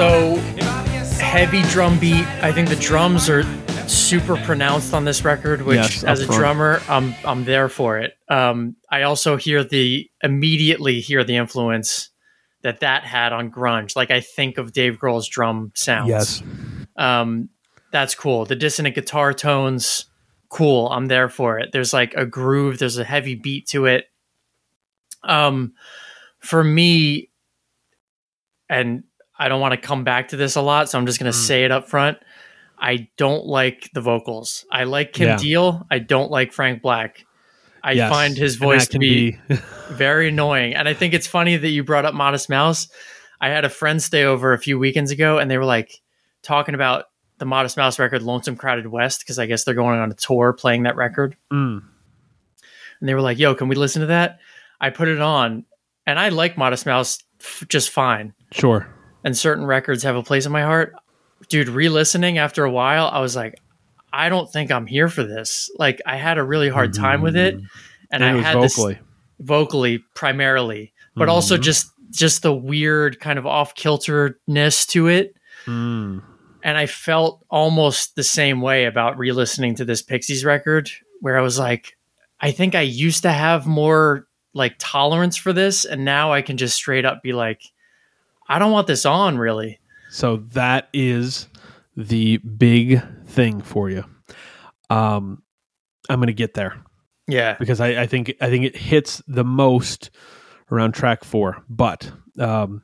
So, 0.00 0.36
soda. 0.36 0.40
Hey, 0.40 0.60
buy 0.60 0.88
me 0.88 0.96
a 0.96 1.04
soda. 1.04 1.24
Heavy 1.24 1.62
drum 1.64 1.98
beat. 1.98 2.26
I 2.42 2.52
think 2.52 2.70
the 2.70 2.76
drums 2.76 3.28
are 3.28 3.42
super 3.86 4.38
pronounced 4.46 4.94
on 4.94 5.04
this 5.04 5.26
record. 5.26 5.60
Which, 5.60 5.76
Yes, 5.76 6.04
as 6.04 6.22
a 6.22 6.26
front. 6.26 6.38
drummer, 6.40 6.80
I'm 6.88 7.14
I'm 7.22 7.44
there 7.44 7.68
for 7.68 7.98
it. 7.98 8.14
Um, 8.30 8.76
I 8.90 9.02
also 9.02 9.36
hear 9.36 9.62
the 9.62 10.10
immediately 10.22 11.00
hear 11.00 11.22
the 11.22 11.36
influence 11.36 12.08
that 12.62 12.80
that 12.80 13.04
had 13.04 13.34
on 13.34 13.50
grunge. 13.50 13.94
Like 13.94 14.10
I 14.10 14.22
think 14.22 14.56
of 14.56 14.72
Dave 14.72 14.98
Grohl's 14.98 15.28
drum 15.28 15.70
sounds. 15.74 16.08
Yes. 16.08 16.42
um, 16.96 17.50
that's 17.92 18.14
cool. 18.14 18.46
The 18.46 18.56
dissonant 18.56 18.94
guitar 18.94 19.34
tones, 19.34 20.06
cool. 20.48 20.88
I'm 20.88 21.08
there 21.08 21.28
for 21.28 21.58
it. 21.58 21.72
There's 21.72 21.92
like 21.92 22.14
a 22.14 22.24
groove. 22.24 22.78
There's 22.78 22.96
a 22.96 23.04
heavy 23.04 23.34
beat 23.34 23.66
to 23.68 23.84
it. 23.84 24.06
Um, 25.24 25.74
for 26.38 26.64
me, 26.64 27.28
and 28.70 29.04
I 29.40 29.48
don't 29.48 29.60
want 29.60 29.72
to 29.72 29.80
come 29.80 30.04
back 30.04 30.28
to 30.28 30.36
this 30.36 30.54
a 30.54 30.60
lot, 30.60 30.88
so 30.88 30.98
I'm 30.98 31.06
just 31.06 31.18
going 31.18 31.32
to 31.32 31.36
Mm. 31.36 31.42
say 31.46 31.64
it 31.64 31.72
up 31.72 31.88
front. 31.88 32.18
I 32.78 33.08
don't 33.16 33.46
like 33.46 33.90
the 33.94 34.00
vocals. 34.00 34.64
I 34.70 34.84
like 34.84 35.12
Kim 35.12 35.28
Yeah. 35.28 35.36
Deal. 35.36 35.86
I 35.90 35.98
don't 35.98 36.30
like 36.30 36.52
Frank 36.52 36.82
Black. 36.82 37.24
I 37.82 37.92
Yes. 37.92 38.10
find 38.10 38.36
his 38.36 38.56
voice 38.56 38.86
to 38.88 38.98
be 38.98 39.38
very 39.90 40.28
annoying. 40.28 40.74
And 40.74 40.86
I 40.88 40.94
think 40.94 41.14
it's 41.14 41.26
funny 41.26 41.56
that 41.56 41.68
you 41.68 41.82
brought 41.82 42.04
up 42.04 42.14
Modest 42.14 42.48
Mouse. 42.50 42.88
I 43.40 43.48
had 43.48 43.64
a 43.64 43.68
friend 43.70 44.02
stay 44.02 44.24
over 44.24 44.52
a 44.52 44.58
few 44.58 44.78
weekends 44.78 45.10
ago 45.10 45.38
and 45.38 45.50
they 45.50 45.56
were 45.58 45.64
like 45.64 46.00
talking 46.42 46.74
about 46.74 47.06
the 47.38 47.46
Modest 47.46 47.78
Mouse 47.78 47.98
record, 47.98 48.22
Lonesome 48.22 48.56
Crowded 48.56 48.86
West, 48.86 49.20
because 49.20 49.38
I 49.38 49.46
guess 49.46 49.64
they're 49.64 49.74
going 49.74 49.98
on 49.98 50.10
a 50.10 50.14
tour 50.14 50.52
playing 50.52 50.82
that 50.82 50.96
record. 50.96 51.36
Mm. 51.50 51.82
And 53.00 53.08
they 53.08 53.14
were 53.14 53.22
like, 53.22 53.38
yo, 53.38 53.54
can 53.54 53.68
we 53.68 53.76
listen 53.76 54.00
to 54.00 54.06
that? 54.08 54.38
I 54.80 54.90
put 54.90 55.08
it 55.08 55.20
on 55.20 55.64
and 56.06 56.18
I 56.18 56.28
like 56.28 56.58
Modest 56.58 56.84
Mouse 56.84 57.18
f- 57.40 57.64
just 57.68 57.88
fine. 57.90 58.34
Sure. 58.52 58.86
And 59.24 59.36
certain 59.36 59.66
records 59.66 60.02
have 60.02 60.16
a 60.16 60.22
place 60.22 60.46
in 60.46 60.52
my 60.52 60.62
heart. 60.62 60.94
Dude, 61.48 61.68
re 61.68 61.88
listening 61.88 62.38
after 62.38 62.64
a 62.64 62.70
while, 62.70 63.06
I 63.12 63.20
was 63.20 63.36
like, 63.36 63.60
I 64.12 64.28
don't 64.28 64.50
think 64.50 64.70
I'm 64.70 64.86
here 64.86 65.08
for 65.08 65.22
this. 65.24 65.70
Like, 65.78 66.00
I 66.06 66.16
had 66.16 66.38
a 66.38 66.42
really 66.44 66.68
hard 66.68 66.94
time 66.94 67.20
with 67.22 67.36
it. 67.36 67.54
And, 67.54 67.68
And, 68.10 68.24
I 68.24 68.30
it 68.32 68.34
was 68.36 68.44
had 68.44 68.60
this 68.62 68.76
vocally. 68.76 68.98
vocally 69.38 69.98
primarily, 70.14 70.92
but 71.14 71.28
also 71.28 71.56
Mhm. 71.56 71.62
just 71.62 71.86
just 72.12 72.42
the 72.42 72.52
weird 72.52 73.20
kind 73.20 73.38
of 73.38 73.46
off 73.46 73.76
kilterness 73.76 74.84
to 74.84 75.06
it. 75.06 75.36
Mm. 75.66 76.20
And 76.64 76.76
I 76.76 76.86
felt 76.86 77.44
almost 77.48 78.16
the 78.16 78.24
same 78.24 78.60
way 78.60 78.86
about 78.86 79.16
re-listening 79.16 79.76
to 79.76 79.84
this 79.84 80.02
Pixies 80.02 80.44
record, 80.44 80.90
where 81.20 81.38
I 81.38 81.40
was 81.40 81.56
like, 81.56 81.96
I 82.40 82.50
think 82.50 82.74
I 82.74 82.80
used 82.80 83.22
to 83.22 83.30
have 83.30 83.64
more 83.64 84.26
like 84.54 84.74
tolerance 84.80 85.36
for 85.36 85.52
this, 85.52 85.84
and 85.84 86.04
now 86.04 86.32
I 86.32 86.42
can 86.42 86.56
just 86.56 86.74
straight 86.74 87.04
up 87.04 87.22
be 87.22 87.32
like, 87.32 87.62
I 88.50 88.58
don't 88.58 88.72
want 88.72 88.86
this 88.86 89.06
on 89.06 89.38
really. 89.38 89.78
So 90.10 90.36
that 90.54 90.88
is 90.92 91.48
the 91.96 92.38
big 92.38 93.00
thing 93.26 93.60
for 93.62 93.88
you. 93.88 94.04
Um, 94.90 95.42
I'm 96.08 96.18
going 96.18 96.26
to 96.26 96.32
get 96.32 96.54
there 96.54 96.82
Yeah. 97.28 97.56
because 97.58 97.80
I, 97.80 98.02
I 98.02 98.06
think 98.06 98.34
I 98.40 98.50
think 98.50 98.64
it 98.64 98.76
hits 98.76 99.22
the 99.28 99.44
most 99.44 100.10
around 100.72 100.92
track 100.92 101.22
four. 101.24 101.62
But 101.68 102.10
um, 102.38 102.82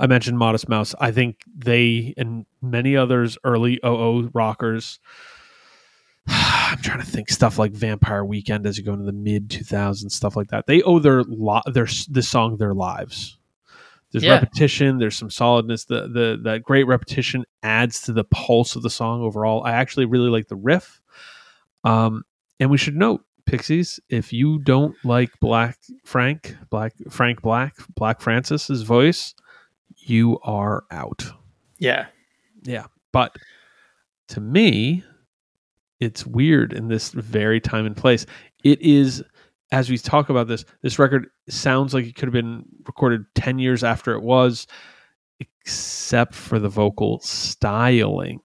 I 0.00 0.06
mentioned 0.08 0.36
Modest 0.38 0.68
Mouse. 0.68 0.94
I 1.00 1.12
think 1.12 1.36
they 1.56 2.12
and 2.16 2.44
many 2.60 2.96
others 2.96 3.38
early 3.44 3.78
OO 3.84 4.30
rockers. 4.34 4.98
I'm 6.26 6.78
trying 6.78 6.98
to 7.00 7.06
think 7.06 7.30
stuff 7.30 7.58
like 7.58 7.72
Vampire 7.72 8.24
Weekend 8.24 8.66
as 8.66 8.76
you 8.78 8.84
go 8.84 8.92
into 8.92 9.04
the 9.04 9.12
mid 9.12 9.48
2000s, 9.48 10.10
stuff 10.10 10.36
like 10.36 10.48
that. 10.48 10.66
They 10.66 10.82
owe 10.82 10.98
their 10.98 11.22
li- 11.22 11.62
their 11.66 11.86
this 12.08 12.28
song 12.28 12.56
their 12.56 12.74
lives. 12.74 13.37
There's 14.12 14.24
Yeah. 14.24 14.34
repetition. 14.34 14.98
There's 14.98 15.16
some 15.16 15.30
solidness. 15.30 15.84
The 15.84 16.08
the 16.08 16.38
that 16.44 16.62
great 16.62 16.86
repetition 16.86 17.44
adds 17.62 18.00
to 18.02 18.12
the 18.12 18.24
pulse 18.24 18.74
of 18.76 18.82
the 18.82 18.90
song 18.90 19.20
overall. 19.22 19.62
I 19.64 19.72
actually 19.72 20.06
really 20.06 20.30
like 20.30 20.48
the 20.48 20.56
riff. 20.56 21.00
Um, 21.84 22.24
and 22.60 22.70
we 22.70 22.78
should 22.78 22.96
note, 22.96 23.24
Pixies, 23.46 24.00
if 24.08 24.32
you 24.32 24.58
don't 24.58 24.94
like 25.04 25.30
Black 25.40 25.78
Frank, 26.04 26.56
Black 26.70 26.92
Frank 27.10 27.40
Black, 27.42 27.74
Black 27.94 28.20
Francis's 28.20 28.82
voice, 28.82 29.34
you 29.96 30.38
are 30.42 30.84
out. 30.90 31.24
Yeah. 31.78 32.06
Yeah, 32.64 32.86
but 33.12 33.36
to 34.28 34.40
me, 34.40 35.04
it's 36.00 36.26
weird 36.26 36.72
in 36.72 36.88
this 36.88 37.10
very 37.10 37.60
time 37.60 37.86
and 37.86 37.96
place. 37.96 38.26
It 38.64 38.80
is, 38.82 39.22
as 39.70 39.90
we 39.90 39.98
talk 39.98 40.30
about 40.30 40.48
this, 40.48 40.64
this 40.82 40.98
record 40.98 41.28
sounds 41.48 41.92
like 41.92 42.06
it 42.06 42.14
could 42.14 42.26
have 42.26 42.32
been 42.32 42.64
recorded 42.86 43.26
10 43.34 43.58
years 43.58 43.84
after 43.84 44.14
it 44.14 44.22
was, 44.22 44.66
except 45.40 46.34
for 46.34 46.58
the 46.58 46.68
vocal 46.68 47.20
styling, 47.20 48.40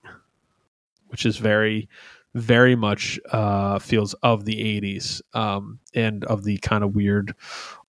which 1.07 1.25
is 1.25 1.37
very, 1.37 1.87
very 2.33 2.75
much 2.75 3.19
uh, 3.31 3.79
feels 3.79 4.13
of 4.15 4.45
the 4.45 4.81
80s 4.81 5.21
um, 5.33 5.79
and 5.93 6.23
of 6.25 6.43
the 6.43 6.57
kind 6.57 6.83
of 6.83 6.95
weird 6.95 7.35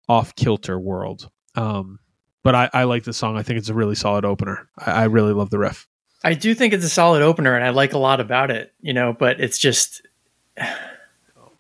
off 0.09 0.35
kilter 0.37 0.79
world. 0.79 1.31
Um, 1.57 1.99
but 2.43 2.55
I, 2.55 2.71
I 2.73 2.85
like 2.85 3.05
the 3.05 3.13
song. 3.13 3.37
I 3.37 3.43
think 3.43 3.59
it's 3.59 3.71
a 3.71 3.75
really 3.75 3.95
solid 3.95 4.25
opener. 4.25 4.69
I, 4.79 4.91
I 4.93 5.05
really 5.05 5.33
love 5.33 5.51
the 5.51 5.59
riff. 5.59 5.89
I 6.23 6.35
do 6.35 6.55
think 6.55 6.73
it's 6.73 6.85
a 6.85 6.91
solid 6.91 7.21
opener 7.21 7.55
and 7.55 7.65
I 7.65 7.71
like 7.71 7.93
a 7.93 7.99
lot 7.99 8.21
about 8.21 8.51
it, 8.51 8.73
you 8.81 8.95
know, 8.95 9.13
but 9.13 9.41
it's 9.41 9.59
just 9.59 10.07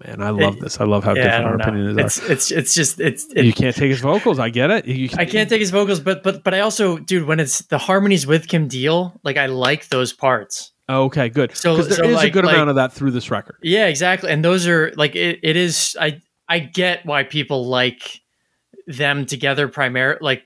Man, 0.06 0.20
I 0.22 0.30
love 0.30 0.58
this. 0.60 0.80
I 0.80 0.84
love 0.84 1.02
how 1.04 1.14
yeah, 1.14 1.38
different 1.38 1.46
our 1.46 1.56
know. 1.56 1.64
opinions 1.64 1.98
It's 1.98 2.30
it's 2.30 2.50
it's 2.50 2.74
just 2.74 3.00
it's 3.00 3.24
it, 3.34 3.44
you 3.44 3.52
can't 3.52 3.74
take 3.74 3.90
his 3.90 4.00
vocals. 4.00 4.38
I 4.38 4.50
get 4.50 4.70
it. 4.70 4.86
You, 4.86 5.08
I 5.16 5.24
can't 5.24 5.48
take 5.48 5.60
his 5.60 5.70
vocals, 5.70 6.00
but 6.00 6.22
but 6.22 6.44
but 6.44 6.52
I 6.52 6.60
also, 6.60 6.98
dude, 6.98 7.26
when 7.26 7.40
it's 7.40 7.60
the 7.66 7.78
harmonies 7.78 8.26
with 8.26 8.46
Kim 8.48 8.68
Deal, 8.68 9.18
like 9.22 9.36
I 9.36 9.46
like 9.46 9.88
those 9.88 10.12
parts. 10.12 10.72
Okay, 10.88 11.30
good. 11.30 11.56
So- 11.56 11.76
there 11.76 11.88
is 11.88 11.96
so, 11.96 12.04
a 12.04 12.12
like- 12.12 12.32
good 12.34 12.44
like- 12.44 12.54
amount 12.54 12.68
of 12.70 12.76
that 12.76 12.92
through 12.92 13.12
this 13.12 13.30
record. 13.30 13.56
Yeah, 13.62 13.86
exactly. 13.86 14.30
And 14.30 14.44
those 14.44 14.66
are 14.66 14.92
like 14.96 15.16
it, 15.16 15.40
it 15.42 15.56
is. 15.56 15.96
I 15.98 16.20
I 16.48 16.58
get 16.58 17.06
why 17.06 17.22
people 17.24 17.66
like 17.66 18.20
them 18.86 19.24
together. 19.24 19.68
Primary, 19.68 20.18
like 20.20 20.42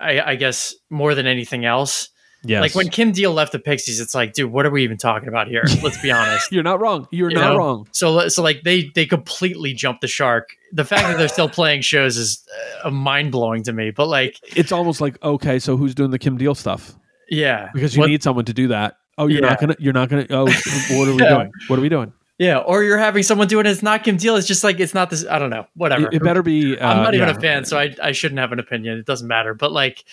I, 0.00 0.20
I 0.20 0.34
guess 0.34 0.74
more 0.90 1.14
than 1.14 1.26
anything 1.26 1.64
else. 1.64 2.08
Yes. 2.44 2.62
Like 2.62 2.74
when 2.74 2.88
Kim 2.88 3.10
Deal 3.10 3.32
left 3.32 3.50
the 3.52 3.58
Pixies, 3.58 3.98
it's 4.00 4.14
like, 4.14 4.32
dude, 4.32 4.52
what 4.52 4.64
are 4.64 4.70
we 4.70 4.84
even 4.84 4.96
talking 4.96 5.28
about 5.28 5.48
here? 5.48 5.64
Let's 5.82 6.00
be 6.00 6.12
honest. 6.12 6.52
you're 6.52 6.62
not 6.62 6.80
wrong. 6.80 7.08
You're 7.10 7.30
You 7.30 7.36
not 7.36 7.52
know? 7.52 7.56
wrong. 7.58 7.88
So 7.92 8.28
so 8.28 8.42
like 8.42 8.62
they 8.62 8.90
they 8.94 9.06
completely 9.06 9.74
jumped 9.74 10.02
the 10.02 10.06
shark. 10.06 10.50
The 10.72 10.84
fact 10.84 11.08
that 11.08 11.18
they're 11.18 11.28
still 11.28 11.48
playing 11.48 11.80
shows 11.82 12.16
is 12.16 12.44
uh, 12.84 12.90
mind 12.90 13.32
blowing 13.32 13.64
to 13.64 13.72
me. 13.72 13.90
But 13.90 14.06
like 14.06 14.38
It's 14.56 14.70
almost 14.70 15.00
like 15.00 15.20
okay, 15.22 15.58
so 15.58 15.76
who's 15.76 15.94
doing 15.94 16.10
the 16.12 16.18
Kim 16.18 16.36
Deal 16.38 16.54
stuff? 16.54 16.94
Yeah. 17.28 17.70
because 17.74 17.96
you 17.96 18.00
What- 18.00 18.08
need 18.10 18.22
someone 18.22 18.44
to 18.44 18.52
do 18.54 18.68
that. 18.68 18.96
Oh, 19.18 19.26
you're 19.26 19.42
Yeah. 19.42 19.48
not 19.50 19.60
gonna. 19.60 19.76
You're 19.80 19.92
not 19.92 20.08
gonna. 20.08 20.26
Oh, 20.30 20.44
what 20.92 21.08
are 21.08 21.14
we 21.14 21.22
Yeah. 21.22 21.28
doing? 21.34 21.52
What 21.66 21.78
are 21.80 21.82
we 21.82 21.88
doing? 21.88 22.12
Yeah, 22.38 22.58
or 22.58 22.84
you're 22.84 22.98
having 22.98 23.24
someone 23.24 23.48
do 23.48 23.58
it. 23.58 23.66
It's 23.66 23.82
not 23.82 24.04
Kim 24.04 24.16
Deal. 24.16 24.36
It's 24.36 24.46
just 24.46 24.62
like 24.62 24.78
it's 24.78 24.94
not 24.94 25.10
this. 25.10 25.26
I 25.26 25.40
don't 25.40 25.50
know. 25.50 25.66
Whatever. 25.74 26.06
It, 26.06 26.14
it 26.14 26.22
better 26.22 26.44
be. 26.44 26.78
Uh, 26.78 26.86
I'm 26.88 27.02
not 27.02 27.14
even 27.14 27.26
yeah. 27.28 27.34
a 27.36 27.40
fan, 27.40 27.64
so 27.64 27.76
I 27.76 27.96
I 28.00 28.12
shouldn't 28.12 28.38
have 28.38 28.52
an 28.52 28.60
opinion. 28.60 28.96
It 28.96 29.06
doesn't 29.06 29.26
matter. 29.26 29.54
But 29.54 29.72
like, 29.72 30.04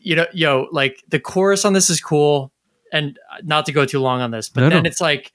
you 0.00 0.16
know, 0.16 0.26
yo, 0.32 0.68
like 0.72 1.02
the 1.08 1.20
chorus 1.20 1.64
on 1.64 1.72
this 1.72 1.90
is 1.90 2.00
cool, 2.00 2.52
and 2.92 3.18
not 3.44 3.66
to 3.66 3.72
go 3.72 3.84
too 3.84 4.00
long 4.00 4.20
on 4.20 4.30
this, 4.30 4.48
but 4.48 4.62
No, 4.62 4.70
then 4.70 4.82
no. 4.84 4.88
it's 4.88 5.00
like 5.00 5.32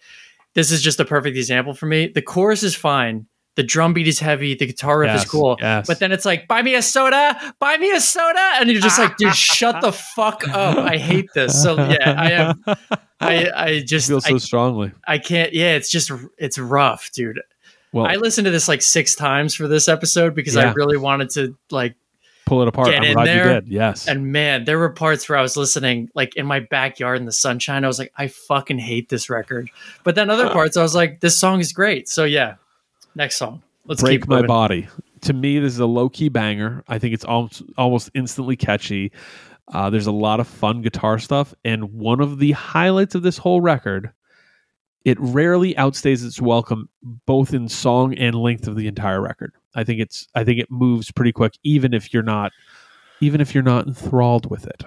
this 0.53 0.71
is 0.71 0.81
just 0.81 0.99
a 0.99 1.05
perfect 1.05 1.37
example 1.37 1.73
for 1.73 1.85
me. 1.85 2.07
The 2.07 2.21
chorus 2.21 2.63
is 2.63 2.75
fine. 2.75 3.27
The 3.55 3.63
drum 3.63 3.93
beat 3.93 4.07
is 4.07 4.19
heavy. 4.19 4.53
The 4.55 4.65
guitar 4.65 4.99
riff 4.99 5.09
Yes, 5.11 5.23
is 5.23 5.29
cool. 5.31 5.55
yes. 5.61 5.87
But 5.87 5.99
then 5.99 6.11
it's 6.11 6.25
like, 6.25 6.45
buy 6.47 6.61
me 6.61 6.75
a 6.75 6.81
soda, 6.81 7.53
buy 7.59 7.77
me 7.77 7.89
a 7.91 8.01
soda, 8.01 8.49
and 8.59 8.69
you're 8.69 8.81
just 8.81 8.99
like, 8.99 9.15
dude, 9.15 9.33
shut 9.33 9.79
the 9.81 9.93
fuck 9.93 10.45
up. 10.49 10.77
I 10.77 10.97
hate 10.97 11.29
this. 11.33 11.61
So 11.63 11.75
yeah, 11.75 12.15
I 12.17 12.31
am. 12.31 12.63
I 13.21 13.49
I 13.55 13.79
just 13.87 14.09
feel 14.09 14.19
so 14.19 14.35
I, 14.35 14.37
strongly. 14.39 14.91
I 15.07 15.19
can't. 15.19 15.53
Yeah, 15.53 15.75
it's 15.75 15.89
just 15.89 16.11
it's 16.37 16.57
rough, 16.57 17.11
dude. 17.13 17.39
Well, 17.93 18.05
I 18.05 18.15
listened 18.15 18.43
to 18.43 18.51
this 18.51 18.67
like 18.67 18.81
six 18.81 19.15
times 19.15 19.55
for 19.55 19.69
this 19.69 19.87
episode 19.87 20.35
because 20.35 20.57
I 20.57 20.73
really 20.73 20.97
wanted 20.97 21.29
to 21.31 21.55
like 21.71 21.95
pull 22.45 22.61
it 22.61 22.67
apart. 22.67 22.87
get 22.87 22.97
I'm 22.97 23.03
in 23.03 23.13
glad 23.13 23.27
there 23.27 23.47
you 23.47 23.53
did. 23.61 23.67
Yes. 23.67 24.07
and 24.07 24.31
man, 24.31 24.65
there 24.65 24.79
were 24.79 24.89
parts 24.89 25.27
where 25.27 25.37
I 25.37 25.41
was 25.41 25.57
listening 25.57 26.09
like 26.15 26.35
in 26.35 26.45
my 26.45 26.59
backyard 26.59 27.19
in 27.19 27.25
the 27.25 27.31
sunshine. 27.31 27.83
I 27.83 27.87
was 27.87 27.99
like, 27.99 28.11
I 28.17 28.27
fucking 28.27 28.79
hate 28.79 29.09
this 29.09 29.29
record. 29.29 29.69
But 30.03 30.15
then 30.15 30.29
other 30.29 30.49
parts 30.49 30.77
I 30.77 30.81
was 30.81 30.95
like, 30.95 31.21
this 31.21 31.37
song 31.37 31.59
is 31.59 31.73
great. 31.73 32.07
So 32.07 32.23
yeah. 32.23 32.55
Next 33.15 33.37
song. 33.37 33.63
Let's 33.85 34.01
break 34.01 34.21
keep 34.21 34.29
my 34.29 34.41
body. 34.45 34.87
To 35.21 35.33
me, 35.33 35.59
this 35.59 35.73
is 35.73 35.79
a 35.79 35.85
low 35.85 36.09
key 36.09 36.29
banger. 36.29 36.83
I 36.87 36.99
think 36.99 37.13
it's 37.13 37.25
almost 37.25 37.63
almost 37.77 38.11
instantly 38.13 38.55
catchy. 38.55 39.11
Uh, 39.73 39.89
there's 39.89 40.07
a 40.07 40.11
lot 40.11 40.39
of 40.39 40.47
fun 40.47 40.81
guitar 40.81 41.17
stuff, 41.17 41.55
and 41.63 41.93
one 41.93 42.19
of 42.19 42.37
the 42.39 42.51
highlights 42.51 43.15
of 43.15 43.23
this 43.23 43.37
whole 43.37 43.61
record, 43.61 44.11
it 45.03 45.19
rarely 45.19 45.73
outstays 45.75 46.25
its 46.25 46.39
welcome, 46.39 46.89
both 47.25 47.53
in 47.53 47.67
song 47.67 48.13
and 48.15 48.35
length 48.35 48.67
of 48.67 48.75
the 48.75 48.87
entire 48.87 49.21
record. 49.21 49.53
I 49.75 49.83
think 49.83 49.99
it's 50.01 50.27
I 50.35 50.43
think 50.43 50.59
it 50.59 50.71
moves 50.71 51.11
pretty 51.11 51.31
quick, 51.31 51.53
even 51.63 51.93
if 51.93 52.13
you're 52.13 52.23
not 52.23 52.51
even 53.21 53.41
if 53.41 53.53
you're 53.53 53.63
not 53.63 53.87
enthralled 53.87 54.49
with 54.49 54.65
it. 54.65 54.83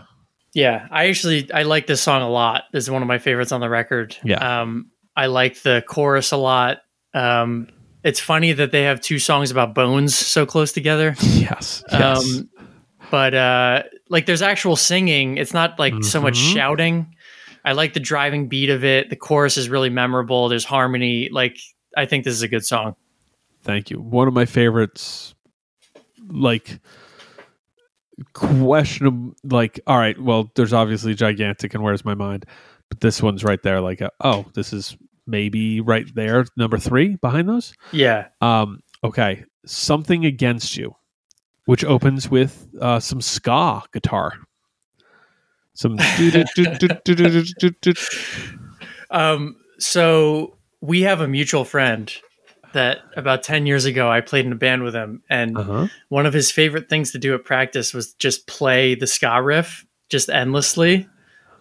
Yeah, 0.55 0.89
I 0.91 1.09
actually 1.09 1.51
I 1.53 1.63
like 1.63 1.87
this 1.87 2.01
song 2.03 2.23
a 2.23 2.29
lot. 2.29 2.65
This 2.73 2.85
is 2.85 2.91
one 2.91 3.03
of 3.03 3.09
my 3.09 3.19
favorites 3.19 3.53
on 3.53 3.61
the 3.61 3.69
record. 3.69 4.17
Yeah. 4.25 4.63
Um 4.63 4.91
I 5.17 5.27
like 5.27 5.63
the 5.63 5.85
chorus 5.87 6.33
a 6.33 6.37
lot. 6.37 6.79
Um 7.15 7.69
it's 8.05 8.21
funny 8.21 8.53
that 8.53 8.71
they 8.73 8.85
have 8.85 9.01
two 9.01 9.19
songs 9.19 9.51
about 9.51 9.75
bones 9.75 10.15
so 10.15 10.47
close 10.47 10.73
together. 10.73 11.15
Yes. 11.23 11.83
Yes. 11.91 12.39
Um, 12.39 12.49
but 13.11 13.35
uh, 13.35 13.83
like 14.11 14.27
there's 14.27 14.43
actual 14.43 14.77
singing. 14.77 15.39
It's 15.39 15.55
not 15.55 15.79
like 15.79 15.95
so 16.05 16.21
much 16.21 16.39
Mhm. 16.39 16.53
shouting. 16.55 17.15
I 17.65 17.73
like 17.73 17.95
the 17.95 18.01
driving 18.01 18.49
beat 18.49 18.69
of 18.71 18.85
it. 18.85 19.09
The 19.11 19.17
chorus 19.17 19.57
is 19.57 19.69
really 19.71 19.89
memorable. 19.91 20.49
There's 20.49 20.65
harmony. 20.65 21.29
Like 21.33 21.59
I 21.97 22.05
think 22.07 22.25
this 22.25 22.35
is 22.35 22.43
a 22.43 22.49
good 22.49 22.65
song. 22.67 22.97
Thank 23.69 23.91
you. 23.91 24.01
One 24.01 24.27
of 24.27 24.33
my 24.33 24.47
favorites, 24.47 25.35
like 26.27 26.81
questionable. 28.33 29.35
Like, 29.45 29.79
all 29.87 29.99
right, 29.99 30.19
well, 30.19 30.51
there's 30.55 30.73
obviously 30.73 31.15
gigantic, 31.15 31.75
and 31.75 31.83
where's 31.83 32.03
my 32.03 32.15
mind? 32.15 32.47
But 32.89 33.01
this 33.01 33.23
one's 33.23 33.45
right 33.45 33.63
there. 33.63 33.83
Like, 33.83 34.01
uh, 34.01 34.09
oh, 34.25 34.47
this 34.55 34.73
is 34.73 34.97
maybe 35.27 35.83
right 35.83 36.07
there, 36.15 36.47
number 36.57 36.79
three 36.79 37.17
behind 37.17 37.47
those. 37.47 37.75
Yeah. 37.93 38.29
Um, 38.41 38.81
okay, 39.05 39.45
something 39.67 40.25
against 40.25 40.79
you, 40.79 40.97
which 41.67 41.85
opens 41.85 42.31
with 42.31 42.69
uh, 42.81 43.01
some 43.01 43.21
ska 43.21 43.83
guitar. 43.93 44.33
Some 45.75 45.99
Um, 49.11 49.57
so 49.79 50.57
we 50.81 51.03
have 51.03 51.21
a 51.21 51.29
mutual 51.29 51.67
friend 51.67 52.11
that 52.73 52.99
about 53.17 53.43
10 53.43 53.67
years 53.67 53.85
ago 53.85 54.11
I 54.11 54.21
played 54.21 54.45
in 54.47 54.53
a 54.53 54.57
band 54.57 54.83
with 54.83 54.95
him 54.95 55.23
and 55.29 55.57
uh-huh. 55.57 55.87
one 56.09 56.27
of 56.27 56.33
his 56.33 56.51
favorite 56.51 56.89
things 56.89 57.13
to 57.13 57.19
do 57.19 57.35
at 57.35 57.45
practice 57.45 57.93
was 57.95 58.15
just 58.15 58.47
play 58.47 58.95
the 58.95 59.07
ska 59.07 59.43
riff 59.43 59.87
just 60.09 60.29
endlessly. 60.29 61.09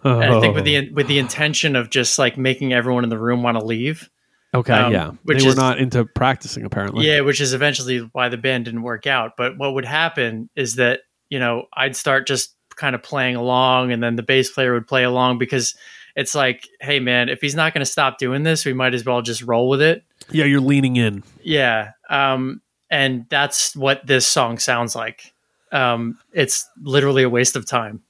And 0.04 0.24
I 0.24 0.40
think 0.40 0.54
with 0.54 0.62
Oh. 0.62 0.64
the 0.64 0.90
with 0.92 1.06
the 1.08 1.18
intention 1.18 1.74
of 1.76 1.90
just 1.90 2.18
like 2.18 2.38
making 2.38 2.72
everyone 2.72 3.04
in 3.04 3.10
the 3.10 3.18
room 3.18 3.42
want 3.42 3.58
to 3.58 3.64
leave. 3.64 4.08
okay, 4.54 4.72
um, 4.72 4.92
yeah, 4.92 5.10
which 5.24 5.38
they 5.40 5.44
were 5.44 5.50
is- 5.50 5.56
not 5.56 5.78
into 5.78 6.04
practicing 6.04 6.64
apparently. 6.64 7.06
Yeah, 7.06 7.20
which 7.20 7.40
is 7.40 7.52
eventually 7.52 7.98
why 8.12 8.28
the 8.28 8.38
band 8.38 8.64
didn't 8.66 8.82
work 8.82 9.06
out. 9.06 9.32
But 9.36 9.58
what 9.58 9.74
would 9.74 9.84
happen 9.84 10.48
is 10.56 10.76
that, 10.76 11.00
you 11.28 11.38
know, 11.38 11.66
I'd 11.74 11.96
start 11.96 12.26
just 12.26 12.54
kind 12.76 12.94
of 12.94 13.02
playing 13.02 13.34
along 13.36 13.92
and 13.92 14.02
then 14.02 14.14
the 14.16 14.22
bass 14.22 14.50
player 14.50 14.72
would 14.72 14.86
play 14.86 15.02
along 15.04 15.38
because 15.38 15.74
it's 16.18 16.34
like, 16.34 16.68
hey 16.80 16.98
man, 16.98 17.28
if 17.28 17.40
he's 17.40 17.54
not 17.54 17.72
going 17.72 17.80
to 17.84 17.90
stop 17.90 18.18
doing 18.18 18.42
this, 18.42 18.64
we 18.64 18.72
might 18.72 18.92
as 18.92 19.04
well 19.04 19.22
just 19.22 19.42
roll 19.42 19.68
with 19.68 19.80
it. 19.80 20.02
yeah, 20.30 20.44
you're 20.44 20.60
leaning 20.60 20.96
in. 20.96 21.22
Yeah. 21.42 21.92
Um 22.10 22.60
and 22.90 23.26
that's 23.28 23.76
what 23.76 24.04
this 24.06 24.26
song 24.26 24.58
sounds 24.58 24.96
like. 24.96 25.32
Um 25.70 26.18
it's 26.32 26.68
literally 26.82 27.22
a 27.22 27.30
waste 27.30 27.54
of 27.54 27.66
time. 27.66 28.02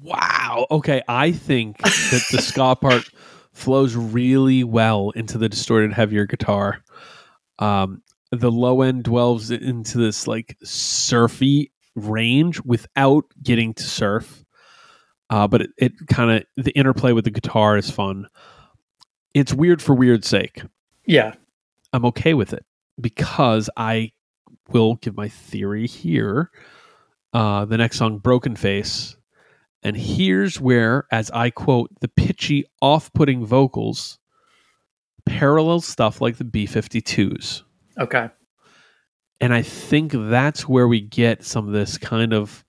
Wow. 0.00 0.66
Okay, 0.70 1.02
I 1.08 1.32
think 1.32 1.78
that 1.78 2.22
the 2.30 2.40
ska 2.40 2.76
part 2.80 3.10
flows 3.52 3.96
really 3.96 4.62
well 4.62 5.10
into 5.10 5.38
the 5.38 5.48
distorted, 5.48 5.92
heavier 5.92 6.26
guitar. 6.26 6.84
Um, 7.58 8.02
the 8.30 8.52
low 8.52 8.82
end 8.82 9.04
dwells 9.04 9.50
into 9.50 9.98
this 9.98 10.26
like 10.26 10.56
surfy 10.62 11.72
range 11.94 12.60
without 12.62 13.24
getting 13.42 13.74
to 13.74 13.82
surf. 13.82 14.44
Uh, 15.28 15.48
but 15.48 15.62
it, 15.62 15.70
it 15.78 15.92
kind 16.08 16.30
of 16.30 16.64
the 16.64 16.72
interplay 16.72 17.12
with 17.12 17.24
the 17.24 17.30
guitar 17.30 17.76
is 17.76 17.90
fun. 17.90 18.26
It's 19.34 19.52
weird 19.52 19.82
for 19.82 19.94
weird's 19.94 20.28
sake. 20.28 20.62
Yeah. 21.06 21.34
I'm 21.92 22.04
okay 22.06 22.34
with 22.34 22.52
it 22.52 22.64
because 23.00 23.68
I 23.76 24.12
will 24.70 24.96
give 24.96 25.16
my 25.16 25.28
theory 25.28 25.86
here. 25.86 26.50
Uh, 27.32 27.64
the 27.64 27.76
next 27.76 27.98
song, 27.98 28.18
Broken 28.18 28.56
Face. 28.56 29.16
And 29.82 29.96
here's 29.96 30.60
where, 30.60 31.06
as 31.12 31.30
I 31.30 31.50
quote, 31.50 31.90
the 32.00 32.08
pitchy, 32.08 32.64
off 32.80 33.12
putting 33.12 33.44
vocals 33.44 34.18
parallel 35.26 35.80
stuff 35.80 36.20
like 36.20 36.38
the 36.38 36.44
B 36.44 36.66
52s. 36.66 37.62
Okay. 37.98 38.30
And 39.40 39.52
I 39.52 39.60
think 39.60 40.12
that's 40.14 40.66
where 40.66 40.88
we 40.88 41.02
get 41.02 41.44
some 41.44 41.66
of 41.66 41.74
this 41.74 41.98
kind 41.98 42.32
of. 42.32 42.64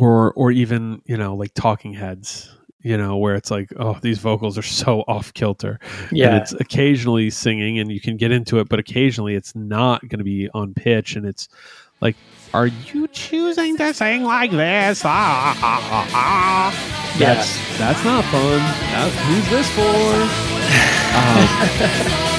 Or 0.00 0.32
or 0.32 0.50
even 0.50 1.02
you 1.06 1.16
know 1.16 1.34
like 1.34 1.52
talking 1.54 1.92
heads 1.92 2.54
you 2.82 2.96
know 2.96 3.16
where 3.16 3.34
it's 3.34 3.50
like 3.50 3.70
oh 3.78 3.98
these 4.02 4.18
vocals 4.18 4.56
are 4.56 4.62
so 4.62 5.00
off 5.08 5.32
kilter 5.34 5.78
and 6.08 6.18
Yeah. 6.18 6.36
it's 6.36 6.52
occasionally 6.54 7.30
singing 7.30 7.78
and 7.78 7.92
you 7.92 8.00
can 8.00 8.16
get 8.16 8.30
into 8.32 8.58
it 8.58 8.68
but 8.68 8.78
occasionally 8.78 9.34
it's 9.34 9.54
not 9.54 10.00
going 10.08 10.18
to 10.18 10.24
be 10.24 10.48
on 10.54 10.74
pitch 10.74 11.16
and 11.16 11.26
it's 11.26 11.48
like 12.00 12.16
are 12.54 12.66
you 12.66 13.06
choosing 13.08 13.76
to 13.76 13.92
sing 13.94 14.24
like 14.24 14.50
this 14.50 15.02
ah, 15.04 15.56
ah, 15.60 15.88
ah, 15.92 16.08
ah. 16.14 17.16
Yeah. 17.18 17.34
that's 17.34 17.78
that's 17.78 18.04
not 18.04 18.24
fun 18.24 18.58
that's, 18.92 19.14
who's 19.26 19.50
this 19.50 19.68
for 19.74 19.80
um, 22.26 22.29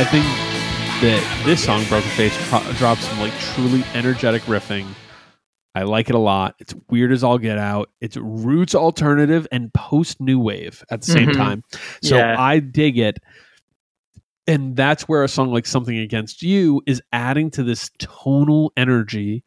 I 0.00 0.04
think 0.04 0.24
that 1.02 1.42
this 1.44 1.62
song, 1.62 1.84
Broken 1.90 2.08
Face, 2.12 2.34
pro- 2.48 2.62
drops 2.78 3.06
some 3.06 3.20
like 3.20 3.34
truly 3.38 3.84
energetic 3.92 4.40
riffing. 4.44 4.86
I 5.74 5.82
like 5.82 6.08
it 6.08 6.14
a 6.14 6.18
lot. 6.18 6.54
It's 6.58 6.74
weird 6.88 7.12
as 7.12 7.22
all 7.22 7.36
get 7.36 7.58
out. 7.58 7.90
It's 8.00 8.16
roots 8.16 8.74
alternative 8.74 9.46
and 9.52 9.70
post 9.74 10.18
new 10.18 10.40
wave 10.40 10.82
at 10.90 11.02
the 11.02 11.06
same 11.12 11.28
Mhm. 11.28 11.34
time. 11.36 11.64
So 12.02 12.16
Yeah. 12.16 12.34
I 12.40 12.60
dig 12.60 12.96
it. 12.96 13.18
And 14.46 14.74
that's 14.74 15.02
where 15.06 15.22
a 15.22 15.28
song 15.28 15.52
like 15.52 15.66
Something 15.66 15.98
Against 15.98 16.42
You 16.42 16.80
is 16.86 17.02
adding 17.12 17.50
to 17.50 17.62
this 17.62 17.90
tonal 17.98 18.72
energy 18.78 19.44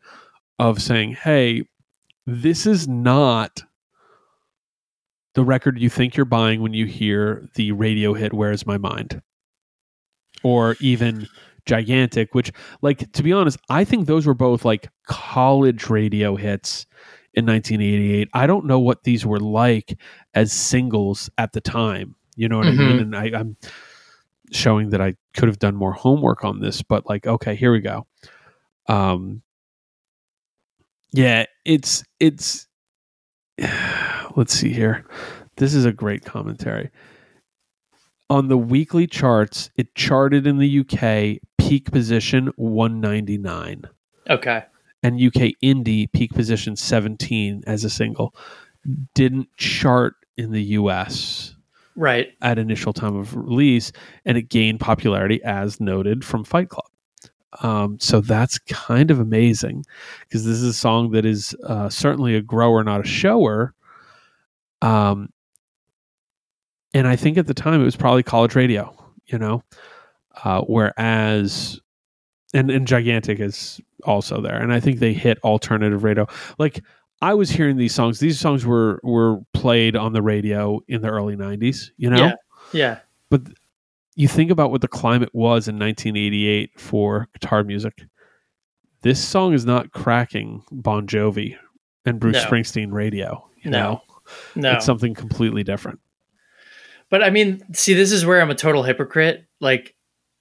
of 0.60 0.84
saying, 0.84 1.14
hey, 1.14 1.64
this 2.28 2.68
is 2.68 2.88
not 2.88 3.64
the 5.34 5.44
record 5.44 5.80
you 5.80 5.90
think 5.90 6.16
you're 6.16 6.26
buying 6.26 6.62
when 6.62 6.74
you 6.76 6.86
hear 6.86 7.50
the 7.56 7.72
radio 7.72 8.14
hit 8.14 8.34
Where's 8.34 8.68
My 8.68 8.78
Mind? 8.78 9.20
Or 10.44 10.76
even 10.82 11.28
Gigantic, 11.66 12.36
which, 12.36 12.52
like, 12.82 13.12
to 13.14 13.24
be 13.24 13.32
honest, 13.32 13.58
I 13.70 13.84
think 13.86 14.06
those 14.08 14.26
were 14.26 14.34
both 14.34 14.66
like 14.66 14.90
college 15.08 15.90
radio 15.90 16.36
hits 16.36 16.86
in 17.34 17.46
1988. 17.46 18.30
I 18.34 18.46
don't 18.48 18.66
know 18.66 18.80
what 18.80 19.04
these 19.04 19.26
were 19.26 19.40
like 19.40 19.98
as 20.34 20.52
singles 20.52 21.30
at 21.38 21.54
the 21.54 21.62
time. 21.62 22.16
You 22.36 22.50
know 22.50 22.58
what 22.58 22.68
I 22.68 22.72
mean? 22.72 22.98
Mhm. 22.98 23.02
And 23.02 23.16
I, 23.16 23.32
I'm 23.40 23.58
showing 24.52 24.90
that 24.92 25.02
I 25.02 25.16
could 25.34 25.48
have 25.48 25.60
done 25.60 25.76
more 25.76 25.94
homework 25.94 26.44
on 26.44 26.60
this, 26.60 26.82
but 26.82 27.08
like, 27.08 27.26
okay, 27.28 27.56
here 27.56 27.72
we 27.72 27.80
go. 27.80 28.06
Um, 28.88 29.42
yeah, 31.12 31.46
it's 31.66 32.04
it's. 32.20 32.68
Let's 34.36 34.54
see 34.54 34.74
here. 34.74 35.06
This 35.58 35.74
is 35.76 35.86
a 35.86 35.92
great 35.92 36.26
commentary. 36.26 36.90
On 38.34 38.48
the 38.48 38.58
weekly 38.58 39.06
charts, 39.06 39.70
it 39.76 39.94
charted 39.94 40.48
in 40.48 40.58
the 40.58 40.80
UK 40.80 41.40
peak 41.60 41.92
position 41.92 42.48
199 42.56 43.84
Okay. 44.28 44.64
and 45.04 45.22
UK 45.22 45.52
indie 45.64 46.12
peak 46.12 46.32
position 46.34 46.76
17 46.76 47.64
as 47.68 47.84
a 47.84 47.92
single. 47.92 48.34
Didn't 49.14 49.56
chart 49.58 50.16
in 50.36 50.52
the 50.52 50.64
US 50.80 51.56
Right. 51.96 52.30
at 52.42 52.58
initial 52.58 52.92
time 52.92 53.16
of 53.16 53.36
release, 53.36 53.92
and 54.26 54.36
it 54.36 54.50
gained 54.50 54.80
popularity 54.80 55.40
as 55.44 55.80
noted 55.80 56.26
from 56.26 56.44
Fight 56.44 56.70
Club. 56.70 56.90
Um, 57.62 58.00
so 58.00 58.20
that's 58.20 58.58
kind 58.58 59.12
of 59.12 59.20
amazing 59.20 59.86
because 60.22 60.44
this 60.44 60.56
is 60.56 60.64
a 60.64 60.74
song 60.74 61.12
that 61.12 61.24
is 61.24 61.56
uh, 61.68 61.88
certainly 61.88 62.34
a 62.36 62.42
grower, 62.42 62.84
not 62.84 63.02
a 63.02 63.08
shower. 63.08 63.76
Um, 64.82 65.30
and 66.94 67.08
I 67.08 67.16
think 67.16 67.38
at 67.38 67.48
the 67.48 67.54
time 67.54 67.82
it 67.82 67.86
was 67.86 67.96
probably 67.96 68.24
college 68.24 68.56
radio, 68.56 68.96
you 69.28 69.38
know, 69.38 69.64
uh, 70.44 70.62
whereas 70.62 71.80
and 72.54 72.70
and 72.70 72.88
gigantic 72.88 73.40
is 73.40 73.80
also 74.04 74.42
there, 74.42 74.62
and 74.62 74.72
I 74.74 74.80
think 74.80 75.00
they 75.00 75.14
hit 75.14 75.40
alternative 75.44 76.04
radio. 76.04 76.28
Like 76.60 76.84
I 77.22 77.34
was 77.34 77.50
hearing 77.50 77.78
these 77.78 77.94
songs; 77.96 78.20
these 78.20 78.40
songs 78.40 78.66
were 78.66 79.00
were 79.04 79.40
played 79.54 79.96
on 79.96 80.14
the 80.14 80.22
radio 80.22 80.80
in 80.88 81.02
the 81.02 81.10
early 81.10 81.36
'90s, 81.36 81.90
you 81.98 82.10
know. 82.10 82.18
Yeah. 82.18 82.34
Yeah. 82.74 83.00
But 83.30 83.42
you 84.16 84.28
think 84.28 84.52
about 84.52 84.70
what 84.72 84.82
the 84.82 84.88
climate 84.88 85.30
was 85.34 85.68
in 85.68 85.80
1988 85.80 86.80
for 86.80 87.28
guitar 87.34 87.64
music. 87.64 88.04
This 89.02 89.24
song 89.24 89.54
is 89.54 89.66
not 89.66 89.92
cracking 89.92 90.64
Bon 90.72 91.08
Jovi 91.08 91.58
and 92.06 92.20
Bruce 92.20 92.36
No. 92.36 92.44
Springsteen 92.50 92.92
radio. 92.92 93.50
You 93.64 93.72
No. 93.72 93.80
know, 93.80 94.02
No. 94.56 94.72
it's 94.74 94.86
something 94.86 95.14
completely 95.14 95.64
different. 95.64 96.00
But 97.14 97.22
I 97.22 97.30
mean, 97.30 97.62
see, 97.76 97.94
this 97.94 98.12
is 98.12 98.26
where 98.26 98.42
I'm 98.42 98.50
a 98.50 98.56
total 98.56 98.82
hypocrite. 98.82 99.46
Like, 99.62 99.94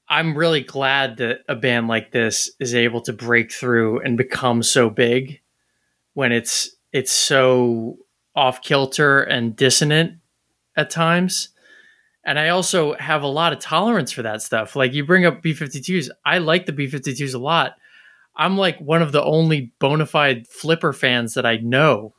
I'm 0.08 0.34
really 0.34 0.62
glad 0.62 1.18
that 1.18 1.40
a 1.46 1.54
band 1.54 1.86
like 1.86 2.12
this 2.12 2.50
is 2.58 2.74
able 2.74 3.02
to 3.02 3.12
break 3.12 3.52
through 3.52 4.00
and 4.00 4.16
become 4.16 4.62
so 4.62 4.88
big 4.88 5.42
when 6.14 6.32
it's 6.32 6.74
it's 6.90 7.12
so 7.12 7.98
off 8.34 8.62
kilter 8.62 9.22
and 9.22 9.54
dissonant 9.54 10.14
at 10.74 10.88
times. 10.88 11.50
And 12.24 12.38
I 12.38 12.48
also 12.48 12.94
have 12.94 13.22
a 13.22 13.26
lot 13.26 13.52
of 13.52 13.58
tolerance 13.58 14.10
for 14.10 14.22
that 14.22 14.40
stuff. 14.40 14.74
Like 14.74 14.94
you 14.94 15.04
bring 15.04 15.26
up 15.26 15.42
B52s, 15.42 16.08
I 16.24 16.38
like 16.38 16.64
the 16.64 16.72
B52s 16.72 17.34
a 17.34 17.38
lot. 17.38 17.74
I'm 18.34 18.56
like 18.56 18.78
one 18.78 19.02
of 19.02 19.12
the 19.12 19.22
only 19.22 19.74
bona 19.78 20.06
fide 20.06 20.48
flipper 20.48 20.94
fans 20.94 21.34
that 21.34 21.44
I 21.44 21.56
know 21.56 22.14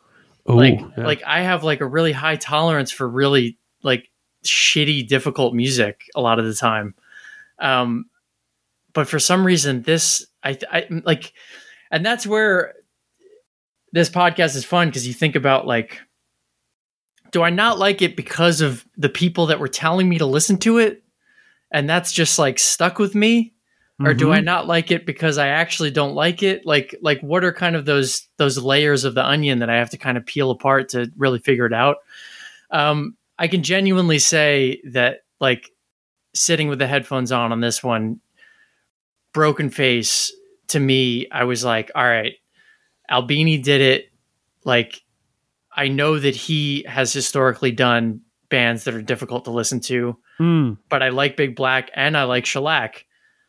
Ooh, 0.47 0.54
like 0.54 0.80
yeah. 0.95 1.08
like 1.08 1.24
I 1.24 1.41
have 1.41 1.64
like 1.64 1.82
a 1.82 1.88
really 1.88 2.12
high 2.12 2.36
tolerance 2.36 2.91
for 2.91 3.10
really 3.10 3.58
like 3.82 4.12
shitty 4.43 5.07
difficult 5.07 5.53
music 5.53 6.09
a 6.15 6.21
lot 6.21 6.39
of 6.39 6.45
the 6.45 6.53
time. 6.53 6.95
Um 7.59 8.05
but 8.93 9.07
for 9.07 9.19
some 9.19 9.45
reason 9.45 9.81
this 9.83 10.25
I 10.43 10.57
I 10.71 10.85
like 11.03 11.33
and 11.91 12.05
that's 12.05 12.25
where 12.27 12.73
this 13.91 14.09
podcast 14.09 14.55
is 14.55 14.65
fun 14.65 14.87
because 14.89 15.07
you 15.07 15.13
think 15.13 15.35
about 15.35 15.67
like 15.67 15.99
do 17.31 17.41
I 17.41 17.49
not 17.49 17.79
like 17.79 18.01
it 18.01 18.15
because 18.15 18.61
of 18.61 18.85
the 18.97 19.09
people 19.09 19.47
that 19.47 19.59
were 19.59 19.67
telling 19.67 20.07
me 20.07 20.17
to 20.19 20.25
listen 20.25 20.57
to 20.59 20.77
it 20.77 21.03
and 21.71 21.89
that's 21.89 22.11
just 22.11 22.37
like 22.37 22.59
stuck 22.59 22.99
with 22.99 23.15
me 23.15 23.53
or 24.03 24.13
do 24.13 24.31
I 24.33 24.39
Mhm. 24.39 24.43
not 24.45 24.67
like 24.67 24.91
it 24.91 25.05
because 25.05 25.37
I 25.37 25.47
actually 25.47 25.91
don't 25.91 26.15
like 26.15 26.43
it? 26.43 26.65
Like 26.65 26.95
like 27.01 27.21
what 27.21 27.43
are 27.43 27.53
kind 27.53 27.75
of 27.75 27.85
those 27.85 28.27
those 28.37 28.57
layers 28.57 29.03
of 29.05 29.13
the 29.15 29.23
onion 29.25 29.59
that 29.59 29.69
I 29.69 29.77
have 29.77 29.91
to 29.91 29.97
kind 29.97 30.17
of 30.17 30.25
peel 30.25 30.51
apart 30.51 30.89
to 30.89 31.11
really 31.15 31.39
figure 31.39 31.65
it 31.67 31.73
out? 31.73 31.97
Um, 32.71 33.15
I 33.43 33.47
can 33.49 33.61
genuinely 33.61 34.19
say 34.19 34.81
that 34.93 35.17
like 35.41 35.69
sitting 36.33 36.69
with 36.69 36.79
the 36.79 36.87
headphones 36.87 37.31
on 37.31 37.51
on 37.51 37.59
this 37.59 37.83
one, 37.83 38.21
broken 39.33 39.69
face 39.69 40.31
to 40.69 40.79
me, 40.79 41.27
I 41.29 41.43
was 41.43 41.63
like, 41.65 41.91
all 41.93 42.03
right, 42.05 42.33
Albini 43.09 43.57
did 43.57 43.81
it. 43.81 44.05
Like 44.63 45.01
I 45.75 45.89
know 45.89 46.17
that 46.17 46.35
he 46.35 46.83
has 46.87 47.11
historically 47.11 47.71
done 47.71 48.21
bands 48.49 48.85
that 48.85 48.93
are 48.93 49.01
difficult 49.01 49.45
to 49.45 49.51
listen 49.51 49.79
to, 49.81 50.17
Mm, 50.39 50.77
but 50.89 51.03
I 51.03 51.09
like 51.09 51.35
Big 51.37 51.55
Black 51.55 51.91
and 51.93 52.17
I 52.17 52.23
like 52.23 52.45
Shellac. 52.45 53.05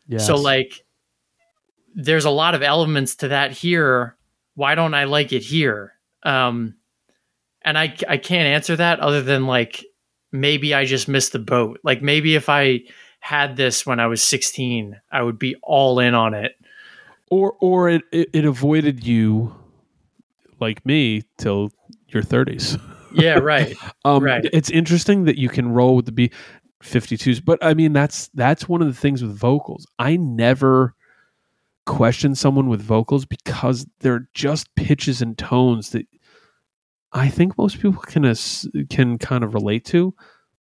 yes. 0.09 0.26
So 0.26 0.34
like 0.36 0.84
there's 1.95 2.24
a 2.24 2.30
lot 2.30 2.55
of 2.55 2.62
elements 2.62 3.16
to 3.16 3.28
that 3.28 3.53
here. 3.53 4.16
Why 4.55 4.74
don't 4.74 4.95
I 4.95 5.05
like 5.05 5.32
it 5.32 5.42
here? 5.42 5.92
Um 6.24 6.74
and 7.65 7.79
I 7.79 7.95
I 8.09 8.17
can't 8.17 8.47
answer 8.47 8.77
that 8.77 9.01
other 9.01 9.23
than 9.23 9.47
like 9.47 9.85
maybe 10.33 10.75
I 10.75 10.85
just 10.85 11.09
missed 11.09 11.33
the 11.33 11.39
boat. 11.39 11.81
Like 11.85 12.03
maybe 12.03 12.35
if 12.35 12.49
I 12.49 12.81
had 13.21 13.57
this 13.57 13.87
when 13.87 14.01
I 14.01 14.07
was 14.07 14.23
16, 14.23 15.01
I 15.11 15.23
would 15.23 15.39
be 15.39 15.57
all 15.62 15.99
in 15.99 16.15
on 16.15 16.35
it. 16.35 16.53
or 17.31 17.55
or 17.61 17.89
it, 17.89 18.03
it 18.12 18.29
it 18.33 18.45
avoided 18.45 19.07
you 19.07 19.55
like 20.61 20.85
me 20.87 21.23
till 21.39 21.71
your 22.09 22.23
30s. 22.23 22.81
Yeah, 23.17 23.35
right. 23.39 23.77
Um, 24.05 24.25
Right. 24.25 24.45
It's 24.53 24.71
interesting 24.71 25.23
that 25.27 25.39
you 25.39 25.49
can 25.49 25.69
roll 25.71 25.95
with 25.95 26.07
the 26.07 26.11
B 26.11 26.33
52s, 26.83 27.45
but 27.45 27.61
I 27.62 27.73
mean 27.73 27.93
that's 27.93 28.27
that's 28.35 28.69
one 28.69 28.83
of 28.83 28.89
the 28.89 28.93
things 29.01 29.23
with 29.23 29.37
vocals. 29.39 29.87
I 30.01 30.17
never 30.17 30.97
question 31.87 32.35
someone 32.35 32.69
with 32.69 32.83
vocals 32.83 33.25
because 33.25 33.87
they're 34.01 34.29
just 34.35 34.75
pitches 34.75 35.23
and 35.23 35.39
tones 35.39 35.91
that 35.91 36.07
I 37.15 37.29
think 37.29 37.57
most 37.57 37.81
people 37.81 38.03
can 38.03 38.25
as- 38.25 38.69
can 38.91 39.19
kind 39.19 39.45
of 39.45 39.55
relate 39.55 39.85
to. 39.87 40.15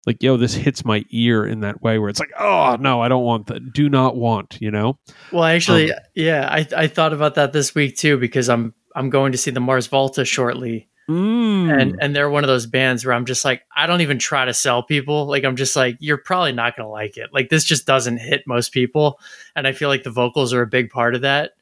Like, 0.06 0.22
yo, 0.22 0.36
this 0.36 0.54
hits 0.54 0.84
my 0.84 1.04
ear 1.10 1.46
in 1.46 1.60
that 1.60 1.82
way 1.82 1.98
where 1.98 2.08
it's 2.08 2.20
like, 2.20 2.32
oh 2.38 2.76
no, 2.80 3.00
I 3.00 3.08
don't 3.08 3.22
want 3.24 3.46
that. 3.46 3.72
Do 3.72 3.88
not 3.88 4.16
want, 4.16 4.58
you 4.60 4.70
know. 4.70 4.98
Well, 5.30 5.44
actually, 5.44 5.92
Um, 5.92 5.98
yeah, 6.14 6.48
I 6.50 6.66
I 6.76 6.86
thought 6.86 7.12
about 7.12 7.34
that 7.36 7.52
this 7.52 7.74
week 7.74 7.96
too 7.96 8.16
because 8.18 8.48
I'm 8.48 8.74
I'm 8.96 9.10
going 9.10 9.32
to 9.32 9.38
see 9.38 9.50
the 9.50 9.60
Mars 9.60 9.86
Volta 9.86 10.24
shortly. 10.24 10.88
Mm. 11.08 11.80
and 11.80 11.96
and 12.00 12.14
they're 12.14 12.30
one 12.30 12.44
of 12.44 12.48
those 12.48 12.66
bands 12.66 13.04
where 13.04 13.12
I'm 13.14 13.26
just 13.26 13.44
like 13.44 13.62
I 13.76 13.88
don't 13.88 14.00
even 14.00 14.18
try 14.20 14.44
to 14.44 14.54
sell 14.54 14.82
people. 14.82 15.26
Like 15.26 15.44
I'm 15.44 15.56
just 15.56 15.74
like 15.74 15.96
you're 15.98 16.18
probably 16.18 16.52
not 16.52 16.76
going 16.76 16.86
to 16.86 16.90
like 16.90 17.16
it. 17.16 17.30
Like 17.32 17.48
this 17.48 17.64
just 17.64 17.84
doesn't 17.84 18.18
hit 18.18 18.42
most 18.46 18.70
people, 18.72 19.18
and 19.56 19.66
I 19.66 19.72
feel 19.72 19.88
like 19.88 20.04
the 20.04 20.10
vocals 20.10 20.52
are 20.54 20.62
a 20.62 20.68
big 20.68 20.88
part 20.88 21.16
of 21.16 21.22
that. 21.22 21.52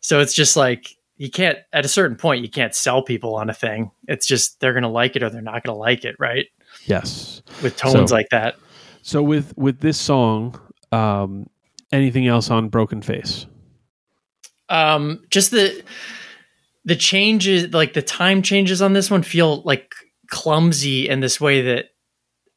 So 0.00 0.20
it's 0.20 0.34
just 0.34 0.54
like 0.54 0.96
you 1.16 1.30
can't 1.30 1.58
at 1.72 1.84
a 1.84 1.88
certain 1.88 2.16
point 2.16 2.42
you 2.42 2.50
can't 2.50 2.74
sell 2.74 3.02
people 3.02 3.34
on 3.36 3.48
a 3.50 3.54
thing. 3.54 3.90
It's 4.08 4.26
just 4.26 4.60
they're 4.60 4.72
going 4.72 4.82
to 4.82 4.88
like 4.88 5.16
it 5.16 5.22
or 5.22 5.30
they're 5.30 5.40
not 5.42 5.62
going 5.64 5.74
to 5.74 5.78
like 5.78 6.04
it, 6.04 6.16
right? 6.18 6.46
yes. 6.86 7.42
With 7.62 7.76
tones 7.76 8.10
So- 8.10 8.14
like 8.14 8.28
that. 8.30 8.56
So 9.02 9.22
with 9.22 9.52
with 9.56 9.80
this 9.80 10.00
song, 10.00 10.58
um, 10.92 11.48
anything 11.92 12.26
else 12.26 12.50
on 12.50 12.68
Broken 12.68 13.02
Face? 13.02 13.46
Um 14.68 15.22
just 15.30 15.50
the 15.50 15.82
the 16.84 16.96
changes 16.96 17.72
like 17.72 17.92
the 17.92 18.02
time 18.02 18.42
changes 18.42 18.80
on 18.82 18.92
this 18.94 19.10
one 19.10 19.22
feel 19.22 19.62
like 19.62 19.94
clumsy 20.30 21.08
in 21.08 21.20
this 21.20 21.40
way 21.40 21.62
that 21.62 21.86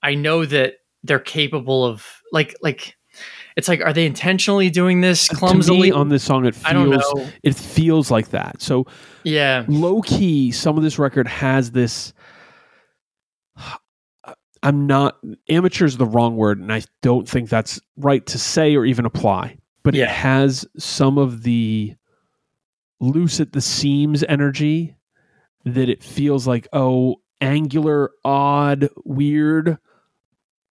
I 0.01 0.15
know 0.15 0.45
that 0.45 0.75
they're 1.03 1.19
capable 1.19 1.85
of 1.85 2.05
like 2.31 2.55
like 2.61 2.96
it's 3.57 3.67
like 3.67 3.81
are 3.81 3.91
they 3.91 4.05
intentionally 4.05 4.69
doing 4.69 5.01
this 5.01 5.29
uh, 5.29 5.33
To 5.33 5.39
clumsily 5.39 5.81
me, 5.89 5.91
on 5.91 6.07
this 6.09 6.23
song, 6.23 6.45
it 6.45 6.55
I 6.63 6.71
don't 6.71 6.89
feels 6.89 7.13
know. 7.13 7.29
it 7.43 7.55
feels 7.55 8.09
like 8.11 8.29
that. 8.29 8.61
So 8.61 8.85
Yeah. 9.25 9.65
low 9.67 10.01
key, 10.01 10.51
some 10.51 10.77
of 10.77 10.83
this 10.83 10.97
record 10.97 11.27
has 11.27 11.71
this. 11.71 12.13
I'm 14.63 14.87
not 14.87 15.17
amateur 15.49 15.85
is 15.85 15.97
the 15.97 16.05
wrong 16.05 16.35
word, 16.35 16.59
and 16.59 16.73
I 16.73 16.81
don't 17.03 17.29
think 17.29 17.49
that's 17.49 17.79
right 17.95 18.25
to 18.25 18.39
say 18.39 18.75
or 18.75 18.85
even 18.85 19.05
apply. 19.05 19.57
But 19.83 19.93
Yeah. 19.95 20.05
it 20.05 20.09
has 20.09 20.65
some 20.77 21.17
of 21.17 21.43
the 21.43 21.95
loose 22.99 23.39
at 23.39 23.51
the 23.53 23.61
seams 23.61 24.23
energy 24.27 24.95
that 25.65 25.89
it 25.89 26.03
feels 26.03 26.47
like 26.47 26.67
oh 26.73 27.17
angular, 27.39 28.09
odd, 28.25 28.89
weird, 29.05 29.77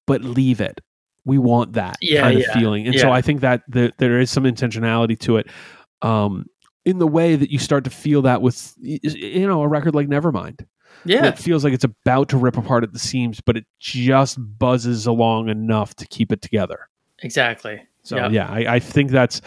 but 0.07 0.23
leave 0.23 0.61
it. 0.61 0.81
We 1.27 1.37
want 1.39 1.75
that 1.75 1.97
Yeah, 2.01 2.23
kind 2.23 2.37
of 2.39 2.43
yeah, 2.47 2.55
feeling, 2.55 2.87
and 2.87 2.99
so. 2.99 3.11
I 3.11 3.21
think 3.21 3.43
that 3.43 3.63
the, 3.69 3.93
there 3.99 4.19
is 4.19 4.31
some 4.31 4.45
intentionality 4.45 5.19
to 5.21 5.37
it. 5.37 5.49
Um, 6.03 6.47
in 6.85 6.99
the 6.99 7.07
way 7.07 7.35
that 7.37 7.51
you 7.51 7.59
start 7.59 7.83
to 7.85 7.91
feel 7.91 8.23
that 8.23 8.41
with 8.41 8.73
you 8.81 9.47
know 9.47 9.61
a 9.63 9.69
record 9.69 9.95
like 9.95 10.07
Nevermind, 10.09 10.65
Yeah. 11.05 11.27
it 11.27 11.37
feels 11.37 11.65
like 11.65 11.73
it's 11.75 11.85
about 11.85 12.29
to 12.31 12.37
rip 12.39 12.57
apart 12.57 12.85
at 12.85 12.93
the 12.93 12.99
seams, 13.01 13.41
but 13.41 13.57
it 13.57 13.67
just 13.81 14.39
buzzes 14.59 15.05
along 15.07 15.49
enough 15.49 15.95
to 15.97 16.07
keep 16.07 16.31
it 16.33 16.41
together. 16.43 16.89
exactly. 17.23 17.83
So 18.05 18.17
Yep. 18.19 18.31
yeah, 18.33 18.47
I, 18.49 18.75
I 18.77 18.79
think 18.79 19.11
that's, 19.11 19.41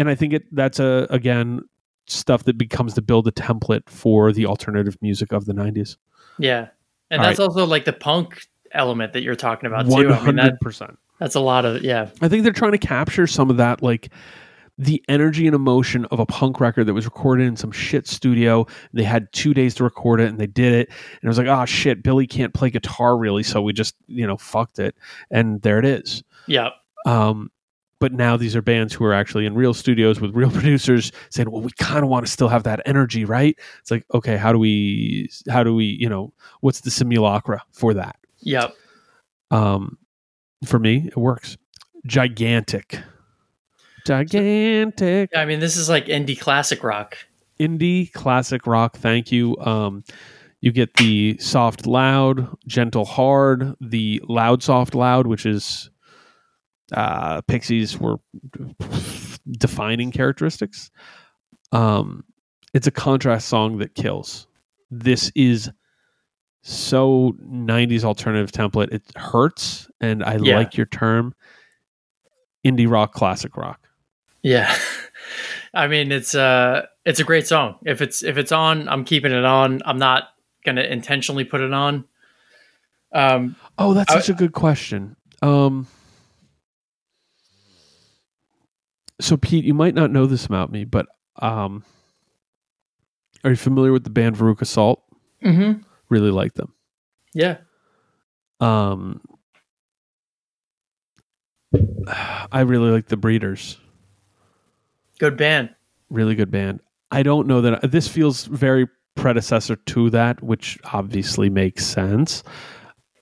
and 0.00 0.08
I 0.10 0.16
think 0.16 0.32
it 0.32 0.42
that's 0.52 0.80
a 0.80 1.06
again 1.10 1.60
stuff 2.08 2.42
that 2.44 2.58
becomes 2.58 2.94
to 2.94 3.02
build 3.02 3.28
a 3.28 3.30
template 3.30 3.88
for 3.88 4.32
the 4.32 4.46
alternative 4.46 4.96
music 5.00 5.30
of 5.32 5.44
the 5.44 5.52
'90s. 5.52 5.96
Yeah. 6.40 6.68
And 7.12 7.20
All 7.20 7.26
that's 7.28 7.38
also 7.38 7.64
like 7.66 7.84
the 7.84 7.92
punk 7.92 8.46
element 8.72 9.12
that 9.12 9.22
you're 9.22 9.36
talking 9.36 9.68
about 9.68 9.84
too. 9.86 9.90
One 9.92 10.06
I 10.06 10.08
mean, 10.08 10.36
that, 10.36 10.42
hundred 10.42 10.60
percent. 10.60 10.98
That's 11.20 11.34
a 11.34 11.40
lot 11.40 11.64
of 11.64 11.82
yeah. 11.82 12.08
I 12.20 12.28
think 12.28 12.42
they're 12.42 12.52
trying 12.52 12.72
to 12.72 12.78
capture 12.78 13.26
some 13.26 13.50
of 13.50 13.58
that, 13.58 13.82
like 13.82 14.10
the 14.78 15.04
energy 15.08 15.46
and 15.46 15.54
emotion 15.54 16.06
of 16.06 16.18
a 16.18 16.26
punk 16.26 16.58
record 16.58 16.86
that 16.86 16.94
was 16.94 17.04
recorded 17.04 17.46
in 17.46 17.54
some 17.54 17.70
shit 17.70 18.08
studio. 18.08 18.66
They 18.94 19.02
had 19.02 19.30
two 19.32 19.52
days 19.52 19.74
to 19.76 19.84
record 19.84 20.20
it, 20.20 20.30
and 20.30 20.40
they 20.40 20.46
did 20.46 20.72
it. 20.72 20.88
And 20.88 21.22
it 21.22 21.28
was 21.28 21.36
like, 21.36 21.46
oh 21.46 21.66
shit, 21.66 22.02
Billy 22.02 22.26
can't 22.26 22.54
play 22.54 22.70
guitar 22.70 23.16
really, 23.18 23.42
so 23.42 23.60
we 23.60 23.74
just 23.74 23.94
you 24.06 24.26
know 24.26 24.38
fucked 24.38 24.78
it, 24.78 24.96
and 25.30 25.60
there 25.62 25.78
it 25.78 25.84
is. 25.84 26.24
Yeah. 26.46 26.70
Um, 27.06 27.50
but 27.98 28.14
now 28.14 28.38
these 28.38 28.56
are 28.56 28.62
bands 28.62 28.94
who 28.94 29.04
are 29.04 29.12
actually 29.12 29.44
in 29.44 29.54
real 29.54 29.74
studios 29.74 30.22
with 30.22 30.34
real 30.34 30.50
producers 30.50 31.12
saying, 31.28 31.50
"Well, 31.50 31.60
we 31.60 31.70
kind 31.78 32.02
of 32.02 32.08
want 32.08 32.24
to 32.24 32.32
still 32.32 32.48
have 32.48 32.62
that 32.62 32.80
energy, 32.86 33.26
right?" 33.26 33.58
It's 33.80 33.90
like, 33.90 34.06
okay, 34.14 34.38
how 34.38 34.52
do 34.52 34.58
we, 34.58 35.30
how 35.50 35.62
do 35.62 35.74
we, 35.74 35.84
you 35.84 36.08
know, 36.08 36.32
what's 36.62 36.80
the 36.80 36.90
simulacra 36.90 37.62
for 37.72 37.92
that? 37.92 38.16
Yep. 38.40 38.74
Um, 39.50 39.98
for 40.64 40.78
me, 40.78 41.06
it 41.08 41.16
works. 41.16 41.56
Gigantic, 42.06 42.98
gigantic 44.06 45.30
Yeah, 45.32 45.40
I 45.40 45.44
mean, 45.44 45.60
this 45.60 45.76
is 45.76 45.88
like 45.88 46.06
indie 46.06 46.38
classic 46.38 46.82
rock. 46.82 47.16
indie 47.58 48.12
classic 48.12 48.66
rock. 48.66 48.96
Thank 48.96 49.30
you. 49.30 49.56
Um, 49.58 50.04
you 50.62 50.72
get 50.72 50.94
the 50.94 51.36
soft, 51.38 51.86
loud, 51.86 52.48
gentle, 52.66 53.04
hard, 53.04 53.74
the 53.80 54.22
loud, 54.28 54.62
soft, 54.62 54.94
loud, 54.94 55.26
which 55.26 55.46
is 55.46 55.90
uh, 56.92 57.40
Pixies 57.42 57.98
were 57.98 58.16
defining 59.50 60.10
characteristics. 60.10 60.90
Um, 61.72 62.24
it's 62.74 62.86
a 62.86 62.90
contrast 62.90 63.48
song 63.48 63.78
that 63.78 63.94
kills. 63.94 64.46
This 64.90 65.30
is 65.34 65.70
so 66.62 67.34
90s 67.44 68.04
alternative 68.04 68.52
template. 68.52 68.92
It 68.92 69.02
hurts, 69.16 69.88
and 70.00 70.22
I 70.24 70.36
Yeah. 70.36 70.58
like 70.58 70.76
your 70.76 70.86
term 70.86 71.34
indie 72.64 72.88
rock, 72.90 73.12
classic 73.12 73.56
rock. 73.56 73.80
Yeah. 74.42 74.74
I 75.74 75.86
mean, 75.86 76.10
it's 76.12 76.34
uh 76.34 76.86
it's 77.04 77.20
a 77.20 77.24
great 77.24 77.46
song. 77.46 77.76
If 77.86 78.00
it's 78.02 78.22
if 78.22 78.36
it's 78.38 78.52
on, 78.52 78.88
I'm 78.88 79.04
keeping 79.04 79.32
it 79.32 79.44
on. 79.44 79.80
I'm 79.84 79.98
not 79.98 80.30
going 80.64 80.76
to 80.76 80.92
intentionally 80.92 81.44
put 81.44 81.60
it 81.60 81.72
on. 81.72 82.04
Um 83.12 83.56
Oh, 83.78 83.94
that's 83.94 84.12
I- 84.12 84.20
such 84.20 84.28
a 84.30 84.34
good 84.34 84.52
question. 84.52 85.16
Um, 85.42 85.86
so 89.20 89.36
Pete, 89.36 89.64
you 89.64 89.74
might 89.74 89.94
not 89.94 90.10
know 90.10 90.26
this 90.26 90.46
about 90.46 90.70
me, 90.72 90.84
but 90.84 91.06
um, 91.40 91.84
are 93.44 93.50
you 93.50 93.56
familiar 93.56 93.92
with 93.92 94.04
the 94.04 94.10
band 94.10 94.36
Veruca 94.36 94.66
Salt? 94.66 95.02
mhm. 95.42 95.82
Really 96.10 96.30
like 96.30 96.54
them. 96.54 96.74
Yeah. 97.32 97.58
Um, 98.60 99.20
I 102.52 102.60
really 102.60 102.90
like 102.90 103.06
the 103.06 103.16
Breeders. 103.16 103.78
Good 105.18 105.36
band. 105.36 105.70
Really 106.08 106.34
good 106.34 106.50
band. 106.50 106.80
I 107.10 107.22
don't 107.22 107.46
know 107.46 107.60
that 107.60 107.90
this 107.90 108.08
feels 108.08 108.44
very 108.44 108.86
predecessor 109.16 109.76
to 109.76 110.10
that, 110.10 110.42
which 110.42 110.78
obviously 110.92 111.50
makes 111.50 111.84
sense. 111.86 112.42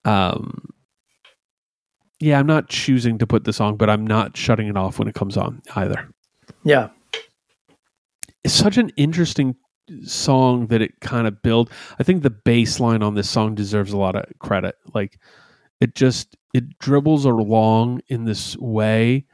Um, 0.04 0.68
yeah, 2.20 2.38
I'm 2.38 2.46
not 2.46 2.68
choosing 2.68 3.18
to 3.18 3.26
put 3.26 3.44
this 3.44 3.60
on, 3.60 3.76
but 3.76 3.88
I'm 3.90 4.06
not 4.06 4.36
shutting 4.36 4.68
it 4.68 4.76
off 4.76 4.98
when 4.98 5.08
it 5.08 5.14
comes 5.14 5.36
on 5.36 5.62
either. 5.76 6.08
Yeah. 6.64 6.88
It's 8.44 8.54
such 8.54 8.76
an 8.76 8.90
interesting 8.96 9.56
song 10.04 10.66
that 10.68 10.82
it 10.82 11.00
kind 11.00 11.26
of 11.26 11.42
build. 11.42 11.70
I 11.98 12.02
think 12.02 12.22
the 12.22 12.30
bass 12.30 12.80
line 12.80 13.02
on 13.02 13.14
this 13.14 13.28
song 13.30 13.54
deserves 13.54 13.92
a 13.92 13.98
lot 13.98 14.16
of 14.16 14.24
credit. 14.38 14.76
Like 14.94 15.18
it 15.80 15.94
just 15.94 16.36
it 16.54 16.78
dribbles 16.78 17.24
along 17.24 18.02
in 18.08 18.24
this 18.24 18.56
way. 18.56 19.24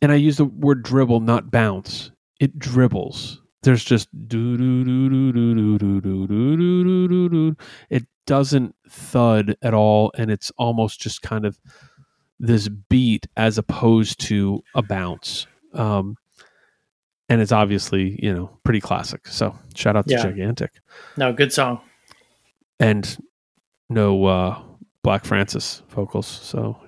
And 0.00 0.12
I 0.12 0.16
use 0.16 0.36
the 0.36 0.44
word 0.44 0.82
dribble, 0.84 1.20
not 1.20 1.50
bounce. 1.50 2.12
It 2.38 2.58
dribbles. 2.58 3.42
There's 3.62 3.84
just 3.84 4.08
do 4.28 4.56
do 4.56 4.84
do 4.84 5.08
do 5.08 5.32
do 5.32 5.54
do 5.54 5.78
do 5.78 6.00
do 6.00 6.56
do 6.56 6.84
do 6.84 7.08
do 7.08 7.28
do. 7.28 7.56
It 7.90 8.04
doesn't 8.26 8.76
thud 8.88 9.56
at 9.62 9.74
all, 9.74 10.12
and 10.16 10.30
it's 10.30 10.52
almost 10.56 11.00
just 11.00 11.22
kind 11.22 11.44
of 11.44 11.58
this 12.38 12.68
beat 12.68 13.26
as 13.36 13.58
opposed 13.58 14.20
to 14.20 14.62
a 14.74 14.82
bounce. 14.82 15.46
Um, 15.74 16.16
and 17.28 17.40
it's 17.40 17.52
obviously 17.52 18.18
you 18.22 18.32
know 18.34 18.50
pretty 18.64 18.80
classic. 18.80 19.26
So 19.28 19.54
shout 19.74 19.96
out 19.96 20.06
to 20.08 20.14
Yeah. 20.14 20.22
Gigantic 20.22 20.72
No, 21.16 21.32
good 21.32 21.52
song. 21.52 21.80
and 22.80 23.16
no 23.90 24.24
uh, 24.26 24.62
Black 25.02 25.24
Francis 25.24 25.82
vocals. 25.90 26.26
So 26.26 26.78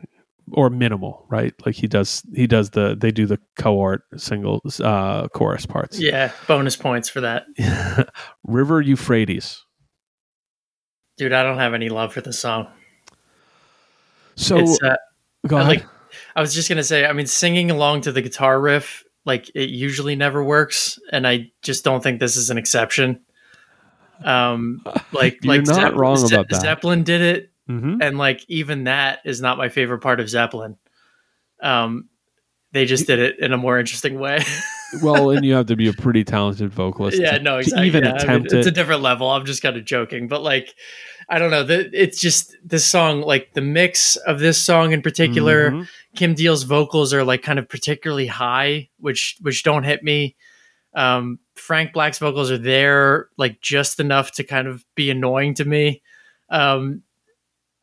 or 0.52 0.68
minimal, 0.68 1.24
right? 1.28 1.54
Like 1.64 1.76
he 1.76 1.86
does 1.86 2.22
he 2.34 2.46
does 2.48 2.70
the 2.70 2.96
they 3.00 3.12
do 3.12 3.24
the 3.26 3.38
co-art 3.56 4.02
singles 4.16 4.80
uh, 4.80 5.28
chorus 5.32 5.64
parts. 5.66 6.00
Yeah, 6.00 6.32
bonus 6.48 6.76
points 6.76 7.08
for 7.08 7.20
that. 7.20 7.44
River 8.44 8.80
Euphrates. 8.80 9.64
Dude, 11.16 11.32
I 11.32 11.42
don't 11.42 11.58
have 11.58 11.74
any 11.74 11.88
love 11.88 12.12
for 12.12 12.20
the 12.22 12.32
song. 12.32 12.66
So 14.36 14.58
it's 14.58 14.82
uh, 14.82 14.96
go 15.46 15.56
I 15.56 15.60
ahead. 15.60 15.76
like- 15.78 15.86
I 16.34 16.40
was 16.40 16.52
just 16.54 16.68
gonna 16.68 16.82
say, 16.82 17.06
I 17.06 17.12
mean, 17.12 17.26
singing 17.28 17.70
along 17.70 18.00
to 18.02 18.12
the 18.12 18.20
guitar 18.22 18.60
riff, 18.60 19.04
like 19.24 19.50
it 19.54 19.70
usually 19.70 20.16
never 20.16 20.42
works, 20.42 20.98
and 21.12 21.26
I 21.26 21.50
just 21.62 21.84
don't 21.84 22.02
think 22.02 22.20
this 22.20 22.36
is 22.36 22.50
an 22.50 22.58
exception. 22.58 23.20
Um, 24.24 24.82
like 25.12 25.38
You're 25.42 25.56
like 25.56 25.66
not 25.66 25.96
wrong 25.96 26.18
about 26.24 26.48
that. 26.48 26.60
Zeppelin 26.60 27.02
did 27.02 27.20
it, 27.20 27.50
Mhm. 27.68 27.98
and 28.02 28.18
like 28.18 28.44
even 28.48 28.84
that 28.84 29.20
is 29.24 29.40
not 29.40 29.58
my 29.58 29.68
favorite 29.68 30.00
part 30.00 30.20
of 30.20 30.28
Zeppelin. 30.28 30.76
Um, 31.62 32.08
they 32.72 32.84
just 32.86 33.06
did 33.06 33.18
it 33.18 33.38
in 33.40 33.52
a 33.52 33.56
more 33.56 33.78
interesting 33.78 34.18
way. 34.18 34.42
well, 35.02 35.30
and 35.30 35.44
you 35.44 35.54
have 35.54 35.66
to 35.66 35.76
be 35.76 35.88
a 35.88 35.92
pretty 35.92 36.24
talented 36.24 36.72
vocalist. 36.72 37.20
yeah, 37.20 37.38
to, 37.38 37.42
no, 37.42 37.58
exactly. 37.58 37.86
even 37.86 38.04
yeah, 38.04 38.10
I 38.10 38.12
mean, 38.14 38.22
attempt 38.22 38.52
it's 38.52 38.66
a 38.66 38.70
different 38.70 39.02
level. 39.02 39.28
I'm 39.28 39.44
just 39.44 39.62
kind 39.62 39.76
of 39.76 39.84
joking, 39.84 40.28
but 40.28 40.42
like, 40.42 40.74
I 41.30 41.38
don't 41.38 41.52
know. 41.52 41.62
The, 41.62 41.88
it's 41.92 42.20
just 42.20 42.56
this 42.64 42.84
song, 42.84 43.22
like 43.22 43.54
the 43.54 43.60
mix 43.60 44.16
of 44.16 44.40
this 44.40 44.60
song 44.60 44.92
in 44.92 45.00
particular. 45.00 45.70
Mhm. 45.70 45.88
Kim 46.16 46.34
Deal's 46.34 46.64
vocals 46.64 47.14
are 47.14 47.22
like 47.22 47.42
kind 47.42 47.58
of 47.60 47.68
particularly 47.68 48.26
high, 48.26 48.88
which 48.98 49.38
which 49.40 49.62
don't 49.62 49.84
hit 49.84 50.02
me. 50.02 50.34
Um, 50.92 51.38
Frank 51.54 51.92
Black's 51.92 52.18
vocals 52.18 52.50
are 52.50 52.58
there, 52.58 53.28
like 53.36 53.60
just 53.60 54.00
enough 54.00 54.32
to 54.32 54.44
kind 54.44 54.66
of 54.66 54.84
be 54.96 55.08
annoying 55.08 55.54
to 55.54 55.64
me. 55.64 56.02
Um, 56.48 57.02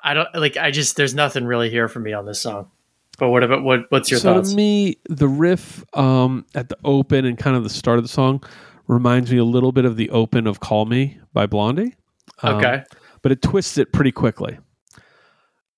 I 0.03 0.13
don't 0.13 0.27
like. 0.35 0.57
I 0.57 0.71
just 0.71 0.97
there's 0.97 1.13
nothing 1.13 1.45
really 1.45 1.69
here 1.69 1.87
for 1.87 1.99
me 1.99 2.11
on 2.11 2.25
this 2.25 2.41
song. 2.41 2.69
But 3.17 3.29
what 3.29 3.43
about 3.43 3.63
what? 3.63 3.85
What's 3.89 4.11
your 4.11 4.19
so 4.19 4.33
thoughts? 4.33 4.51
to 4.51 4.55
me, 4.55 4.97
the 5.09 5.27
riff 5.27 5.85
um, 5.97 6.45
at 6.53 6.69
the 6.69 6.77
open 6.83 7.25
and 7.25 7.37
kind 7.37 7.55
of 7.55 7.63
the 7.63 7.69
start 7.69 7.97
of 7.97 8.03
the 8.03 8.09
song 8.09 8.43
reminds 8.87 9.31
me 9.31 9.37
a 9.37 9.45
little 9.45 9.71
bit 9.71 9.85
of 9.85 9.95
the 9.95 10.09
open 10.09 10.47
of 10.47 10.59
"Call 10.59 10.85
Me" 10.85 11.17
by 11.33 11.45
Blondie. 11.45 11.95
Um, 12.43 12.57
okay, 12.57 12.83
but 13.21 13.31
it 13.31 13.41
twists 13.41 13.77
it 13.77 13.91
pretty 13.91 14.11
quickly. 14.11 14.57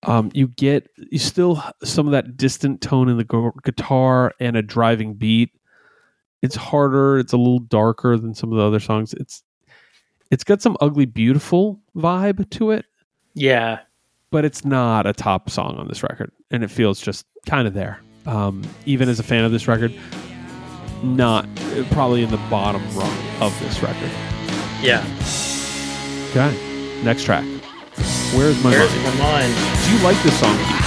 Um, 0.02 0.30
you 0.32 0.48
get 0.48 0.88
you 0.96 1.18
still 1.18 1.62
some 1.84 2.06
of 2.06 2.12
that 2.12 2.36
distant 2.36 2.80
tone 2.80 3.08
in 3.08 3.18
the 3.18 3.24
gu- 3.24 3.52
guitar 3.64 4.32
and 4.40 4.56
a 4.56 4.62
driving 4.62 5.14
beat. 5.14 5.50
It's 6.40 6.56
harder. 6.56 7.18
It's 7.18 7.34
a 7.34 7.36
little 7.36 7.58
darker 7.58 8.16
than 8.16 8.34
some 8.34 8.50
of 8.50 8.56
the 8.56 8.64
other 8.64 8.80
songs. 8.80 9.12
It's 9.14 9.42
it's 10.30 10.44
got 10.44 10.62
some 10.62 10.76
ugly 10.80 11.04
beautiful 11.04 11.80
vibe 11.96 12.48
to 12.50 12.70
it, 12.70 12.86
yeah, 13.34 13.80
but 14.30 14.44
it's 14.46 14.64
not 14.64 15.06
a 15.06 15.12
top 15.12 15.50
song 15.50 15.76
on 15.76 15.88
this 15.88 16.02
record, 16.02 16.32
and 16.50 16.64
it 16.64 16.70
feels 16.70 17.00
just 17.00 17.26
kind 17.46 17.68
of 17.68 17.74
there. 17.74 18.00
Um, 18.26 18.62
even 18.86 19.08
as 19.08 19.18
a 19.18 19.22
fan 19.22 19.44
of 19.44 19.52
this 19.52 19.66
record, 19.68 19.92
not 21.02 21.46
probably 21.90 22.22
in 22.22 22.30
the 22.30 22.40
bottom 22.48 22.82
rung 22.96 23.18
of 23.40 23.58
this 23.60 23.82
record. 23.82 24.10
yeah. 24.82 25.04
Okay, 26.30 26.69
next 27.02 27.24
track. 27.24 27.44
Where's 28.34 28.62
my 28.62 28.70
Where's 28.70 28.94
mind? 29.04 29.18
my 29.18 29.24
mind? 29.24 29.54
Do 29.84 29.96
you 29.96 30.02
like 30.02 30.22
this 30.22 30.38
song? 30.38 30.79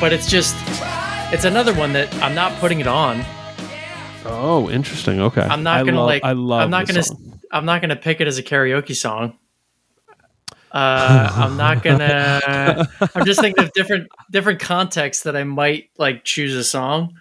But 0.00 0.12
it's 0.12 0.26
just, 0.28 0.54
it's 1.32 1.44
another 1.44 1.72
one 1.74 1.92
that 1.94 2.12
I'm 2.22 2.34
not 2.34 2.58
putting 2.60 2.80
it 2.80 2.86
on. 2.86 3.24
Oh, 4.24 4.68
interesting. 4.70 5.20
Okay. 5.20 5.40
I'm 5.42 5.62
not 5.62 5.80
I 5.80 5.84
gonna 5.84 5.98
love- 5.98 6.06
like. 6.06 6.24
I 6.24 6.32
love. 6.32 6.60
I'm 6.62 6.70
not 6.70 6.86
gonna. 6.86 7.02
song. 7.02 7.40
I'm 7.52 7.64
not 7.64 7.80
gonna 7.80 7.96
pick 7.96 8.20
it 8.20 8.26
as 8.26 8.38
a 8.38 8.42
karaoke 8.42 8.94
song. 8.96 9.38
Uh, 10.72 11.30
I'm 11.36 11.56
not 11.56 11.82
gonna. 11.82 12.88
I'm 13.14 13.24
just 13.24 13.40
thinking 13.40 13.64
of 13.64 13.72
different 13.72 14.08
different 14.32 14.58
contexts 14.60 15.22
that 15.22 15.36
I 15.36 15.44
might 15.44 15.90
like 15.96 16.24
choose 16.24 16.54
a 16.54 16.64
song, 16.64 17.14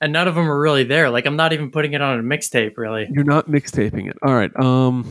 and 0.00 0.10
none 0.12 0.26
of 0.26 0.34
them 0.34 0.50
are 0.50 0.58
really 0.58 0.84
there. 0.84 1.10
Like 1.10 1.26
I'm 1.26 1.36
not 1.36 1.52
even 1.52 1.70
putting 1.70 1.92
it 1.92 2.00
on 2.00 2.18
a 2.18 2.22
mixtape. 2.22 2.78
Really. 2.78 3.06
You're 3.12 3.24
not 3.24 3.46
mixtaping 3.48 4.08
it. 4.08 4.16
All 4.22 4.34
right. 4.34 4.50
Um, 4.58 5.06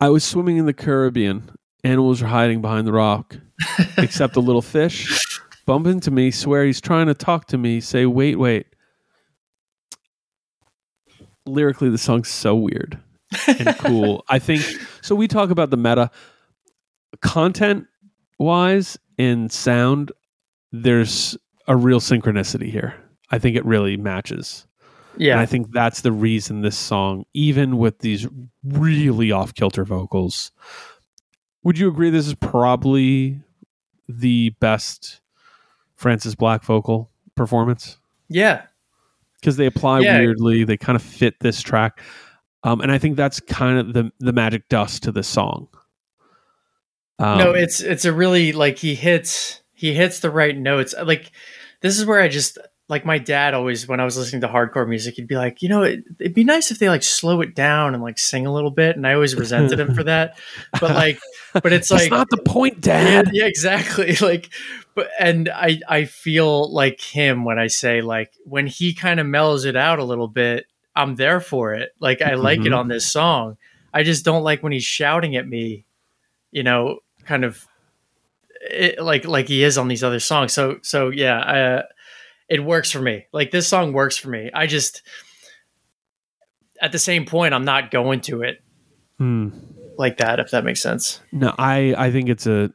I 0.00 0.10
was 0.10 0.22
swimming 0.22 0.58
in 0.58 0.66
the 0.66 0.74
Caribbean. 0.74 1.50
Animals 1.86 2.20
are 2.20 2.26
hiding 2.26 2.60
behind 2.60 2.86
the 2.86 2.92
rock, 2.92 3.36
except 3.96 4.34
a 4.36 4.40
little 4.40 4.60
fish. 4.62 5.38
Bump 5.66 5.86
into 5.86 6.10
me. 6.10 6.30
Swear 6.32 6.64
he's 6.64 6.80
trying 6.80 7.06
to 7.06 7.14
talk 7.14 7.46
to 7.46 7.58
me. 7.58 7.80
Say, 7.80 8.06
wait, 8.06 8.40
wait. 8.40 8.66
Lyrically, 11.46 11.88
the 11.90 11.98
song's 11.98 12.28
so 12.28 12.56
weird 12.56 12.98
and 13.46 13.68
cool. 13.78 14.24
I 14.28 14.38
think 14.40 14.62
so. 15.00 15.14
We 15.14 15.28
talk 15.28 15.50
about 15.50 15.70
the 15.70 15.76
meta 15.76 16.10
content 17.22 17.86
wise 18.38 18.98
and 19.18 19.50
sound. 19.52 20.10
There's 20.72 21.36
a 21.68 21.76
real 21.76 22.00
synchronicity 22.00 22.70
here. 22.70 22.94
I 23.30 23.38
think 23.38 23.56
it 23.56 23.64
really 23.64 23.96
matches. 23.96 24.66
And 25.14 25.22
Yeah. 25.22 25.40
I 25.40 25.46
think 25.46 25.70
that's 25.72 26.00
the 26.00 26.12
reason 26.12 26.62
this 26.62 26.76
song, 26.76 27.24
even 27.32 27.78
with 27.78 28.00
these 28.00 28.26
really 28.64 29.30
off 29.30 29.54
kilter 29.54 29.84
vocals, 29.84 30.50
would 31.66 31.76
you 31.76 31.88
agree 31.88 32.10
this 32.10 32.28
is 32.28 32.34
probably 32.34 33.40
the 34.08 34.50
best 34.60 35.20
Francis 35.96 36.36
Black 36.36 36.62
vocal 36.62 37.10
performance? 37.34 37.98
Yeah. 38.28 38.62
Because 39.40 39.56
they 39.56 39.66
apply 39.66 39.98
Yeah. 40.00 40.20
weirdly, 40.20 40.62
they 40.62 40.76
kind 40.76 40.94
of 40.94 41.02
fit 41.02 41.40
this 41.40 41.60
track. 41.60 42.00
Um, 42.62 42.80
and 42.80 42.92
I 42.92 42.98
think 42.98 43.16
that's 43.16 43.40
kind 43.40 43.80
of 43.80 43.94
the 43.94 44.12
the 44.20 44.32
magic 44.32 44.68
dust 44.68 45.02
to 45.02 45.12
this 45.12 45.26
song. 45.26 45.66
Um, 47.18 47.38
no, 47.38 47.50
it's 47.50 47.80
it's 47.80 48.04
a 48.04 48.12
really 48.12 48.52
like 48.52 48.78
he 48.78 48.94
hits 48.94 49.60
he 49.72 49.92
hits 49.92 50.20
the 50.20 50.30
right 50.30 50.56
notes. 50.56 50.94
Like 51.02 51.32
this 51.80 51.98
is 51.98 52.06
where 52.06 52.20
I 52.20 52.28
just 52.28 52.58
like 52.88 53.04
my 53.04 53.18
dad 53.18 53.52
always 53.54 53.88
when 53.88 53.98
I 53.98 54.04
was 54.04 54.16
listening 54.16 54.42
to 54.42 54.48
hardcore 54.48 54.88
music, 54.88 55.16
he'd 55.16 55.26
be 55.26 55.34
like, 55.36 55.60
you 55.60 55.68
know, 55.68 55.82
it, 55.82 56.04
it'd 56.20 56.34
be 56.34 56.44
nice 56.44 56.70
if 56.70 56.78
they 56.78 56.88
like 56.88 57.02
slow 57.02 57.40
it 57.40 57.54
down 57.54 57.94
and 57.94 58.02
like 58.02 58.16
sing 58.18 58.46
a 58.46 58.52
little 58.52 58.70
bit, 58.70 58.96
and 58.96 59.06
I 59.06 59.14
always 59.14 59.34
resented 59.34 59.80
him 59.80 59.92
for 59.94 60.04
that. 60.04 60.38
But 60.80 60.94
like, 60.94 61.18
but 61.52 61.72
it's 61.72 61.90
like 61.90 62.10
not 62.10 62.30
the 62.30 62.36
point, 62.36 62.80
Dad. 62.80 63.30
yeah, 63.32 63.46
exactly. 63.46 64.16
Like, 64.20 64.50
but 64.94 65.08
and 65.18 65.48
I 65.48 65.80
I 65.88 66.04
feel 66.04 66.72
like 66.72 67.00
him 67.00 67.44
when 67.44 67.58
I 67.58 67.66
say 67.66 68.02
like 68.02 68.32
when 68.44 68.66
he 68.66 68.94
kind 68.94 69.18
of 69.20 69.26
mellows 69.26 69.64
it 69.64 69.76
out 69.76 69.98
a 69.98 70.04
little 70.04 70.28
bit, 70.28 70.66
I'm 70.94 71.16
there 71.16 71.40
for 71.40 71.74
it. 71.74 71.90
Like 72.00 72.22
I 72.22 72.34
like 72.34 72.60
it 72.60 72.70
Mhm. 72.72 72.78
on 72.78 72.88
this 72.88 73.10
song. 73.10 73.56
I 73.92 74.04
just 74.04 74.24
don't 74.24 74.42
like 74.44 74.62
when 74.62 74.72
he's 74.72 74.84
shouting 74.84 75.34
at 75.36 75.46
me, 75.48 75.86
you 76.52 76.62
know, 76.62 77.00
kind 77.24 77.44
of 77.44 77.66
it, 78.70 79.02
like 79.02 79.24
like 79.24 79.48
he 79.48 79.62
is 79.64 79.76
on 79.78 79.88
these 79.88 80.04
other 80.04 80.20
songs. 80.20 80.52
So 80.52 80.78
so 80.82 81.10
yeah, 81.10 81.38
uh, 81.38 81.82
it 82.48 82.64
works 82.64 82.90
for 82.90 83.00
me. 83.00 83.26
Like 83.32 83.50
this 83.50 83.66
song 83.68 83.92
works 83.92 84.16
for 84.16 84.28
me. 84.28 84.50
I 84.54 84.66
just 84.66 85.02
at 86.80 86.92
the 86.92 86.98
same 86.98 87.24
point, 87.24 87.54
I'm 87.54 87.64
not 87.64 87.90
going 87.90 88.20
to 88.22 88.42
it 88.42 88.62
Hmm. 89.18 89.48
like 89.96 90.18
that. 90.18 90.40
If 90.40 90.50
that 90.50 90.64
makes 90.64 90.82
sense. 90.82 91.20
No, 91.32 91.54
I 91.58 91.94
I 91.96 92.10
think 92.10 92.28
it's 92.28 92.46
a 92.46 92.70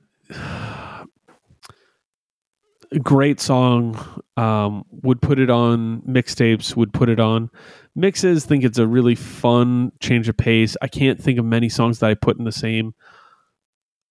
a 2.92 3.00
great 3.02 3.40
song. 3.40 3.98
Um, 4.38 4.86
would 5.04 5.22
put 5.22 5.38
it 5.40 5.50
on 5.52 6.02
mixtapes. 6.02 6.76
Would 6.76 6.94
put 6.94 7.10
it 7.10 7.20
on 7.20 7.50
mixes. 7.96 8.46
Think 8.46 8.64
it's 8.64 8.80
a 8.80 8.88
really 8.88 9.14
fun 9.16 9.92
change 10.00 10.28
of 10.30 10.38
pace. 10.38 10.76
I 10.82 10.88
can't 10.88 11.22
think 11.22 11.38
of 11.38 11.46
many 11.46 11.70
songs 11.70 12.00
that 12.00 12.10
I 12.10 12.14
put 12.16 12.38
in 12.40 12.44
the 12.46 12.52
same. 12.52 12.94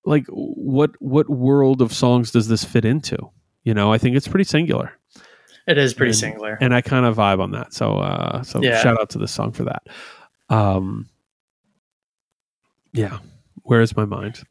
Like 0.04 0.24
what 0.28 0.92
what 1.00 1.28
world 1.28 1.82
of 1.82 1.92
songs 1.92 2.30
does 2.30 2.48
this 2.48 2.64
fit 2.64 2.84
into? 2.84 3.18
You 3.64 3.74
know, 3.74 3.92
I 3.92 3.98
think 3.98 4.16
it's 4.16 4.28
pretty 4.28 4.44
singular, 4.44 4.92
It 5.70 5.78
is 5.78 5.94
pretty 5.94 6.10
And- 6.10 6.18
singular. 6.18 6.58
and 6.60 6.74
I 6.74 6.80
kind 6.80 7.06
of 7.06 7.16
vibe 7.16 7.40
on 7.40 7.52
that. 7.52 7.72
So 7.72 7.96
uh, 7.98 8.42
so 8.42 8.60
Yeah. 8.62 8.82
shout 8.82 9.00
out 9.00 9.10
to 9.10 9.18
this 9.18 9.32
song 9.32 9.52
for 9.52 9.64
that. 9.64 9.82
Um, 10.48 11.08
yeah, 12.92 13.18
where 13.62 13.80
is 13.80 13.96
my 13.96 14.04
mind? 14.04 14.42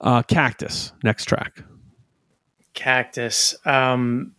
Uh, 0.00 0.22
Cactus, 0.22 0.92
next 1.02 1.24
track. 1.26 1.62
Cactus. 2.74 3.54
Um, 3.64 4.34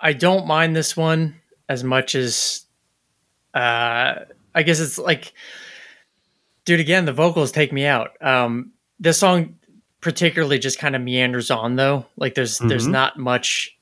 I 0.00 0.12
don't 0.12 0.46
mind 0.46 0.76
this 0.76 0.96
one 0.96 1.36
as 1.68 1.82
much 1.84 2.14
as 2.14 2.64
uh, 3.54 4.14
I 4.54 4.62
guess 4.64 4.78
it's 4.80 4.98
like, 4.98 5.32
dude. 6.64 6.80
Again, 6.80 7.04
the 7.06 7.12
vocals 7.12 7.50
take 7.52 7.72
me 7.72 7.86
out. 7.86 8.10
Um, 8.20 8.72
this 9.00 9.18
song 9.18 9.56
particularly 10.00 10.58
just 10.60 10.78
kind 10.78 10.94
of 10.94 11.02
meanders 11.02 11.50
on 11.50 11.74
though. 11.76 12.06
Like 12.16 12.34
there's 12.34 12.58
there's 12.58 12.86
Mhm. 12.86 12.92
not 12.92 13.18
much. 13.18 13.76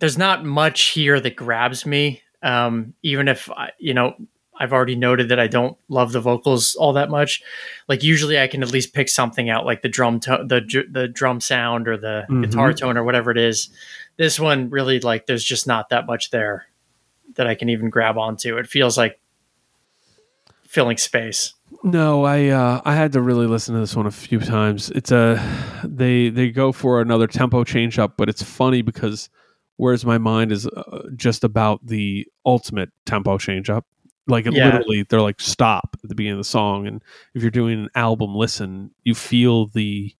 There's 0.00 0.18
not 0.18 0.44
much 0.44 0.86
here 0.88 1.20
that 1.20 1.36
grabs 1.36 1.86
me. 1.86 2.22
Um, 2.42 2.94
even 3.02 3.28
if 3.28 3.50
I, 3.50 3.70
you 3.78 3.94
know 3.94 4.14
I've 4.58 4.72
already 4.72 4.94
noted 4.94 5.30
that 5.30 5.40
I 5.40 5.46
don't 5.48 5.76
love 5.88 6.12
the 6.12 6.20
vocals 6.20 6.76
all 6.76 6.92
that 6.92 7.10
much. 7.10 7.42
Like 7.88 8.02
usually 8.04 8.38
I 8.38 8.46
can 8.46 8.62
at 8.62 8.70
least 8.70 8.92
pick 8.94 9.08
something 9.08 9.50
out, 9.50 9.64
like 9.66 9.82
the 9.82 9.88
drum 9.88 10.20
to- 10.20 10.44
the 10.46 10.84
the 10.90 11.08
drum 11.08 11.40
sound 11.40 11.88
or 11.88 11.96
the 11.96 12.24
Mhm. 12.28 12.42
guitar 12.44 12.72
tone 12.72 12.96
or 12.96 13.02
whatever 13.04 13.30
it 13.30 13.38
is. 13.38 13.68
This 14.16 14.38
one 14.38 14.70
really 14.70 15.00
like 15.00 15.26
there's 15.26 15.42
just 15.44 15.66
not 15.66 15.88
that 15.88 16.06
much 16.06 16.30
there 16.30 16.66
that 17.34 17.46
I 17.46 17.54
can 17.54 17.68
even 17.68 17.90
grab 17.90 18.16
onto. 18.18 18.56
It 18.58 18.68
feels 18.68 18.96
like 18.98 19.18
filling 20.68 20.96
space. 20.98 21.54
No, 21.82 22.24
I 22.24 22.48
uh, 22.48 22.80
I 22.84 22.94
had 22.94 23.12
to 23.12 23.20
really 23.22 23.46
listen 23.46 23.74
to 23.74 23.80
this 23.80 23.96
one 23.96 24.06
a 24.06 24.10
few 24.10 24.38
times. 24.40 24.90
It's 24.90 25.10
a 25.10 25.40
they 25.84 26.28
they 26.28 26.50
go 26.50 26.72
for 26.72 27.00
another 27.00 27.26
tempo 27.26 27.64
change 27.64 27.98
up, 27.98 28.16
but 28.16 28.28
it's 28.28 28.42
funny 28.42 28.82
because 28.82 29.28
whereas 29.76 30.04
my 30.04 30.18
mind 30.18 30.52
is 30.52 30.66
uh, 30.66 31.08
just 31.16 31.44
about 31.44 31.84
the 31.86 32.26
ultimate 32.46 32.90
tempo 33.06 33.38
change 33.38 33.70
up. 33.70 33.86
Like 34.26 34.46
it 34.46 34.54
Yeah. 34.54 34.66
literally, 34.66 35.04
they're 35.08 35.20
like 35.20 35.40
stop 35.40 35.96
at 36.02 36.08
the 36.08 36.14
beginning 36.14 36.38
of 36.38 36.44
the 36.44 36.48
song, 36.50 36.86
and 36.86 37.02
if 37.34 37.42
you're 37.42 37.50
doing 37.50 37.78
an 37.80 37.88
album 37.94 38.34
listen, 38.34 38.90
you 39.02 39.14
feel 39.14 39.66
the 39.66 40.14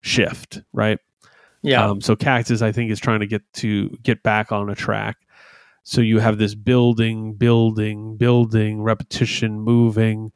shift, 0.00 0.62
right? 0.72 0.98
Yeah. 1.62 1.84
Um, 1.84 2.00
so 2.00 2.16
Cactus, 2.16 2.62
I 2.62 2.72
think, 2.72 2.90
is 2.90 3.00
trying 3.00 3.20
to 3.20 3.26
get 3.26 3.42
to 3.54 3.90
get 4.02 4.22
back 4.22 4.52
on 4.52 4.70
a 4.70 4.74
track. 4.74 5.16
So 5.82 6.00
you 6.00 6.18
have 6.20 6.38
this 6.38 6.54
building, 6.54 7.34
building, 7.34 8.16
building, 8.16 8.82
repetition, 8.82 9.60
moving. 9.60 10.32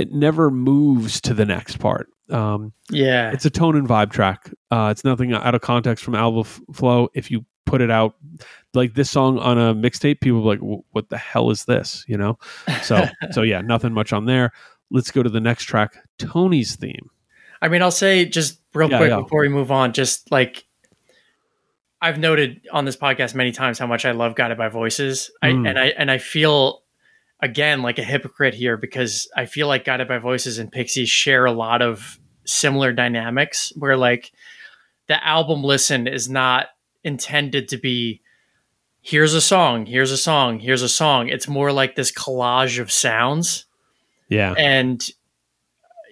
It 0.00 0.12
never 0.12 0.50
moves 0.50 1.20
to 1.22 1.34
the 1.34 1.44
next 1.44 1.78
part. 1.78 2.08
Um, 2.30 2.72
yeah. 2.90 3.32
it's 3.32 3.44
a 3.44 3.50
tone 3.50 3.76
and 3.76 3.86
vibe 3.88 4.10
track. 4.12 4.50
Uh, 4.70 4.88
it's 4.90 5.04
nothing 5.04 5.32
out 5.32 5.54
of 5.54 5.60
context 5.60 6.04
from 6.04 6.14
album 6.14 6.40
f- 6.40 6.60
flow. 6.72 7.08
If 7.12 7.30
you 7.30 7.44
put 7.66 7.80
it 7.80 7.90
out 7.90 8.14
like 8.72 8.94
this 8.94 9.10
song 9.10 9.38
on 9.38 9.58
a 9.58 9.74
mixtape, 9.74 10.20
people 10.20 10.42
like, 10.42 10.60
"What 10.60 11.08
the 11.10 11.18
hell 11.18 11.50
is 11.50 11.64
this?" 11.64 12.04
You 12.08 12.16
know. 12.16 12.38
So, 12.82 13.04
so 13.32 13.42
yeah, 13.42 13.60
nothing 13.60 13.92
much 13.92 14.12
on 14.12 14.24
there. 14.26 14.52
Let's 14.90 15.10
go 15.10 15.22
to 15.22 15.28
the 15.28 15.40
next 15.40 15.64
track, 15.64 15.96
Tony's 16.18 16.76
theme. 16.76 17.10
I 17.60 17.68
mean, 17.68 17.82
I'll 17.82 17.90
say 17.90 18.24
just 18.24 18.60
real 18.74 18.90
Yeah, 18.90 18.98
quick 18.98 19.10
yeah. 19.10 19.20
before 19.20 19.42
we 19.42 19.48
move 19.48 19.70
on, 19.70 19.92
just 19.92 20.30
like 20.30 20.64
I've 22.00 22.18
noted 22.18 22.62
on 22.72 22.84
this 22.86 22.96
podcast 22.96 23.34
many 23.34 23.52
times 23.52 23.78
how 23.78 23.86
much 23.86 24.04
I 24.06 24.12
love 24.12 24.34
Guided 24.34 24.56
by 24.56 24.68
Voices. 24.68 25.30
Mm. 25.44 25.66
I 25.66 25.68
and 25.70 25.78
I 25.78 25.86
and 25.88 26.10
I 26.10 26.18
feel 26.18 26.82
again 27.42 27.82
like 27.82 27.98
a 27.98 28.02
hypocrite 28.04 28.54
here 28.54 28.76
because 28.76 29.28
I 29.36 29.46
feel 29.46 29.66
like 29.68 29.84
Guided 29.84 30.08
by 30.08 30.18
Voices 30.18 30.58
and 30.58 30.70
Pixies 30.70 31.08
share 31.08 31.44
a 31.46 31.52
lot 31.52 31.82
of 31.82 32.18
similar 32.44 32.92
dynamics 32.92 33.72
where 33.76 33.96
like 33.96 34.32
the 35.06 35.24
album 35.26 35.62
listen 35.64 36.06
is 36.06 36.28
not 36.28 36.66
intended 37.04 37.68
to 37.68 37.76
be 37.76 38.20
here's 39.02 39.32
a 39.34 39.40
song, 39.40 39.86
here's 39.86 40.12
a 40.12 40.18
song, 40.18 40.58
here's 40.58 40.82
a 40.82 40.88
song. 40.88 41.28
It's 41.28 41.48
more 41.48 41.72
like 41.72 41.94
this 41.96 42.12
collage 42.12 42.78
of 42.78 42.92
sounds 42.92 43.64
Yeah. 44.28 44.52
and 44.56 45.06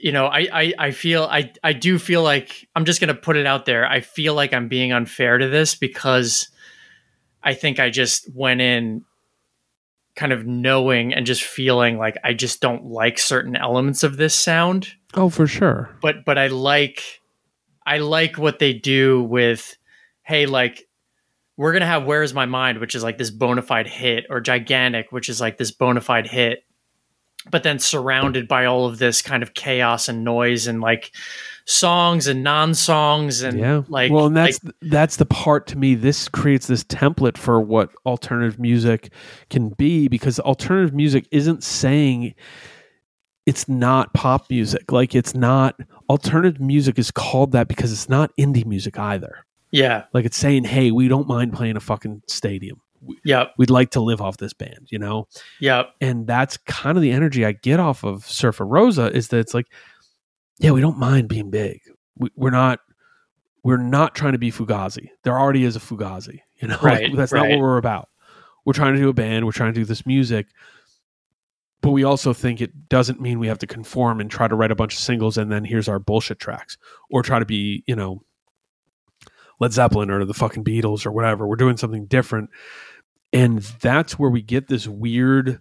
you 0.01 0.13
know 0.13 0.27
I, 0.27 0.49
I 0.53 0.75
i 0.79 0.91
feel 0.93 1.25
i 1.25 1.53
i 1.65 1.73
do 1.73 1.99
feel 1.99 2.23
like 2.23 2.69
i'm 2.77 2.85
just 2.85 3.01
gonna 3.01 3.15
put 3.17 3.37
it 3.37 3.47
out 3.47 3.67
there 3.67 3.85
i 3.85 4.01
feel 4.01 4.33
like 4.33 4.53
i'm 4.55 4.69
being 4.69 4.93
unfair 4.93 5.39
to 5.39 5.49
this 5.49 5.75
because 5.75 6.49
i 7.43 7.53
think 7.53 7.81
i 7.81 7.91
just 7.91 8.33
went 8.33 8.61
in 8.61 9.05
kind 10.19 10.33
of 10.33 10.45
knowing 10.45 11.15
and 11.15 11.25
just 11.27 11.43
feeling 11.45 11.97
like 11.97 12.17
i 12.25 12.35
just 12.35 12.61
don't 12.61 12.85
like 12.85 13.19
certain 13.19 13.55
elements 13.55 14.03
of 14.03 14.17
this 14.17 14.35
sound 14.35 14.89
Oh, 15.15 15.31
for 15.31 15.47
sure. 15.47 15.97
but 16.03 16.25
but 16.27 16.37
i 16.37 16.49
like 16.49 17.03
i 17.87 17.99
like 17.99 18.37
what 18.37 18.59
they 18.59 18.73
do 18.75 19.23
with 19.23 19.77
hey 20.23 20.47
like 20.47 20.89
we're 21.57 21.73
gonna 21.73 21.87
have 21.87 22.05
where's 22.05 22.35
my 22.35 22.47
mind 22.47 22.79
which 22.79 22.95
is 22.97 23.03
like 23.05 23.17
this 23.17 23.31
bona 23.31 23.63
fide 23.63 23.87
hit 23.87 24.27
or 24.29 24.41
gigantic 24.41 25.13
which 25.13 25.29
is 25.29 25.41
like 25.41 25.57
this 25.57 25.71
bona 25.71 26.01
fide 26.01 26.27
hit 26.27 26.65
but 27.51 27.63
then 27.63 27.79
surrounded 27.79 28.49
by 28.49 28.65
all 28.65 28.87
of 28.87 28.99
this 28.99 29.23
kind 29.23 29.43
of 29.45 29.55
chaos 29.55 30.09
and 30.09 30.25
noise 30.25 30.67
and 30.67 30.81
like 30.81 31.13
songs 31.71 32.27
and 32.27 32.43
non-songs 32.43 33.43
and 33.43 33.59
yeah. 33.59 33.83
like 33.89 34.11
well 34.11 34.25
and 34.25 34.35
that's 34.35 34.65
like- 34.65 34.75
that's 34.81 35.17
the 35.17 35.27
part 35.27 35.67
to 35.67 35.77
me 35.77 35.95
this 35.95 36.27
creates 36.27 36.67
this 36.67 36.83
template 36.83 37.37
for 37.37 37.61
what 37.61 37.91
alternative 38.07 38.59
music 38.59 39.13
can 39.51 39.69
be 39.69 40.09
because 40.09 40.41
alternative 40.41 40.95
music 40.95 41.29
isn't 41.31 41.63
saying 41.63 42.35
it's 43.45 43.69
not 43.69 44.13
pop 44.15 44.49
music. 44.51 44.93
Like 44.93 45.15
it's 45.15 45.35
not 45.35 45.79
alternative 46.09 46.59
music 46.61 46.99
is 46.99 47.11
called 47.11 47.53
that 47.53 47.69
because 47.69 47.93
it's 47.93 48.09
not 48.09 48.31
indie 48.39 48.67
music 48.67 48.99
either. 48.99 49.45
Yeah. 49.71 50.05
Like 50.15 50.25
it's 50.25 50.39
saying 50.39 50.65
hey 50.65 50.91
we 50.91 51.07
don't 51.07 51.29
mind 51.29 51.53
playing 51.53 51.77
a 51.77 51.81
fucking 51.81 52.23
stadium. 52.29 52.81
Yep. 53.25 53.53
we'd 53.59 53.71
like 53.71 53.91
to 53.91 54.01
live 54.01 54.21
off 54.21 54.39
this 54.39 54.55
band 54.55 54.89
you 54.91 54.99
know? 54.99 55.29
Yep. 55.61 55.95
And 56.01 56.27
that's 56.27 56.57
kind 56.57 56.97
of 56.97 57.03
the 57.03 57.13
energy 57.13 57.45
I 57.45 57.53
get 57.53 57.79
off 57.79 58.05
of 58.05 58.27
Surfer 58.27 58.67
Rosa 58.67 59.15
is 59.15 59.29
that 59.29 59.39
it's 59.39 59.55
like, 59.55 59.67
yeah, 60.59 60.71
we 60.73 60.81
don't 60.81 60.99
mind 60.99 61.29
being 61.29 61.51
big. 61.51 61.81
We, 62.17 62.31
we're 62.37 62.51
not, 62.51 62.81
we're 63.63 63.77
not 63.77 64.15
trying 64.15 64.33
to 64.33 64.39
be 64.39 64.51
Fugazi. 64.51 65.11
There 65.25 65.39
already 65.39 65.65
is 65.65 65.77
a 65.77 65.81
Fugazi, 65.81 66.41
you 66.61 66.69
know. 66.69 66.79
Like, 66.83 67.01
Right, 67.01 67.17
that's 67.17 67.33
not 67.33 67.49
what 67.49 67.59
we're 67.59 67.79
about. 67.79 68.09
We're 68.65 68.73
trying 68.73 68.95
to 68.95 69.01
do 69.01 69.09
a 69.09 69.15
band. 69.15 69.47
We're 69.47 69.53
trying 69.53 69.73
to 69.73 69.81
do 69.81 69.85
this 69.85 70.05
music, 70.05 70.49
but 71.81 71.91
we 71.91 72.05
also 72.05 72.33
think 72.33 72.61
it 72.61 72.89
doesn't 72.89 73.21
mean 73.21 73.39
we 73.39 73.47
have 73.47 73.59
to 73.59 73.67
conform 73.67 74.21
and 74.21 74.31
try 74.31 74.49
to 74.49 74.55
write 74.55 74.71
a 74.71 74.77
bunch 74.77 74.95
of 74.95 75.01
singles 75.01 75.39
and 75.39 75.51
then 75.51 75.65
here's 75.65 75.89
our 75.89 75.99
bullshit 75.99 76.39
tracks 76.39 76.77
or 77.11 77.23
try 77.23 77.39
to 77.39 77.47
be, 77.47 77.85
you 77.87 77.97
know, 77.97 78.23
Led 79.61 79.73
Zeppelin 79.73 80.11
or 80.11 80.25
the 80.25 80.35
fucking 80.35 80.65
Beatles 80.65 81.07
or 81.07 81.13
whatever. 81.13 81.47
We're 81.47 81.57
doing 81.57 81.77
something 81.77 82.07
different. 82.07 82.51
And 83.33 83.61
that's 83.61 84.19
where 84.19 84.31
we 84.31 84.43
get 84.43 84.69
this 84.69 84.87
weird 84.87 85.61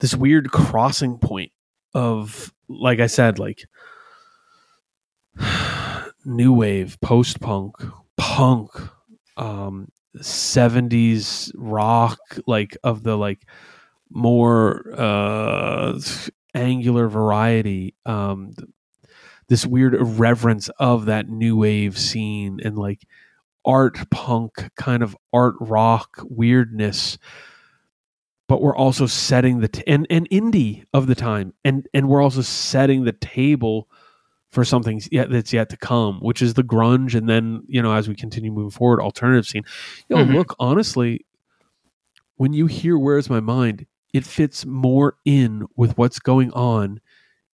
this 0.00 0.14
weird 0.14 0.50
crossing 0.50 1.18
point 1.18 1.52
of 1.94 2.52
like 2.68 3.00
I 3.00 3.06
said, 3.06 3.38
like 3.38 3.64
new 6.24 6.52
wave, 6.52 6.98
post 7.00 7.40
punk, 7.40 7.74
punk, 8.16 8.70
um, 9.36 9.88
70s 10.18 11.52
rock, 11.54 12.18
like 12.46 12.76
of 12.82 13.02
the 13.02 13.16
like 13.16 13.46
more 14.10 14.92
uh 14.96 15.98
angular 16.54 17.08
variety. 17.08 17.94
Um 18.06 18.52
this 19.48 19.66
weird 19.66 19.94
irreverence 19.94 20.68
of 20.78 21.06
that 21.06 21.28
new 21.28 21.56
wave 21.56 21.98
scene 21.98 22.60
and 22.64 22.78
like 22.78 23.06
art 23.64 23.98
punk 24.10 24.70
kind 24.76 25.02
of 25.02 25.16
art 25.32 25.56
rock 25.60 26.22
weirdness 26.24 27.18
but 28.50 28.60
we're 28.60 28.74
also 28.74 29.06
setting 29.06 29.60
the 29.60 29.68
t- 29.68 29.84
and 29.86 30.08
and 30.10 30.28
indie 30.30 30.84
of 30.92 31.06
the 31.06 31.14
time 31.14 31.54
and 31.64 31.86
and 31.94 32.08
we're 32.08 32.20
also 32.20 32.42
setting 32.42 33.04
the 33.04 33.12
table 33.12 33.88
for 34.50 34.64
something 34.64 35.00
yet 35.12 35.30
that's 35.30 35.52
yet 35.52 35.68
to 35.68 35.76
come 35.76 36.18
which 36.18 36.42
is 36.42 36.54
the 36.54 36.64
grunge 36.64 37.14
and 37.14 37.28
then 37.28 37.62
you 37.68 37.80
know 37.80 37.92
as 37.94 38.08
we 38.08 38.14
continue 38.16 38.50
moving 38.50 38.68
forward 38.70 39.00
alternative 39.00 39.46
scene. 39.46 39.62
Yo 40.08 40.16
Mhm. 40.16 40.34
look 40.34 40.56
honestly 40.58 41.24
when 42.38 42.52
you 42.52 42.66
hear 42.66 42.98
where's 42.98 43.30
my 43.30 43.38
mind 43.38 43.86
it 44.12 44.24
fits 44.26 44.66
more 44.66 45.14
in 45.24 45.66
with 45.76 45.96
what's 45.96 46.18
going 46.18 46.50
on 46.50 47.00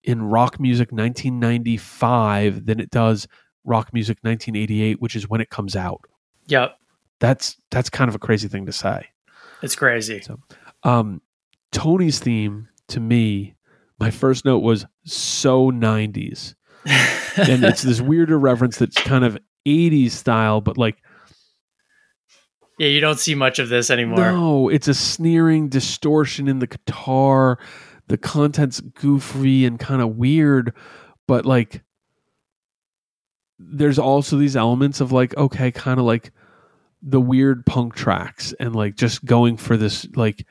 in 0.04 0.22
rock 0.22 0.60
music 0.60 0.92
1995 0.92 2.68
than 2.68 2.80
it 2.80 2.92
does 2.92 3.28
rock 3.64 3.92
music 3.94 4.20
1988 4.22 5.02
which 5.02 5.16
is 5.16 5.28
when 5.28 5.42
it 5.42 5.50
comes 5.50 5.76
out. 5.76 6.02
Yep 6.46 6.78
that's 7.20 7.58
that's 7.72 7.90
kind 7.90 8.10
of 8.10 8.14
a 8.16 8.20
crazy 8.20 8.48
thing 8.48 8.68
to 8.68 8.72
say. 8.72 9.08
It's 9.64 9.76
crazy 9.76 10.22
um 10.84 11.22
tony's 11.72 12.20
theme 12.20 12.68
to 12.88 13.00
me 13.00 13.56
my 14.00 14.12
first 14.12 14.46
note 14.46 14.60
was 14.60 14.86
so 15.06 15.72
90s 15.72 16.56
and 16.86 17.64
it's 17.64 17.82
this 17.82 18.02
weird 18.12 18.30
irreverence 18.30 18.78
that's 18.78 18.98
kind 19.02 19.24
of 19.24 19.38
80s 19.66 20.12
style 20.12 20.62
but 20.62 20.78
like 20.78 20.98
yeah 22.80 22.88
you 22.88 23.00
don't 23.00 23.20
see 23.20 23.36
much 23.36 23.60
of 23.60 23.70
this 23.70 23.90
anymore. 23.90 24.32
No 24.32 24.70
it's 24.70 24.88
a 24.88 24.94
sneering 24.94 25.70
distortion 25.70 26.48
in 26.48 26.60
the 26.60 26.68
guitar. 26.68 27.60
The 28.08 28.18
content's 28.18 28.82
goofy 28.82 29.66
and 29.66 29.80
kind 29.80 30.02
of 30.02 30.18
weird 30.18 30.74
but 31.28 31.46
like 31.46 31.84
there's 33.58 34.00
also 34.00 34.38
these 34.38 34.56
elements 34.56 35.00
of 35.00 35.12
like 35.12 35.36
okay 35.38 35.72
kind 35.72 36.00
of 36.00 36.06
like 36.06 36.32
the 37.02 37.22
weird 37.22 37.66
punk 37.66 37.96
tracks 37.96 38.54
and 38.60 38.76
like 38.76 38.96
just 38.96 39.24
going 39.26 39.58
for 39.58 39.78
this 39.78 40.08
like 40.16 40.46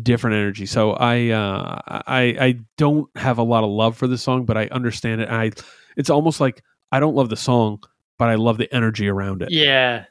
different 0.00 0.34
energy 0.34 0.64
so 0.64 0.92
i 0.92 1.28
uh 1.28 1.78
i 2.06 2.22
i 2.40 2.58
don't 2.78 3.10
have 3.16 3.36
a 3.36 3.42
lot 3.42 3.62
of 3.62 3.70
love 3.70 3.96
for 3.96 4.06
this 4.06 4.22
song 4.22 4.44
but 4.46 4.56
i 4.56 4.66
understand 4.68 5.20
it 5.20 5.28
i 5.28 5.50
it's 5.96 6.08
almost 6.08 6.40
like 6.40 6.62
i 6.92 6.98
don't 6.98 7.14
love 7.14 7.28
the 7.28 7.36
song 7.36 7.78
but 8.18 8.28
i 8.28 8.34
love 8.34 8.56
the 8.56 8.72
energy 8.74 9.08
around 9.08 9.42
it 9.42 9.50
Yeah. 9.50 10.04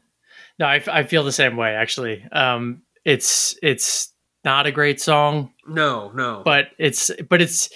No, 0.59 0.67
I, 0.67 0.83
I 0.91 1.03
feel 1.03 1.23
the 1.23 1.31
same 1.31 1.57
way 1.57 1.73
actually. 1.73 2.23
Um, 2.31 2.83
it's 3.03 3.57
it's 3.63 4.13
not 4.43 4.67
a 4.67 4.71
great 4.71 5.01
song, 5.01 5.53
no 5.67 6.11
no 6.13 6.43
but 6.45 6.67
it's 6.77 7.09
but 7.29 7.41
it's 7.41 7.69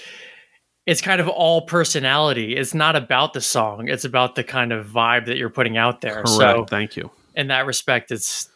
it's 0.85 1.01
kind 1.01 1.19
of 1.19 1.27
all 1.27 1.63
personality. 1.63 2.55
It's 2.55 2.75
not 2.75 2.95
about 2.95 3.33
the 3.33 3.41
song. 3.41 3.87
It's 3.87 4.05
about 4.05 4.35
the 4.35 4.43
kind 4.43 4.71
of 4.71 4.85
vibe 4.85 5.25
that 5.25 5.37
you're 5.37 5.49
putting 5.49 5.77
out 5.77 6.01
there. 6.01 6.21
correct 6.21 6.29
So 6.29 6.65
thank 6.65 6.95
you 6.95 7.09
in 7.35 7.47
that 7.47 7.65
respect, 7.65 8.11
it's 8.11 8.49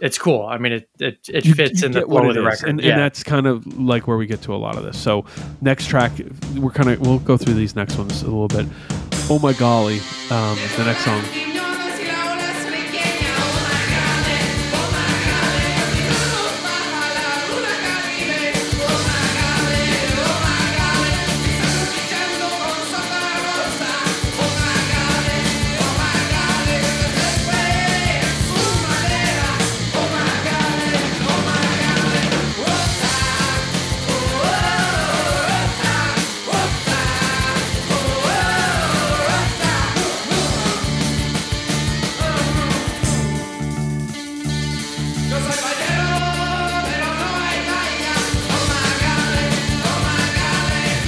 it's 0.00 0.18
cool. 0.18 0.46
I 0.46 0.58
mean, 0.58 0.72
it 0.72 0.88
it, 0.98 1.28
it 1.28 1.44
fits 1.44 1.80
you 1.80 1.86
in 1.86 1.92
the 1.92 2.02
flow 2.02 2.28
of 2.28 2.34
the 2.34 2.40
is. 2.40 2.46
record. 2.46 2.68
and, 2.68 2.80
yeah. 2.80 2.92
and 2.92 3.00
that's 3.00 3.22
kind 3.22 3.46
of 3.46 3.66
like 3.78 4.06
where 4.06 4.16
we 4.16 4.26
get 4.26 4.42
to 4.42 4.54
a 4.54 4.56
lot 4.56 4.76
of 4.76 4.84
this. 4.84 4.98
So 4.98 5.24
next 5.60 5.86
track, 5.86 6.12
we're 6.56 6.70
kind 6.70 6.90
of 6.90 7.00
we'll 7.00 7.20
go 7.20 7.36
through 7.36 7.54
these 7.54 7.76
next 7.76 7.96
ones 7.96 8.22
a 8.22 8.26
little 8.26 8.48
bit. 8.48 8.66
Oh 9.30 9.38
my 9.38 9.52
golly, 9.52 10.00
um, 10.30 10.58
the 10.76 10.84
next 10.84 11.04
song. 11.04 11.53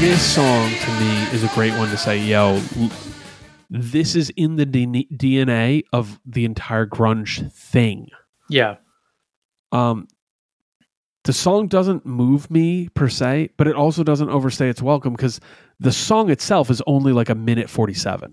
This 0.07 0.35
song 0.37 0.71
to 0.71 0.91
me 1.01 1.23
is 1.33 1.43
a 1.43 1.49
great 1.49 1.73
one 1.73 1.89
to 1.91 1.97
say, 1.97 2.17
yo, 2.17 2.63
this 3.69 4.15
is 4.15 4.31
in 4.37 4.55
the 4.55 4.65
DNA 4.65 5.83
of 5.93 6.21
the 6.25 6.45
entire 6.45 6.87
grunge 6.87 7.51
thing. 7.51 8.11
yeah. 8.49 8.77
Um, 9.73 10.07
the 11.25 11.33
song 11.33 11.67
doesn't 11.67 12.07
move 12.07 12.53
me 12.53 12.89
per 12.91 13.09
se, 13.09 13.51
but 13.57 13.67
it 13.67 13.75
also 13.75 14.05
doesn't 14.05 14.31
overstay 14.31 14.69
its 14.69 14.81
welcome 14.81 15.13
because 15.13 15.41
the 15.81 15.91
song 15.91 16.31
itself 16.31 16.71
is 16.71 16.81
only 16.87 17.13
like 17.13 17.29
a 17.29 17.35
minute 17.35 17.69
47. 17.69 18.33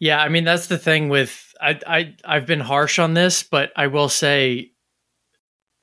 Yeah, 0.00 0.18
I 0.18 0.30
mean 0.30 0.44
that's 0.44 0.68
the 0.68 0.78
thing 0.78 1.10
with 1.10 1.52
I 1.60 1.78
I 1.86 2.14
I've 2.24 2.46
been 2.46 2.60
harsh 2.60 2.98
on 2.98 3.12
this, 3.12 3.42
but 3.42 3.70
I 3.76 3.88
will 3.88 4.08
say 4.08 4.70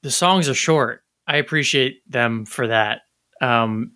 the 0.02 0.10
songs 0.10 0.50
are 0.50 0.56
short. 0.56 1.04
I 1.28 1.38
appreciate 1.38 2.02
them 2.12 2.46
for 2.46 2.66
that. 2.66 3.02
Um 3.42 3.92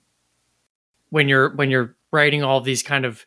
when 1.09 1.27
you're 1.27 1.49
when 1.55 1.69
you're 1.69 1.95
writing 2.11 2.43
all 2.43 2.61
these 2.61 2.83
kind 2.83 3.05
of 3.05 3.25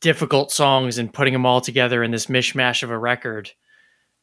difficult 0.00 0.52
songs 0.52 0.98
and 0.98 1.12
putting 1.12 1.32
them 1.32 1.46
all 1.46 1.60
together 1.60 2.02
in 2.02 2.10
this 2.10 2.26
mishmash 2.26 2.82
of 2.82 2.90
a 2.90 2.98
record, 2.98 3.50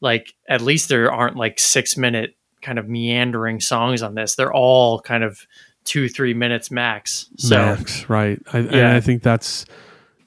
like 0.00 0.34
at 0.48 0.60
least 0.60 0.88
there 0.88 1.12
aren't 1.12 1.36
like 1.36 1.58
6 1.58 1.96
minute 1.96 2.36
kind 2.62 2.78
of 2.78 2.88
meandering 2.88 3.60
songs 3.60 4.02
on 4.02 4.14
this. 4.14 4.34
They're 4.34 4.52
all 4.52 5.00
kind 5.00 5.22
of 5.24 5.46
2 5.84 6.08
3 6.08 6.34
minutes 6.34 6.70
max. 6.70 7.28
So 7.36 7.56
Max, 7.56 8.08
right? 8.08 8.40
I, 8.52 8.58
and 8.58 8.70
Yeah. 8.72 8.96
I 8.96 9.00
think 9.00 9.22
that's 9.22 9.66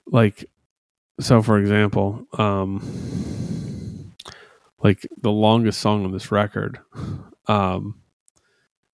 like 0.07 0.45
so. 1.19 1.41
For 1.41 1.57
example, 1.57 2.25
um, 2.37 2.81
like 4.83 5.07
the 5.21 5.31
longest 5.31 5.79
song 5.81 6.05
on 6.05 6.11
this 6.11 6.31
record, 6.31 6.79
um, 7.47 7.98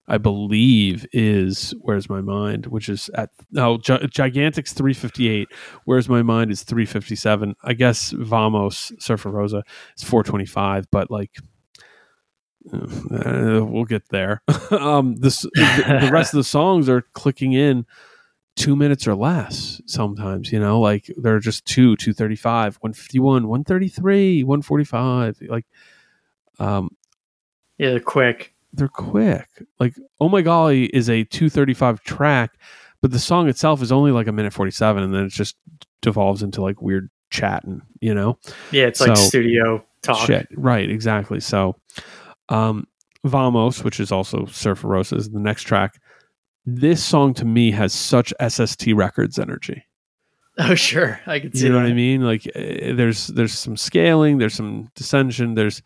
I 0.07 0.17
believe 0.17 1.05
is 1.13 1.73
"Where's 1.81 2.09
My 2.09 2.21
Mind," 2.21 2.67
which 2.67 2.89
is 2.89 3.09
at 3.15 3.31
no 3.51 3.77
Gi- 3.77 4.07
Gigantic's 4.09 4.73
three 4.73 4.93
fifty 4.93 5.27
eight. 5.29 5.47
"Where's 5.85 6.07
My 6.07 6.21
Mind" 6.21 6.51
is 6.51 6.63
three 6.63 6.85
fifty 6.85 7.15
seven. 7.15 7.55
I 7.63 7.73
guess 7.73 8.11
Vamos 8.11 8.91
Surfer 8.99 9.29
Rosa 9.31 9.63
is 9.97 10.03
four 10.03 10.23
twenty 10.23 10.45
five, 10.45 10.87
but 10.91 11.09
like 11.09 11.31
uh, 12.73 13.63
we'll 13.63 13.85
get 13.85 14.09
there. 14.09 14.41
um, 14.71 15.15
this 15.17 15.41
the, 15.41 15.99
the 16.01 16.09
rest 16.11 16.33
of 16.33 16.37
the 16.37 16.43
songs 16.43 16.89
are 16.89 17.01
clicking 17.13 17.53
in 17.53 17.85
two 18.55 18.75
minutes 18.75 19.07
or 19.07 19.15
less. 19.15 19.81
Sometimes, 19.85 20.51
you 20.51 20.59
know, 20.59 20.79
like 20.79 21.11
they're 21.17 21.39
just 21.39 21.65
two, 21.65 21.95
two 21.95 22.13
thirty 22.13 22.35
five, 22.35 22.77
one 22.77 22.93
fifty 22.93 23.19
one, 23.19 23.47
one 23.47 23.63
thirty 23.63 23.87
three, 23.87 24.43
one 24.43 24.61
forty 24.61 24.83
five. 24.83 25.37
Like, 25.41 25.65
um, 26.59 26.89
Yeah, 27.77 27.91
they're 27.91 27.99
quick. 27.99 28.54
They're 28.75 28.87
quick. 28.87 29.47
Like, 29.79 29.95
oh 30.19 30.29
my 30.29 30.41
golly 30.41 30.85
is 30.87 31.09
a 31.09 31.23
two 31.25 31.49
thirty 31.49 31.73
five 31.73 32.01
track, 32.03 32.51
but 33.01 33.11
the 33.11 33.19
song 33.19 33.47
itself 33.49 33.81
is 33.81 33.91
only 33.91 34.11
like 34.11 34.27
a 34.27 34.31
minute 34.31 34.53
forty 34.53 34.71
seven, 34.71 35.03
and 35.03 35.13
then 35.13 35.25
it 35.25 35.31
just 35.31 35.55
devolves 36.01 36.43
into 36.43 36.61
like 36.61 36.81
weird 36.81 37.09
chatting. 37.29 37.81
You 37.99 38.13
know, 38.13 38.37
Yeah, 38.71 38.85
it's 38.85 39.01
like 39.01 39.17
studio 39.17 39.83
talk. 40.01 40.25
Shit. 40.27 40.47
Right, 40.55 40.89
exactly. 40.89 41.39
So 41.39 41.75
um 42.49 42.87
Vamos, 43.23 43.83
which 43.83 43.99
is 43.99 44.11
also 44.11 44.47
Roses, 44.83 45.29
the 45.31 45.39
next 45.39 45.63
track. 45.63 45.99
This 46.67 47.03
song 47.03 47.33
to 47.35 47.45
me 47.45 47.71
has 47.71 47.91
such 47.93 48.33
SST 48.47 48.87
Records 48.93 49.39
energy. 49.39 49.83
Oh, 50.57 50.73
sure. 50.75 51.19
I 51.27 51.39
can 51.39 51.53
see 51.53 51.63
You 51.65 51.69
know 51.69 51.79
that. 51.79 51.83
what 51.85 51.91
I 51.91 51.93
mean? 51.93 52.21
Like 52.21 52.47
eh, 52.55 52.93
there's 52.93 53.27
there's 53.27 53.57
some 53.57 53.75
scaling, 53.75 54.37
there's 54.37 54.53
some 54.53 54.89
dissension, 54.95 55.55
there's 55.55 55.81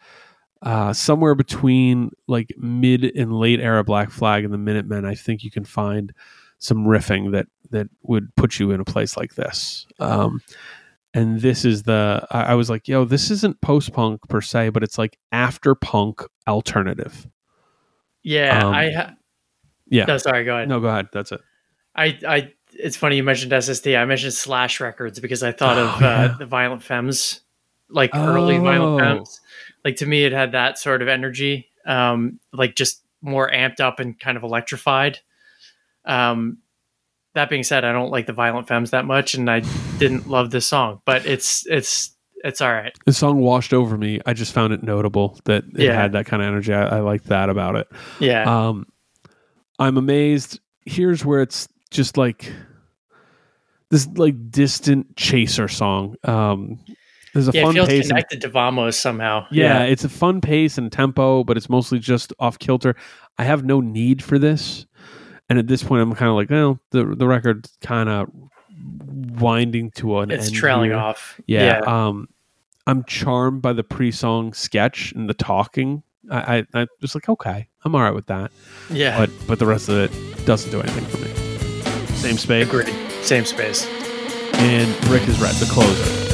uh, 0.62 0.92
somewhere 0.94 1.36
between 1.36 2.12
like 2.28 2.54
mid 2.58 3.04
and 3.04 3.34
late 3.34 3.60
era 3.60 3.84
Black 3.84 4.10
Flag 4.12 4.44
and 4.44 4.54
the 4.54 4.58
Minutemen. 4.58 5.06
I 5.06 5.16
think 5.16 5.44
you 5.44 5.52
can 5.52 5.64
find 5.66 6.14
some 6.60 6.86
riffing 6.86 7.32
that 7.32 7.48
that 7.72 7.88
would 8.04 8.36
put 8.36 8.60
you 8.60 8.72
in 8.72 8.80
a 8.80 8.86
place 8.86 9.16
like 9.16 9.36
this. 9.36 9.86
Um, 10.00 10.42
and 11.14 11.40
this 11.42 11.64
is 11.66 11.84
the 11.84 12.26
I, 12.32 12.42
I 12.44 12.54
was 12.56 12.70
like, 12.70 12.88
yo, 12.88 13.06
this 13.06 13.32
isn't 13.32 13.62
post 13.62 13.94
punk 13.94 14.22
per 14.28 14.42
se, 14.42 14.70
but 14.70 14.84
it's 14.84 14.98
like 14.98 15.18
after 15.32 15.76
punk 15.76 16.22
alternative. 16.48 17.28
Yeah, 18.24 18.66
Um, 18.68 18.74
I. 18.74 18.92
Ha- 18.92 19.14
Yeah. 19.88 20.06
no, 20.06 20.18
sorry. 20.18 20.44
Go 20.44 20.56
ahead. 20.56 20.68
No, 20.70 20.80
go 20.80 20.88
ahead. 20.88 21.08
That's 21.14 21.32
it. 21.32 21.42
I, 21.96 22.20
I. 22.28 22.54
It's 22.74 22.96
funny 22.98 23.16
you 23.16 23.24
mentioned 23.24 23.52
SST. 23.64 23.88
I 23.88 24.06
mentioned 24.06 24.34
Slash 24.34 24.80
Records 24.80 25.20
because 25.20 25.42
I 25.42 25.52
thought 25.52 25.78
Oh, 25.78 25.88
of 25.96 26.02
yeah. 26.02 26.08
uh, 26.34 26.38
the 26.38 26.46
Violent 26.46 26.84
Femmes, 26.84 27.42
like 27.90 28.12
early 28.14 28.58
Violent 28.58 29.02
Oh. 29.02 29.06
Femmes. 29.16 29.42
Like 29.86 29.98
to 29.98 30.06
me, 30.06 30.26
it 30.26 30.32
had 30.34 30.52
that 30.54 30.78
sort 30.78 31.02
of 31.02 31.08
energy, 31.08 31.70
um, 31.86 32.40
like 32.54 32.76
just 32.76 33.02
more 33.22 33.50
amped 33.50 33.80
up 33.80 34.00
and 34.00 34.20
kind 34.20 34.38
of 34.38 34.44
electrified. 34.44 35.20
Um, 36.06 36.58
that 37.36 37.50
being 37.50 37.64
said, 37.64 37.86
I 37.86 37.92
don't 37.94 38.10
like 38.12 38.26
the 38.26 38.34
Violent 38.34 38.68
Femmes 38.68 38.92
that 38.92 39.06
much, 39.06 39.36
and 39.36 39.50
I 39.50 39.62
didn't 40.00 40.28
love 40.28 40.52
this 40.52 40.66
song, 40.68 41.02
but 41.06 41.26
it's 41.26 41.66
it's 41.68 42.16
it's 42.44 42.62
all 42.62 42.72
right. 42.74 42.94
The 43.06 43.14
song 43.14 43.40
washed 43.40 43.74
over 43.74 43.98
me. 43.98 44.20
I 44.26 44.34
just 44.34 44.54
found 44.54 44.74
it 44.74 44.82
notable 44.82 45.38
that 45.46 45.64
it 45.76 45.84
Yeah. 45.86 45.94
had 45.94 46.14
that 46.14 46.26
kind 46.26 46.42
of 46.42 46.48
energy. 46.48 46.74
I, 46.74 46.98
I 46.98 47.00
like 47.02 47.24
that 47.26 47.50
about 47.50 47.76
it. 47.76 47.88
Yeah, 48.20 48.44
Um, 48.70 48.86
I'm 49.78 49.98
amazed. 49.98 50.60
Here's 50.86 51.24
where 51.26 51.42
it's 51.42 51.68
just 51.92 52.18
like 52.18 52.52
this 53.90 54.08
like 54.16 54.50
distant 54.52 55.16
chaser 55.18 55.68
song. 55.68 56.16
Um, 56.24 56.80
there's 57.34 57.48
a 57.48 57.52
yeah, 57.52 57.62
it 57.62 57.64
fun 57.66 57.74
feels 57.76 57.88
pace. 57.88 58.00
and- 58.06 58.10
connected 58.10 58.42
to 58.42 58.50
Vamos 58.50 59.00
somehow. 59.00 59.46
yeah, 59.52 59.84
it's 59.84 60.04
a 60.04 60.10
fun 60.10 60.42
pace 60.42 60.78
and 60.78 60.92
tempo, 60.92 61.44
but 61.44 61.58
it's 61.58 61.70
mostly 61.70 62.00
just 62.00 62.34
off 62.40 62.60
kilter. 62.60 62.96
I 63.38 63.44
have 63.44 63.64
no 63.64 63.80
need 63.82 64.24
for 64.24 64.38
this, 64.40 64.86
and 65.50 65.58
at 65.60 65.68
this 65.68 65.84
point, 65.84 66.02
I'm 66.02 66.14
kind 66.16 66.30
of 66.30 66.36
like, 66.36 66.50
well, 66.50 66.80
the 66.92 67.06
the 67.06 67.28
record's 67.28 67.78
kind 67.82 68.10
of 68.10 68.30
winding 69.40 69.92
to 69.92 70.20
an 70.20 70.32
it's 70.32 70.48
end 70.48 70.56
trailing 70.56 70.90
here. 70.92 71.00
off. 71.00 71.40
Yeah. 71.48 71.80
Um, 71.80 72.28
I'm 72.88 73.04
charmed 73.04 73.62
by 73.62 73.74
the 73.74 73.84
pre-song 73.84 74.54
sketch 74.54 75.12
and 75.12 75.30
the 75.30 75.34
talking. 75.34 76.02
I, 76.32 76.60
I, 76.74 76.82
I 76.82 76.88
was 77.02 77.14
like, 77.16 77.30
okay, 77.30 77.68
I'm 77.84 77.94
all 77.96 78.02
right 78.02 78.14
with 78.14 78.28
that. 78.28 78.52
yeah. 78.90 79.18
But 79.18 79.30
but 79.48 79.60
the 79.60 79.66
rest 79.66 79.90
of 79.90 79.98
it 79.98 80.46
doesn't 80.46 80.72
do 80.72 80.82
anything 80.82 81.06
for 81.06 81.18
me. 81.18 82.16
Same 82.16 82.38
space. 82.38 82.68
Agreed. 82.68 82.94
Same 83.24 83.46
space. 83.46 83.86
And 84.56 85.02
Brick 85.08 85.28
is 85.28 85.40
red, 85.40 85.56
the 85.56 85.66
closer. 85.72 86.29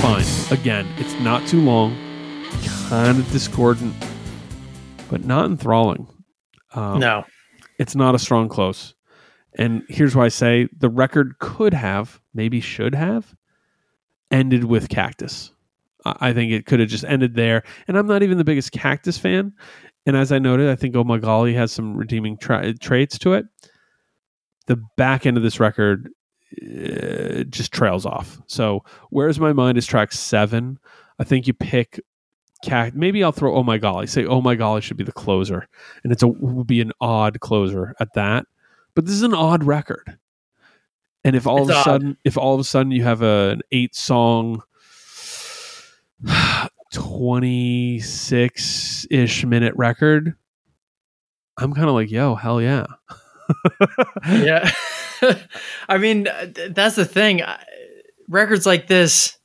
Fine. 0.00 0.24
Again, 0.50 0.88
it's 0.96 1.12
not 1.20 1.46
too 1.46 1.60
long, 1.60 1.94
kind 2.88 3.18
of 3.18 3.30
discordant, 3.32 3.94
but 5.10 5.24
not 5.24 5.44
enthralling. 5.44 6.08
Um, 6.72 7.00
no. 7.00 7.24
it's 7.78 7.94
not 7.94 8.14
a 8.14 8.18
strong 8.18 8.48
close. 8.48 8.94
And 9.56 9.82
here's 9.88 10.16
why 10.16 10.24
I 10.24 10.28
say 10.28 10.68
the 10.78 10.88
record 10.88 11.38
could 11.38 11.74
have, 11.74 12.18
maybe 12.32 12.60
should 12.60 12.94
have, 12.94 13.34
ended 14.30 14.64
with 14.64 14.88
Cactus. 14.88 15.52
I 16.06 16.32
think 16.32 16.52
it 16.52 16.64
could 16.64 16.80
have 16.80 16.88
just 16.88 17.04
ended 17.04 17.34
there. 17.34 17.62
And 17.86 17.98
I'm 17.98 18.06
not 18.06 18.22
even 18.22 18.38
the 18.38 18.44
biggest 18.44 18.72
Cactus 18.72 19.18
fan. 19.18 19.52
And 20.06 20.16
as 20.16 20.32
I 20.32 20.38
noted, 20.38 20.70
I 20.70 20.76
think 20.76 20.96
Oh 20.96 21.04
My 21.04 21.18
Golly 21.18 21.52
has 21.52 21.72
some 21.72 21.94
redeeming 21.94 22.38
tra- 22.38 22.72
traits 22.72 23.18
to 23.18 23.34
it. 23.34 23.44
The 24.66 24.82
back 24.96 25.26
end 25.26 25.36
of 25.36 25.42
this 25.42 25.60
record 25.60 26.08
uh, 26.62 27.44
just 27.44 27.72
trails 27.72 28.04
off. 28.06 28.40
So, 28.46 28.84
Where's 29.10 29.38
My 29.40 29.52
Mind 29.52 29.78
is 29.78 29.86
track 29.86 30.12
seven. 30.12 30.78
I 31.18 31.24
think 31.24 31.46
you 31.46 31.52
pick 31.52 32.00
Cact. 32.64 32.94
Maybe 32.96 33.22
I'll 33.24 33.32
throw 33.32 33.54
Oh 33.56 33.62
My 33.62 33.78
Golly. 33.78 34.06
Say 34.06 34.24
Oh 34.26 34.40
My 34.40 34.54
Golly 34.54 34.80
should 34.80 34.96
be 34.96 35.04
the 35.04 35.12
closer 35.12 35.66
and 36.04 36.12
it's 36.12 36.22
a 36.22 36.28
would 36.28 36.66
be 36.66 36.80
an 36.80 36.92
odd 37.00 37.40
closer 37.40 37.94
at 38.00 38.12
that. 38.14 38.46
But 38.94 39.06
this 39.06 39.14
is 39.14 39.22
an 39.22 39.34
odd 39.34 39.64
record. 39.64 40.18
And 41.24 41.36
if 41.36 41.46
all 41.46 41.58
It's 41.62 41.70
of 41.70 41.76
a 41.76 41.78
odd. 41.78 41.84
sudden, 41.84 42.16
if 42.24 42.36
all 42.38 42.54
of 42.54 42.60
a 42.60 42.64
sudden 42.64 42.92
you 42.92 43.02
have 43.02 43.22
a, 43.22 43.50
an 43.50 43.60
eight 43.72 43.94
song, 43.94 44.62
twenty 46.92 48.00
six 48.00 49.06
ish 49.10 49.44
minute 49.44 49.74
record, 49.76 50.34
I'm 51.58 51.72
kind 51.72 51.88
of 51.88 51.94
like, 51.94 52.10
yo, 52.10 52.34
hell 52.34 52.60
yeah. 52.60 52.86
yeah. 54.28 54.70
I 55.88 55.98
mean, 55.98 56.28
uh, 56.28 56.46
that's 56.70 56.96
the 56.96 57.04
thing. 57.04 57.42
Records 58.28 58.66
like 58.66 58.86
this, 58.86 59.36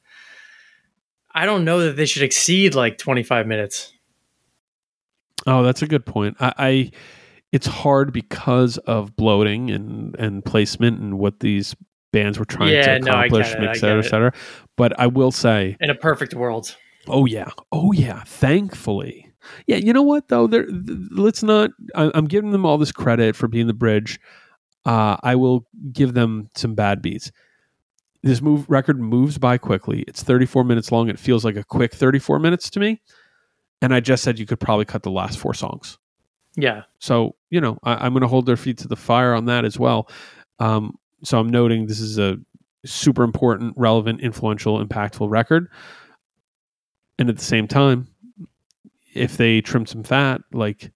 I 1.33 1.45
don't 1.45 1.65
know 1.65 1.81
that 1.81 1.95
they 1.95 2.05
should 2.05 2.23
exceed 2.23 2.75
like 2.75 2.97
25 2.97 3.47
minutes. 3.47 3.91
Oh, 5.47 5.63
that's 5.63 5.81
a 5.81 5.87
good 5.87 6.05
point. 6.05 6.37
I, 6.39 6.53
I 6.57 6.91
it's 7.51 7.67
hard 7.67 8.11
because 8.11 8.77
of 8.79 9.15
bloating 9.15 9.71
and 9.71 10.15
and 10.17 10.43
placement 10.43 10.99
and 10.99 11.19
what 11.19 11.39
these 11.39 11.75
bands 12.11 12.39
were 12.39 12.45
trying 12.45 12.73
Yeah, 12.73 12.97
to 12.97 13.03
accomplish, 13.03 13.49
get 13.49 13.63
it, 13.63 13.69
et 13.69 13.75
cetera, 13.75 13.99
et 13.99 14.09
cetera. 14.09 14.33
But 14.77 14.99
I 14.99 15.07
will 15.07 15.31
say, 15.31 15.77
In 15.79 15.89
a 15.89 15.95
perfect 15.95 16.33
world. 16.33 16.75
Oh 17.07 17.25
yeah, 17.25 17.49
oh 17.71 17.91
yeah. 17.91 18.23
Thankfully, 18.23 19.31
yeah. 19.67 19.77
You 19.77 19.93
know 19.93 20.01
what 20.01 20.29
though? 20.29 20.47
There, 20.47 20.65
th- 20.65 20.99
let's 21.11 21.43
not. 21.43 21.71
I, 21.93 22.09
I'm 22.15 22.25
giving 22.25 22.51
them 22.51 22.65
all 22.65 22.77
this 22.77 22.91
credit 22.91 23.35
for 23.35 23.47
being 23.47 23.67
the 23.67 23.73
bridge. 23.73 24.19
Uh, 24.85 25.17
I 25.23 25.35
will 25.35 25.65
give 25.91 26.13
them 26.13 26.49
some 26.55 26.75
bad 26.75 27.01
beats. 27.01 27.31
This 28.23 28.41
move 28.41 28.69
record 28.69 28.99
moves 28.99 29.37
by 29.37 29.57
quickly. 29.57 30.03
It's 30.07 30.23
34 30.23 30.63
minutes 30.63 30.91
long. 30.91 31.09
It 31.09 31.19
feels 31.19 31.45
like 31.45 31.55
a 31.55 31.63
quick 31.63 31.93
34 31.93 32.39
minutes 32.39 32.69
to 32.71 32.79
me. 32.79 33.01
And 33.81 33.93
I 33.93 33.99
just 33.99 34.23
said 34.23 34.39
you 34.39 34.45
could 34.45 34.59
probably 34.59 34.85
cut 34.85 35.03
the 35.03 35.11
last 35.11 35.37
four 35.37 35.53
songs. 35.53 35.97
Yeah. 36.55 36.83
So 36.99 37.35
you 37.49 37.61
know, 37.61 37.77
I, 37.83 38.05
I'm 38.05 38.13
going 38.13 38.21
to 38.21 38.27
hold 38.27 38.45
their 38.45 38.57
feet 38.57 38.77
to 38.79 38.87
the 38.87 38.95
fire 38.95 39.33
on 39.33 39.45
that 39.45 39.65
as 39.65 39.77
well. 39.77 40.09
Um, 40.59 40.97
so 41.23 41.39
I'm 41.39 41.49
noting 41.49 41.87
this 41.87 41.99
is 41.99 42.17
a 42.17 42.37
super 42.85 43.23
important, 43.23 43.73
relevant, 43.77 44.21
influential, 44.21 44.83
impactful 44.83 45.29
record. 45.29 45.69
And 47.17 47.29
at 47.29 47.37
the 47.37 47.43
same 47.43 47.67
time, 47.67 48.07
if 49.13 49.37
they 49.37 49.61
trim 49.61 49.85
some 49.85 50.03
fat, 50.03 50.41
like 50.51 50.91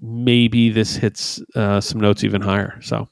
maybe 0.00 0.70
this 0.70 0.96
hits 0.96 1.42
uh, 1.54 1.80
some 1.80 2.00
notes 2.00 2.24
even 2.24 2.40
higher. 2.40 2.78
So, 2.80 3.08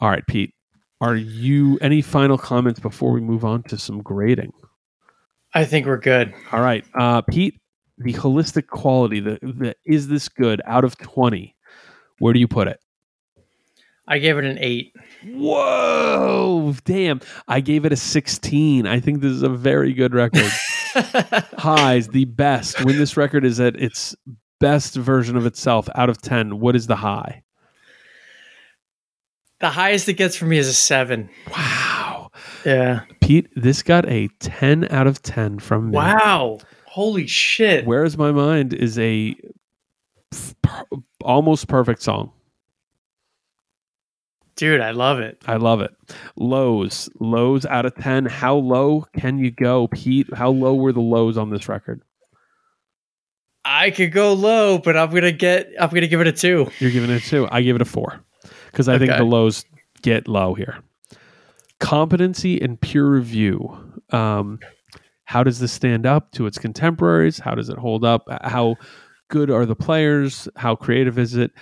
all 0.00 0.10
right, 0.10 0.26
Pete, 0.26 0.54
are 1.00 1.16
you 1.16 1.78
any 1.80 2.02
final 2.02 2.38
comments 2.38 2.80
before 2.80 3.12
we 3.12 3.20
move 3.20 3.44
on 3.44 3.62
to 3.64 3.78
some 3.78 4.02
grading? 4.02 4.52
I 5.54 5.64
think 5.64 5.86
we're 5.86 5.98
good. 5.98 6.34
All 6.52 6.60
right, 6.60 6.84
uh, 6.94 7.22
Pete, 7.22 7.60
the 7.98 8.12
holistic 8.12 8.66
quality, 8.66 9.20
the, 9.20 9.38
the 9.42 9.74
is 9.84 10.08
this 10.08 10.28
good 10.28 10.60
out 10.66 10.84
of 10.84 10.98
twenty? 10.98 11.56
Where 12.18 12.32
do 12.32 12.40
you 12.40 12.48
put 12.48 12.68
it? 12.68 12.80
I 14.08 14.18
gave 14.18 14.38
it 14.38 14.44
an 14.44 14.58
eight. 14.60 14.94
Whoa, 15.24 16.74
damn! 16.84 17.20
I 17.48 17.60
gave 17.60 17.84
it 17.84 17.92
a 17.92 17.96
sixteen. 17.96 18.86
I 18.86 19.00
think 19.00 19.20
this 19.20 19.32
is 19.32 19.42
a 19.42 19.48
very 19.48 19.92
good 19.92 20.14
record. 20.14 20.50
Highs, 21.58 22.08
the 22.08 22.24
best. 22.24 22.84
When 22.84 22.96
this 22.96 23.16
record 23.16 23.44
is 23.44 23.60
at 23.60 23.76
its 23.76 24.14
best 24.60 24.94
version 24.94 25.36
of 25.36 25.46
itself 25.46 25.88
out 25.94 26.08
of 26.08 26.20
10, 26.22 26.58
what 26.60 26.76
is 26.76 26.86
the 26.86 26.96
high? 26.96 27.42
The 29.60 29.70
highest 29.70 30.08
it 30.08 30.14
gets 30.14 30.36
for 30.36 30.44
me 30.44 30.58
is 30.58 30.68
a 30.68 30.74
seven. 30.74 31.30
Wow. 31.50 32.30
Yeah. 32.64 33.02
Pete, 33.20 33.48
this 33.56 33.82
got 33.82 34.06
a 34.08 34.28
10 34.40 34.88
out 34.90 35.06
of 35.06 35.22
10 35.22 35.58
from 35.60 35.90
me. 35.90 35.96
Wow. 35.96 36.58
Holy 36.84 37.26
shit. 37.26 37.86
Where's 37.86 38.18
My 38.18 38.32
Mind 38.32 38.72
is 38.74 38.98
a 38.98 39.34
f- 40.32 40.54
almost 41.22 41.68
perfect 41.68 42.02
song. 42.02 42.32
Dude, 44.56 44.80
I 44.80 44.92
love 44.92 45.20
it. 45.20 45.42
I 45.46 45.56
love 45.56 45.80
it. 45.82 45.94
Lows, 46.36 47.10
lows 47.20 47.66
out 47.66 47.84
of 47.84 47.94
10. 47.96 48.24
How 48.26 48.56
low 48.56 49.04
can 49.18 49.38
you 49.38 49.50
go, 49.50 49.86
Pete? 49.88 50.32
How 50.34 50.50
low 50.50 50.74
were 50.74 50.92
the 50.92 51.00
lows 51.00 51.36
on 51.36 51.50
this 51.50 51.68
record? 51.68 52.00
I 53.66 53.90
could 53.90 54.12
go 54.12 54.32
low, 54.32 54.78
but 54.78 54.96
I'm 54.96 55.12
gonna 55.12 55.32
get 55.32 55.70
I'm 55.80 55.90
gonna 55.90 56.06
give 56.06 56.20
it 56.20 56.28
a 56.28 56.32
two. 56.32 56.70
You're 56.78 56.92
giving 56.92 57.10
it 57.10 57.20
a 57.22 57.28
two. 57.28 57.48
I 57.50 57.62
give 57.62 57.74
it 57.74 57.82
a 57.82 57.84
four 57.84 58.20
because 58.76 58.90
I 58.90 58.98
think 58.98 59.10
the 59.10 59.24
lows 59.24 59.64
get 60.02 60.28
low 60.28 60.52
here. 60.52 60.82
Competency 61.80 62.60
and 62.60 62.78
peer 62.78 63.06
review. 63.06 63.74
Um, 64.10 64.60
how 65.24 65.42
does 65.42 65.60
this 65.60 65.72
stand 65.72 66.04
up 66.04 66.30
to 66.32 66.44
its 66.44 66.58
contemporaries? 66.58 67.38
How 67.38 67.54
does 67.54 67.70
it 67.70 67.78
hold 67.78 68.04
up? 68.04 68.28
How 68.42 68.76
good 69.28 69.50
are 69.50 69.64
the 69.64 69.74
players? 69.74 70.46
How 70.56 70.76
creative 70.76 71.18
is 71.18 71.36
it? 71.36 71.52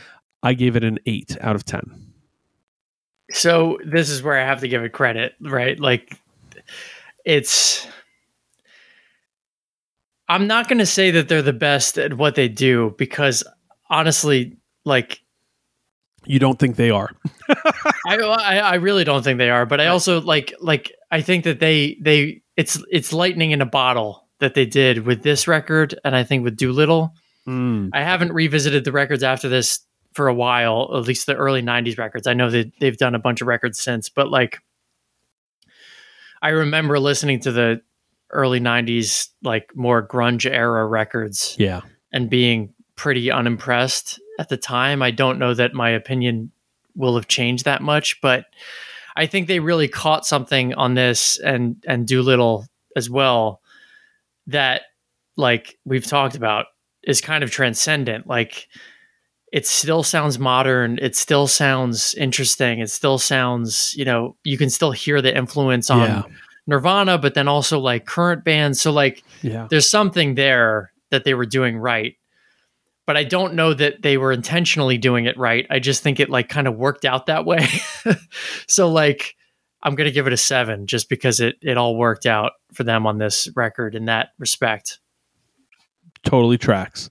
I 0.43 0.55
gave 0.55 0.75
it 0.75 0.83
an 0.83 0.99
eight 1.07 1.37
out 1.41 1.55
of 1.55 1.65
10. 1.65 1.83
So 3.31 3.79
this 3.87 4.11
is 4.11 4.21
where 4.21 4.37
I 4.37 4.45
have 4.45 4.61
to 4.63 4.69
give 4.69 4.83
it 4.83 4.93
credit, 4.93 5.35
right? 5.41 5.79
Like 5.79 6.19
it's 7.25 7.87
I'm 10.29 10.49
not 10.49 10.69
going 10.69 10.79
to 10.79 10.87
say 10.87 11.13
that 11.13 11.29
they're 11.29 11.43
the 11.43 11.53
best 11.53 11.97
at 11.97 12.15
what 12.15 12.35
they 12.35 12.49
do 12.49 12.93
because 12.99 13.45
honestly, 13.89 14.57
like 14.85 15.21
You 16.27 16.39
don't 16.39 16.59
think 16.59 16.77
they 16.77 16.91
are? 16.91 17.11
I, 18.07 18.17
I 18.17 18.57
I 18.59 18.75
really 18.77 19.05
don't 19.05 19.23
think 19.23 19.39
they 19.39 19.51
are, 19.51 19.67
but 19.67 19.81
I 19.81 19.89
also 19.89 20.21
like 20.21 20.55
like 20.61 20.93
I 21.11 21.21
think 21.21 21.45
that 21.45 21.61
they 21.61 21.97
they 22.01 22.43
it's 22.57 22.83
it's 22.91 23.13
lightning 23.13 23.51
in 23.51 23.61
a 23.61 23.67
bottle 23.67 24.29
that 24.41 24.55
they 24.55 24.67
did 24.67 25.07
with 25.07 25.23
this 25.23 25.47
record 25.49 25.99
and 26.05 26.17
I 26.17 26.25
think 26.25 26.45
with 26.45 26.57
Doolittle. 26.57 27.15
Mm, 27.47 27.91
I 27.93 28.03
haven't 28.03 28.33
revisited 28.33 28.85
the 28.85 28.93
records 28.93 29.23
after 29.23 29.49
this 29.49 29.81
for 30.15 30.29
a 30.29 30.35
while, 30.35 30.91
at 30.95 31.03
least 31.03 31.27
the 31.27 31.35
early 31.35 31.61
90s 31.61 31.99
records. 31.99 32.27
I 32.27 32.35
know 32.35 32.49
that 32.51 32.73
they've 32.81 32.97
done 32.97 33.15
a 33.15 33.19
bunch 33.19 33.41
of 33.41 33.49
records 33.49 33.81
since, 33.81 34.09
but 34.09 34.31
like 34.31 34.61
I 36.41 36.51
remember 36.51 36.99
listening 36.99 37.41
to 37.41 37.53
the 37.53 37.83
early 38.31 38.61
90s 38.61 39.29
like 39.43 39.71
more 39.75 40.07
grunge 40.07 40.51
era 40.51 40.87
records 40.87 41.57
yeah. 41.59 41.81
and 42.13 42.29
being 42.29 42.75
pretty 42.97 43.31
unimpressed 43.31 44.21
at 44.39 44.49
the 44.49 44.57
time. 44.57 45.03
I 45.03 45.11
don't 45.11 45.39
know 45.39 45.55
that 45.55 45.75
my 45.75 45.91
opinion 45.91 46.51
will 46.97 47.17
have 47.17 47.29
changed 47.29 47.65
that 47.65 47.83
much, 47.83 48.21
but 48.21 48.47
I 49.17 49.27
think 49.27 49.47
they 49.49 49.61
really 49.61 49.89
caught 49.89 50.27
something 50.27 50.75
on 50.75 50.95
this 50.95 51.39
and 51.39 51.77
and 51.87 52.07
Doolittle 52.07 52.67
as 52.97 53.09
well 53.11 53.61
that 54.47 54.83
like 55.37 55.79
we've 55.85 56.07
talked 56.07 56.37
about 56.37 56.67
is 57.03 57.21
kind 57.21 57.45
of 57.45 57.51
transcendent. 57.51 58.27
Like 58.27 58.69
it 59.53 59.67
still 59.67 60.03
sounds 60.03 60.39
modern, 60.39 60.99
it 61.01 61.15
still 61.17 61.47
sounds 61.47 62.15
interesting, 62.15 62.81
it 62.81 62.91
still 62.91 63.19
sounds, 63.19 63.95
you 63.97 64.05
know, 64.05 64.37
you 64.43 64.59
can 64.59 64.69
still 64.71 64.91
hear 64.91 65.23
the 65.23 65.37
influence 65.37 65.91
on 65.91 66.01
Yeah. 66.01 66.23
Nirvana, 66.67 67.19
but 67.19 67.35
then 67.35 67.47
also 67.47 67.79
like 67.79 68.05
current 68.07 68.43
bands. 68.45 68.81
So 68.81 68.91
like 68.91 69.23
Yeah. 69.43 69.67
there's 69.71 69.89
something 69.89 70.35
there 70.35 70.93
that 71.11 71.25
they 71.25 71.35
were 71.35 71.47
doing 71.47 71.77
right 71.77 72.17
but 73.07 73.17
i 73.17 73.25
don't 73.25 73.55
know 73.55 73.73
that 73.75 74.03
they 74.03 74.17
were 74.17 74.33
intentionally 74.33 74.99
doing 74.99 75.27
it 75.27 75.37
right 75.39 75.67
i 75.71 75.79
just 75.79 76.03
think 76.03 76.21
it 76.21 76.31
like 76.31 76.49
kind 76.49 76.67
of 76.69 76.77
worked 76.77 77.05
out 77.05 77.27
that 77.27 77.45
way 77.45 77.67
so 78.69 78.91
like 78.91 79.35
i'm 79.83 79.95
gonna 79.95 80.11
give 80.11 80.27
it 80.27 80.33
a 80.33 80.37
seven 80.37 80.87
just 80.87 81.09
because 81.09 81.41
it 81.41 81.57
it 81.63 81.77
all 81.77 81.97
worked 81.97 82.27
out 82.27 82.53
for 82.73 82.85
them 82.85 83.07
on 83.07 83.19
this 83.19 83.49
record 83.57 83.95
in 83.95 84.07
that 84.07 84.29
respect 84.39 84.99
totally 86.25 86.57
tracks. 86.59 87.11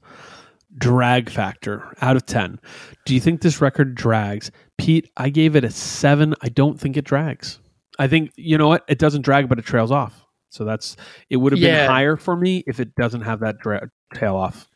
Drag 0.75 1.29
factor 1.29 1.83
out 2.01 2.15
of 2.15 2.25
10. 2.25 2.59
Do 3.05 3.13
you 3.13 3.19
think 3.19 3.41
this 3.41 3.61
record 3.61 3.93
drags? 3.93 4.49
Pete, 4.79 5.07
I 5.15 5.29
gave 5.29 5.55
it 5.55 5.63
a 5.63 5.69
7. 5.69 6.33
I 6.41 6.49
don't 6.49 6.79
think 6.79 6.97
it 6.97 7.05
drags. 7.05 7.59
I 7.99 8.07
think, 8.07 8.31
you 8.37 8.57
know 8.57 8.67
what? 8.67 8.83
It 8.87 8.97
doesn't 8.97 9.21
drag, 9.21 9.47
but 9.49 9.59
it 9.59 9.65
trails 9.65 9.91
off. 9.91 10.25
So 10.49 10.65
that's, 10.65 10.95
it 11.29 11.37
would 11.37 11.51
have 11.51 11.59
Yeah. 11.61 11.81
been 11.83 11.89
higher 11.91 12.15
for 12.17 12.35
me 12.35 12.63
if 12.65 12.79
it 12.79 12.95
doesn't 12.95 13.21
have 13.21 13.41
that 13.41 13.59
dra- 13.59 13.89
tail 14.15 14.35
off. 14.35 14.67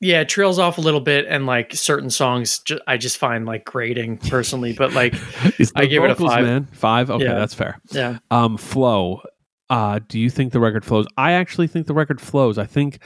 Yeah 0.00 0.20
it 0.20 0.28
trails 0.28 0.58
off 0.58 0.78
a 0.78 0.80
little 0.80 1.00
bit 1.00 1.26
and 1.28 1.44
like 1.46 1.74
certain 1.74 2.08
songs 2.10 2.60
ju- 2.60 2.78
i 2.86 2.96
just 2.96 3.16
find 3.18 3.46
like 3.46 3.64
grating 3.64 4.16
personally 4.16 4.72
but 4.72 4.92
like 4.92 5.14
I 5.74 5.86
give 5.86 6.04
it 6.04 6.10
a 6.10 6.14
five. 6.14 6.44
Man. 6.44 6.66
Five? 6.72 7.10
Okay, 7.10 7.24
Yeah. 7.24 7.34
that's 7.34 7.54
fair. 7.54 7.80
yeah 7.90 8.18
Um, 8.30 8.56
flow. 8.56 9.22
Uh, 9.70 10.00
do 10.08 10.18
you 10.18 10.30
think 10.30 10.52
the 10.52 10.60
record 10.60 10.82
flows? 10.84 11.06
I 11.18 11.32
actually 11.32 11.66
think 11.66 11.86
the 11.86 11.92
record 11.94 12.20
flows. 12.22 12.56
I 12.56 12.64
think 12.64 13.00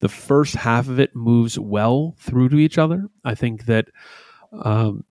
the 0.00 0.08
first 0.08 0.54
half 0.54 0.86
of 0.88 1.00
it 1.00 1.16
moves 1.16 1.58
well 1.58 2.14
through 2.20 2.50
to 2.50 2.56
each 2.56 2.78
other. 2.78 3.08
I 3.24 3.34
think 3.34 3.64
that, 3.66 3.88
um, 4.52 5.04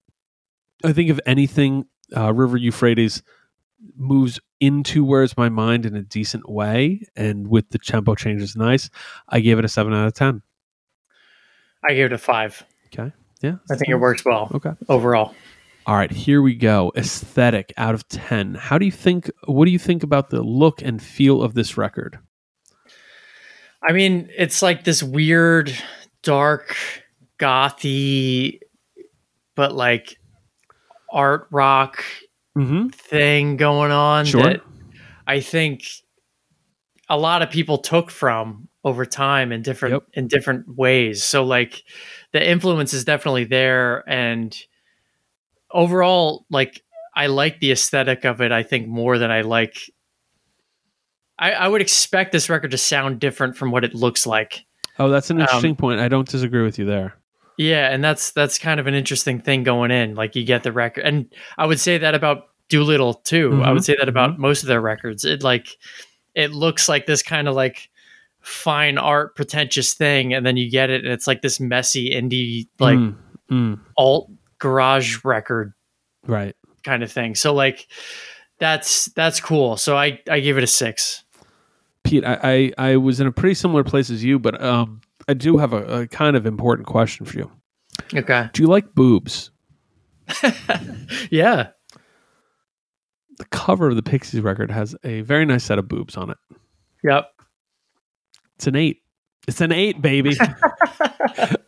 I 0.86 0.94
think 0.94 1.10
if 1.10 1.20
anything, 1.26 1.86
uh, 2.16 2.34
River 2.34 2.56
Euphrates 2.56 3.22
moves 3.98 4.40
into 4.62 5.04
Where's 5.04 5.36
My 5.36 5.50
Mind 5.50 5.86
in 5.86 5.94
a 5.96 6.04
decent 6.04 6.50
way, 6.50 7.06
and 7.18 7.48
with 7.50 7.70
the 7.72 7.80
tempo 7.80 8.16
changes 8.16 8.56
nice. 8.56 8.90
I 9.28 9.42
gave 9.42 9.60
it 9.60 9.66
a 9.66 9.68
seven 9.70 9.94
out 9.94 10.08
of 10.08 10.14
ten. 10.14 10.42
I 11.88 11.94
gave 11.94 12.06
it 12.08 12.14
a 12.14 12.18
five 12.18 12.64
Okay, 12.94 13.12
yeah, 13.42 13.56
i 13.72 13.76
think 13.76 13.90
it 13.90 13.96
works 13.96 14.24
well 14.26 14.50
Okay. 14.54 14.72
overall 14.90 15.34
All 15.86 15.96
right, 15.96 16.12
here 16.12 16.42
we 16.42 16.56
go. 16.56 16.94
Aesthetic 16.96 17.74
out 17.76 17.94
of 17.94 18.08
10. 18.08 18.56
How 18.56 18.78
do 18.78 18.86
you 18.86 18.92
think 18.92 19.30
what 19.48 19.66
do 19.66 19.72
you 19.72 19.78
think 19.80 20.02
about 20.02 20.30
the 20.30 20.42
look 20.42 20.82
and 20.82 21.02
feel 21.04 21.42
of 21.44 21.56
this 21.56 21.76
record? 21.78 22.20
I 23.86 23.92
mean, 23.92 24.30
it's 24.38 24.62
like 24.62 24.86
this 24.86 25.04
weird, 25.04 25.76
dark, 26.22 26.74
gothy, 27.38 28.60
but 29.56 29.74
like 29.76 30.18
art 31.12 31.48
rock 31.52 32.04
Mm-hmm. 32.58 32.90
thing 32.90 33.58
going 33.58 33.92
on 33.92 34.24
Sure. 34.26 34.42
that 34.44 34.62
I 35.28 35.42
think 35.42 35.84
a 37.10 37.18
lot 37.18 37.42
of 37.42 37.50
people 37.50 37.80
took 37.80 38.10
from 38.10 38.70
over 38.84 39.06
time 39.06 39.52
in 39.52 39.62
different 39.62 39.94
Yep. 39.94 40.04
in 40.14 40.28
different 40.28 40.76
ways. 40.78 41.24
So 41.24 41.44
like 41.44 41.84
the 42.32 42.46
influence 42.48 42.94
is 42.94 43.06
definitely 43.06 43.46
there 43.46 44.04
and 44.10 44.56
overall 45.72 46.46
like 46.50 46.82
I 47.16 47.28
like 47.28 47.60
the 47.60 47.72
aesthetic 47.72 48.26
of 48.26 48.42
it 48.42 48.52
I 48.52 48.64
think 48.64 48.88
more 48.88 49.18
than 49.18 49.32
I 49.32 49.42
like 49.42 49.78
I, 51.40 51.52
I 51.54 51.68
would 51.68 51.82
expect 51.82 52.32
this 52.32 52.50
record 52.50 52.72
to 52.72 52.78
sound 52.78 53.20
different 53.20 53.58
from 53.58 53.72
what 53.72 53.84
it 53.84 53.96
looks 53.96 54.28
like. 54.28 54.66
Oh, 55.00 55.10
that's 55.10 55.32
an 55.32 55.38
Um, 55.38 55.42
interesting 55.42 55.76
point. 55.76 56.00
I 56.00 56.08
don't 56.08 56.28
disagree 56.30 56.64
with 56.64 56.78
you 56.78 56.86
there. 56.86 57.16
Yeah, 57.58 57.90
and 57.92 58.04
that's 58.04 58.32
that's 58.32 58.60
kind 58.60 58.80
of 58.80 58.86
an 58.88 58.94
interesting 58.94 59.40
thing 59.42 59.64
going 59.64 59.90
in. 59.92 60.14
Like 60.16 60.36
you 60.36 60.44
get 60.44 60.64
the 60.64 60.72
record, 60.72 61.06
and 61.06 61.32
I 61.58 61.66
would 61.66 61.80
say 61.80 61.98
that 61.98 62.14
about 62.16 62.50
Doolittle 62.70 63.16
too. 63.16 63.62
I 63.64 63.70
Mhm, 63.70 63.74
would 63.74 63.84
say 63.86 63.96
that 64.00 64.10
about 64.10 64.38
most 64.40 64.62
of 64.64 64.68
their 64.68 64.82
records. 64.82 65.26
It 65.26 65.44
like 65.44 65.68
it 66.36 66.52
looks 66.52 66.88
like 66.90 67.06
this 67.06 67.22
kind 67.24 67.48
of 67.48 67.56
like 67.56 67.90
fine 68.44 68.98
art, 68.98 69.36
pretentious 69.36 69.94
thing, 69.94 70.34
and 70.34 70.46
then 70.46 70.58
you 70.58 70.70
get 70.70 70.90
it, 70.90 71.04
and 71.04 71.12
it's 71.12 71.26
like 71.28 71.42
this 71.42 71.60
messy 71.60 72.12
indie 72.12 72.68
like 72.80 72.98
Mm, 72.98 73.16
mm, 73.50 73.80
alt 73.98 74.30
garage 74.60 75.24
record 75.26 75.74
right. 76.28 76.56
kind 76.84 77.02
of 77.04 77.12
thing. 77.12 77.36
So 77.36 77.54
like 77.54 77.88
that's 78.60 79.06
that's 79.16 79.40
cool. 79.40 79.78
So 79.78 79.98
I 79.98 80.20
I 80.30 80.40
give 80.40 80.58
it 80.58 80.64
a 80.64 80.68
six. 80.68 81.24
Pete, 82.04 82.26
I, 82.26 82.72
I, 82.78 82.90
I 82.92 82.98
was 82.98 83.22
in 83.22 83.28
a 83.28 83.32
pretty 83.32 83.56
similar 83.56 83.84
place 83.84 84.10
as 84.10 84.24
you, 84.24 84.38
but 84.38 84.62
um, 84.62 85.00
I 85.30 85.34
do 85.34 85.58
have 85.58 85.72
a, 85.72 86.02
a 86.02 86.08
kind 86.08 86.36
of 86.36 86.46
important 86.46 86.86
question 86.86 87.26
for 87.26 87.38
you. 87.38 87.50
Okay. 88.14 88.50
Do 88.52 88.62
you 88.62 88.68
like 88.68 88.94
boobs? 88.94 89.52
Yeah. 91.32 91.70
The 93.38 93.46
cover 93.46 93.90
of 93.90 93.96
the 93.96 94.04
Pixies 94.04 94.42
record 94.42 94.70
has 94.70 94.96
a 95.04 95.22
very 95.22 95.46
nice 95.46 95.64
set 95.64 95.80
of 95.80 95.88
boobs 95.88 96.18
on 96.18 96.30
it. 96.30 96.38
Yep. 97.04 97.33
It's 98.56 98.68
an 98.68 98.76
eight. 98.76 99.02
It's 99.48 99.62
an 99.62 99.72
eight, 99.72 100.02
baby. 100.02 100.38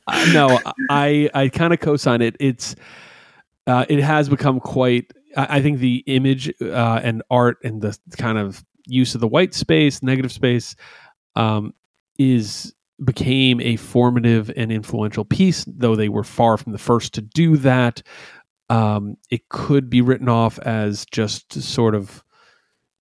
Uh, 0.08 0.26
no, 0.34 0.60
I 0.92 1.32
I 1.34 1.50
kind 1.50 1.74
of 1.74 1.80
co-sign 1.80 2.22
it. 2.22 2.36
It's 2.40 2.76
uh, 3.66 3.86
it 3.90 4.00
has 4.02 4.30
become 4.30 4.60
quite. 4.60 5.12
I, 5.36 5.58
I 5.58 5.62
think 5.62 5.80
the 5.80 6.04
image 6.06 6.48
uh, 6.62 7.00
and 7.04 7.24
art 7.32 7.58
and 7.64 7.82
the 7.82 7.98
kind 8.18 8.38
of 8.38 8.64
use 8.86 9.16
of 9.16 9.22
the 9.22 9.28
white 9.28 9.56
space, 9.56 10.04
negative 10.04 10.32
space, 10.32 10.76
um, 11.36 11.74
is 12.20 12.74
became 13.04 13.60
a 13.62 13.76
formative 13.78 14.52
and 14.56 14.72
influential 14.72 15.26
piece. 15.26 15.66
Though 15.68 15.96
they 15.96 16.10
were 16.10 16.24
far 16.24 16.58
from 16.58 16.72
the 16.72 16.78
first 16.78 17.14
to 17.16 17.22
do 17.22 17.58
that, 17.58 18.04
um, 18.70 19.18
it 19.32 19.50
could 19.50 19.90
be 19.90 20.02
written 20.02 20.30
off 20.30 20.60
as 20.60 21.06
just 21.12 21.52
sort 21.54 21.96
of 21.96 22.24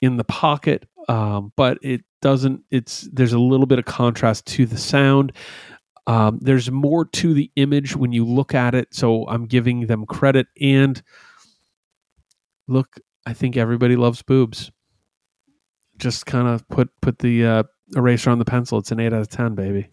in 0.04 0.16
the 0.16 0.24
pocket, 0.24 0.86
um, 1.08 1.52
but 1.56 1.78
it 1.82 2.02
doesn't. 2.20 2.62
It's 2.70 3.08
there's 3.12 3.32
a 3.32 3.38
little 3.38 3.66
bit 3.66 3.78
of 3.78 3.84
contrast 3.84 4.46
to 4.46 4.66
the 4.66 4.78
sound. 4.78 5.32
Um, 6.06 6.38
there's 6.42 6.70
more 6.70 7.06
to 7.06 7.32
the 7.32 7.50
image 7.56 7.96
when 7.96 8.12
you 8.12 8.26
look 8.26 8.54
at 8.54 8.74
it, 8.74 8.94
so 8.94 9.26
I'm 9.26 9.46
giving 9.46 9.86
them 9.86 10.04
credit. 10.04 10.46
And 10.60 11.02
look, 12.68 13.00
I 13.26 13.32
think 13.32 13.56
everybody 13.56 13.96
loves 13.96 14.22
boobs. 14.22 14.70
Just 15.96 16.26
kind 16.26 16.48
of 16.48 16.68
put 16.68 16.90
put 17.00 17.20
the 17.20 17.46
uh, 17.46 17.62
eraser 17.96 18.30
on 18.30 18.38
the 18.38 18.44
pencil. 18.44 18.78
It's 18.78 18.92
an 18.92 19.00
eight 19.00 19.12
out 19.12 19.20
of 19.20 19.28
ten, 19.28 19.54
baby. 19.54 19.88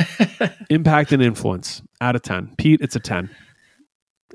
Impact 0.70 1.12
and 1.12 1.22
influence 1.22 1.82
out 2.00 2.16
of 2.16 2.22
ten. 2.22 2.54
Pete, 2.56 2.80
it's 2.80 2.96
a 2.96 3.00
ten. 3.00 3.28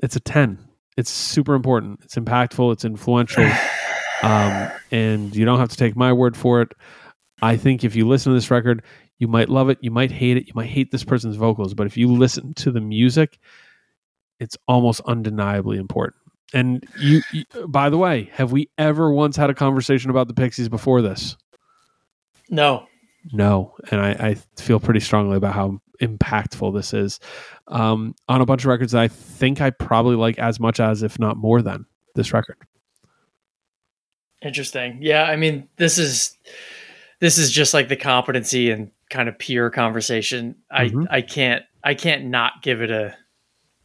It's 0.02 0.16
a 0.16 0.20
ten. 0.20 0.58
It's 0.96 1.10
super 1.10 1.54
important. 1.54 2.00
It's 2.04 2.16
impactful. 2.16 2.72
It's 2.72 2.84
influential. 2.84 3.50
Um, 4.22 4.70
and 4.90 5.34
you 5.34 5.44
don't 5.44 5.58
have 5.58 5.70
to 5.70 5.76
take 5.76 5.96
my 5.96 6.12
word 6.12 6.36
for 6.36 6.62
it. 6.62 6.72
I 7.42 7.56
think 7.56 7.84
if 7.84 7.96
you 7.96 8.06
listen 8.06 8.32
to 8.32 8.36
this 8.36 8.50
record, 8.50 8.82
you 9.18 9.28
might 9.28 9.48
love 9.48 9.68
it, 9.68 9.78
you 9.80 9.90
might 9.90 10.10
hate 10.10 10.36
it, 10.36 10.46
you 10.46 10.52
might 10.54 10.68
hate 10.68 10.90
this 10.90 11.04
person's 11.04 11.36
vocals, 11.36 11.74
but 11.74 11.86
if 11.86 11.96
you 11.96 12.12
listen 12.12 12.54
to 12.54 12.70
the 12.70 12.80
music, 12.80 13.38
it's 14.38 14.56
almost 14.66 15.00
undeniably 15.06 15.78
important. 15.78 16.16
And 16.52 16.84
you, 16.98 17.20
you 17.32 17.44
by 17.68 17.90
the 17.90 17.98
way, 17.98 18.30
have 18.32 18.50
we 18.50 18.70
ever 18.76 19.12
once 19.12 19.36
had 19.36 19.50
a 19.50 19.54
conversation 19.54 20.10
about 20.10 20.26
the 20.26 20.34
Pixies 20.34 20.68
before 20.68 21.02
this? 21.02 21.36
no. 22.48 22.86
No, 23.32 23.74
and 23.90 24.00
I, 24.00 24.10
I 24.12 24.34
feel 24.56 24.80
pretty 24.80 25.00
strongly 25.00 25.36
about 25.36 25.54
how 25.54 25.78
impactful 26.00 26.74
this 26.74 26.94
is 26.94 27.20
um, 27.68 28.14
on 28.28 28.40
a 28.40 28.46
bunch 28.46 28.62
of 28.62 28.68
records 28.68 28.92
that 28.92 29.02
I 29.02 29.08
think 29.08 29.60
I 29.60 29.68
probably 29.68 30.16
like 30.16 30.38
as 30.38 30.58
much 30.58 30.80
as, 30.80 31.02
if 31.02 31.18
not 31.18 31.36
more 31.36 31.60
than, 31.60 31.84
this 32.14 32.32
record. 32.32 32.56
Interesting. 34.42 34.98
Yeah, 35.00 35.24
I 35.24 35.36
mean, 35.36 35.68
this 35.76 35.98
is 35.98 36.36
this 37.20 37.36
is 37.38 37.50
just 37.50 37.74
like 37.74 37.88
the 37.88 37.96
competency 37.96 38.70
and 38.70 38.90
kind 39.10 39.28
of 39.28 39.38
peer 39.38 39.68
conversation. 39.70 40.54
Mhm. 40.72 41.06
I 41.10 41.16
I 41.18 41.20
can't 41.22 41.64
I 41.84 41.94
can't 41.94 42.26
not 42.26 42.62
give 42.62 42.80
it 42.82 42.90
a 42.90 43.14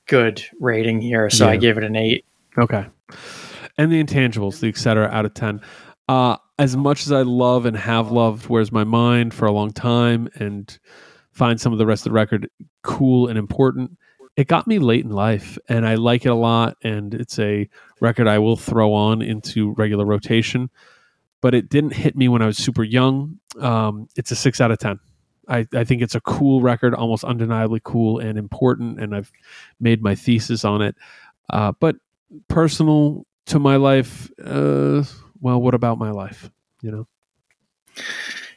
good 0.07 0.43
rating 0.59 1.01
here, 1.01 1.29
so 1.29 1.47
I 1.47 1.53
Yeah. 1.53 1.59
gave 1.59 1.77
it 1.77 1.83
an 1.83 1.95
eight. 1.95 2.25
Okay. 2.57 2.85
And 3.77 3.91
the 3.91 4.01
intangibles, 4.01 4.59
the 4.61 4.69
et 4.69 4.77
cetera, 4.77 5.07
out 5.07 5.25
of 5.25 5.33
10. 5.33 5.59
Uh, 6.07 6.37
as 6.57 6.77
much 6.77 7.01
as 7.01 7.11
I 7.11 7.23
love 7.23 7.65
and 7.65 7.75
have 7.75 8.11
loved 8.11 8.45
Where's 8.47 8.71
My 8.71 8.83
Mind 8.85 9.33
for 9.33 9.45
a 9.47 9.51
long 9.51 9.71
time 9.73 10.29
and 10.35 10.77
find 11.31 11.59
some 11.59 11.73
of 11.73 11.79
the 11.79 11.85
rest 11.85 12.05
of 12.05 12.11
the 12.11 12.15
record 12.15 12.49
cool 12.83 13.27
and 13.27 13.37
important, 13.37 13.97
it 14.37 14.47
got 14.47 14.67
me 14.67 14.79
late 14.79 15.05
in 15.05 15.11
life 15.11 15.57
and 15.69 15.87
I 15.87 15.95
like 15.95 16.25
it 16.25 16.29
a 16.29 16.35
lot. 16.35 16.77
And 16.83 17.13
it's 17.13 17.39
a 17.39 17.69
record 18.01 18.27
I 18.27 18.39
will 18.39 18.57
throw 18.57 18.93
on 18.93 19.21
into 19.21 19.73
regular 19.73 20.05
rotation, 20.05 20.69
but 21.41 21.53
it 21.53 21.69
didn't 21.69 21.93
hit 21.93 22.15
me 22.15 22.27
when 22.27 22.41
I 22.41 22.47
was 22.47 22.57
super 22.57 22.83
young. 22.83 23.39
Um, 23.59 24.09
it's 24.15 24.31
a 24.31 24.35
six 24.35 24.59
out 24.59 24.71
of 24.71 24.79
10. 24.79 24.99
I, 25.47 25.67
I 25.73 25.83
think 25.83 26.01
it's 26.01 26.15
a 26.15 26.21
cool 26.21 26.61
record, 26.61 26.93
almost 26.93 27.23
undeniably 27.23 27.79
cool 27.83 28.19
and 28.19 28.37
important. 28.37 28.99
And 28.99 29.15
I've 29.15 29.31
made 29.79 30.01
my 30.01 30.15
thesis 30.15 30.65
on 30.65 30.81
it. 30.81 30.95
Uh, 31.49 31.71
but 31.79 31.95
personal 32.47 33.25
to 33.45 33.59
my 33.59 33.75
life, 33.75 34.29
uh, 34.43 35.03
well, 35.39 35.61
what 35.61 35.75
about 35.75 35.97
my 35.97 36.11
life? 36.11 36.49
You 36.81 36.91
know, 36.91 37.07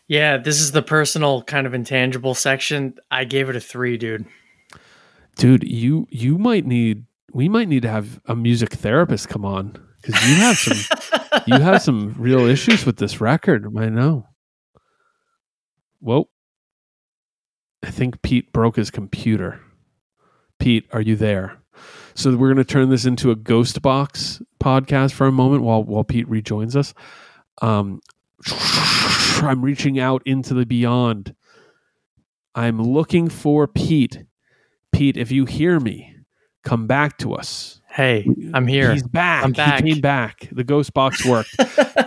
Yeah, 0.08 0.38
this 0.38 0.60
is 0.60 0.72
the 0.72 0.82
personal 0.82 1.42
kind 1.42 1.66
of 1.66 1.74
intangible 1.74 2.34
section. 2.34 2.94
I 3.10 3.24
gave 3.24 3.50
it 3.50 3.56
a 3.56 3.60
three, 3.60 3.98
dude. 3.98 4.26
Dude, 5.38 5.64
you 5.64 6.06
you 6.10 6.36
might 6.36 6.66
need 6.66 7.06
we 7.32 7.48
might 7.48 7.68
need 7.68 7.82
to 7.82 7.88
have 7.88 8.20
a 8.26 8.36
music 8.36 8.72
therapist 8.74 9.28
come 9.28 9.44
on 9.44 9.78
because 10.02 10.28
you 10.28 10.34
have 10.36 10.56
some 10.58 10.98
you 11.46 11.54
have 11.60 11.80
some 11.80 12.14
real 12.18 12.44
issues 12.46 12.84
with 12.84 12.98
this 12.98 13.20
record. 13.20 13.66
I 13.78 13.88
know. 13.88 14.26
Whoa, 16.00 16.28
I 17.82 17.90
think 17.90 18.22
Pete 18.22 18.52
broke 18.52 18.76
his 18.76 18.90
computer. 18.90 19.60
Pete, 20.58 20.86
are 20.92 21.00
you 21.00 21.16
there? 21.16 21.58
So 22.14 22.36
we're 22.36 22.52
going 22.52 22.56
to 22.56 22.64
turn 22.64 22.90
this 22.90 23.04
into 23.04 23.30
a 23.30 23.36
ghost 23.36 23.80
box 23.80 24.42
podcast 24.60 25.12
for 25.12 25.26
a 25.26 25.32
moment 25.32 25.62
while 25.62 25.84
while 25.84 26.04
Pete 26.04 26.28
rejoins 26.28 26.76
us. 26.76 26.94
Um, 27.62 28.00
I'm 29.42 29.62
reaching 29.62 29.98
out 29.98 30.22
into 30.26 30.54
the 30.54 30.66
beyond. 30.66 31.34
I'm 32.54 32.82
looking 32.82 33.28
for 33.28 33.68
Pete. 33.68 34.24
Pete, 34.98 35.16
if 35.16 35.30
you 35.30 35.44
hear 35.44 35.78
me, 35.78 36.12
come 36.64 36.88
back 36.88 37.18
to 37.18 37.32
us. 37.32 37.80
Hey, 37.88 38.26
I'm 38.52 38.66
here. 38.66 38.92
He's 38.92 39.06
back. 39.06 39.44
I'm 39.44 39.52
back. 39.52 39.84
He 39.84 39.92
came 39.92 40.00
back. 40.00 40.48
The 40.50 40.64
ghost 40.64 40.92
box 40.92 41.24
worked. 41.26 41.54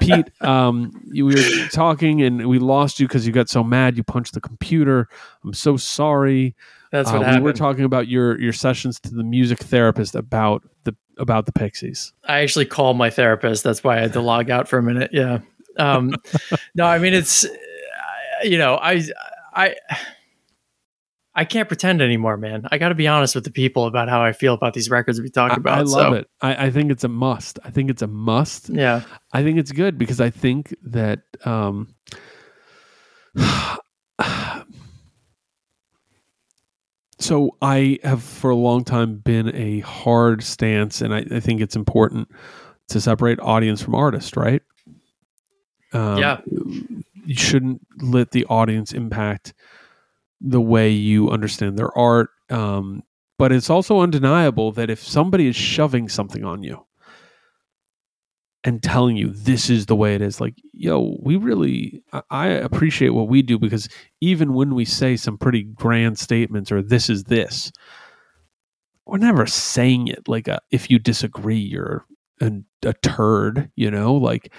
Pete, 0.02 0.30
um, 0.42 1.02
you, 1.10 1.26
we 1.26 1.36
were 1.36 1.68
talking 1.70 2.22
and 2.22 2.48
we 2.50 2.60
lost 2.60 3.00
you 3.00 3.08
because 3.08 3.26
you 3.26 3.32
got 3.32 3.48
so 3.48 3.64
mad. 3.64 3.96
You 3.96 4.04
punched 4.04 4.34
the 4.34 4.42
computer. 4.42 5.08
I'm 5.42 5.54
so 5.54 5.78
sorry. 5.78 6.54
That's 6.92 7.08
Uh, 7.08 7.14
what 7.14 7.20
we 7.20 7.26
happened. 7.28 7.44
were 7.46 7.54
talking 7.54 7.86
about 7.86 8.10
your 8.10 8.38
your 8.42 8.52
sessions 8.52 9.00
to 9.02 9.16
the 9.16 9.24
music 9.24 9.60
therapist 9.60 10.14
about 10.14 10.62
the 10.84 10.94
about 11.18 11.46
the 11.46 11.54
Pixies. 11.54 12.12
I 12.26 12.40
actually 12.42 12.66
called 12.66 12.98
my 12.98 13.10
therapist. 13.10 13.64
That's 13.64 13.86
why 13.86 14.00
I 14.00 14.02
had 14.02 14.12
to 14.14 14.22
log 14.22 14.50
out 14.50 14.68
for 14.68 14.78
a 14.78 14.84
minute. 14.84 15.12
Yeah. 15.14 15.40
Um, 15.78 16.14
no, 16.76 16.86
I 16.86 17.00
mean 17.00 17.14
it's, 17.14 17.46
uh, 17.46 17.50
you 18.44 18.58
know, 18.58 18.76
I, 18.76 19.02
I, 19.54 19.76
I 21.34 21.46
can't 21.46 21.70
pretend 21.70 22.02
anymore, 22.02 22.36
man. 22.36 22.68
I 22.72 22.78
got 22.78 22.90
to 22.90 22.96
be 22.96 23.08
honest 23.08 23.36
with 23.36 23.46
the 23.46 23.52
people 23.52 23.86
about 23.86 24.10
how 24.10 24.22
I 24.22 24.34
feel 24.34 24.54
about 24.54 24.74
these 24.74 24.90
records 24.90 25.22
we 25.22 25.30
talk 25.30 25.54
I, 25.54 25.56
about. 25.56 25.78
I 25.78 25.82
love 25.84 25.90
so, 25.90 26.14
it. 26.14 26.30
I, 26.42 26.68
I 26.68 26.72
think 26.72 26.92
it's 26.92 27.06
a 27.06 27.08
must. 27.08 27.58
I 27.64 27.70
think 27.70 27.90
it's 27.90 28.02
a 28.02 28.08
must. 28.08 28.70
Yeah. 28.70 29.04
I 29.32 29.42
think 29.42 29.58
it's 29.58 29.72
good 29.72 29.98
because 29.98 30.20
I 30.20 30.30
think 30.30 30.76
that 30.84 31.22
um, 31.46 31.96
so 37.20 37.56
I 37.62 38.00
have 38.04 38.24
for 38.24 38.50
a 38.50 38.56
long 38.56 38.84
time 38.84 39.16
been 39.18 39.56
a 39.56 39.80
hard 39.82 40.44
stance, 40.44 41.02
and 41.02 41.14
I, 41.14 41.26
I 41.32 41.40
think 41.40 41.62
it's 41.62 41.78
important 41.78 42.30
to 42.90 43.00
separate 43.00 43.40
audience 43.40 43.82
from 43.82 43.96
artist, 43.96 44.36
right? 44.36 44.62
Um, 45.94 46.18
Yeah. 46.18 46.42
you 47.26 47.36
shouldn't 47.36 47.82
let 48.02 48.32
the 48.32 48.46
audience 48.46 48.92
impact 48.92 49.54
the 50.42 50.62
way 50.62 50.90
you 50.90 51.30
understand 51.30 51.78
their 51.78 51.96
art. 51.98 52.30
Um, 52.50 53.04
but 53.38 53.52
it's 53.52 53.70
also 53.70 54.02
undeniable 54.02 54.72
that 54.74 54.90
if 54.90 55.04
somebody 55.04 55.48
is 55.48 55.56
shoving 55.56 56.10
something 56.10 56.44
on 56.46 56.64
you, 56.64 56.86
and 58.64 58.84
telling 58.84 59.18
you 59.18 59.30
this 59.30 59.70
is 59.70 59.88
the 59.88 59.96
way 59.96 60.14
it 60.14 60.22
is 60.22 60.40
like 60.40 60.54
yo 60.74 61.18
we 61.24 61.36
really 61.36 62.04
I- 62.14 62.22
i 62.30 62.48
appreciate 62.48 63.10
what 63.10 63.28
we 63.28 63.42
do 63.42 63.58
because 63.58 63.90
even 64.22 64.54
when 64.54 64.76
we 64.76 64.86
say 64.86 65.16
some 65.16 65.38
pretty 65.38 65.64
grand 65.64 66.20
statements 66.20 66.72
or 66.72 66.82
this 66.82 67.10
is 67.10 67.24
this 67.24 67.72
we're 69.06 69.18
never 69.18 69.46
saying 69.46 70.08
it 70.08 70.28
like 70.28 70.48
a, 70.48 70.60
if 70.72 70.90
you 70.90 71.00
disagree 71.00 71.58
you're 71.58 72.06
a, 72.40 72.52
a 72.84 72.94
turd 72.94 73.72
you 73.76 73.90
know 73.90 74.14
like 74.16 74.54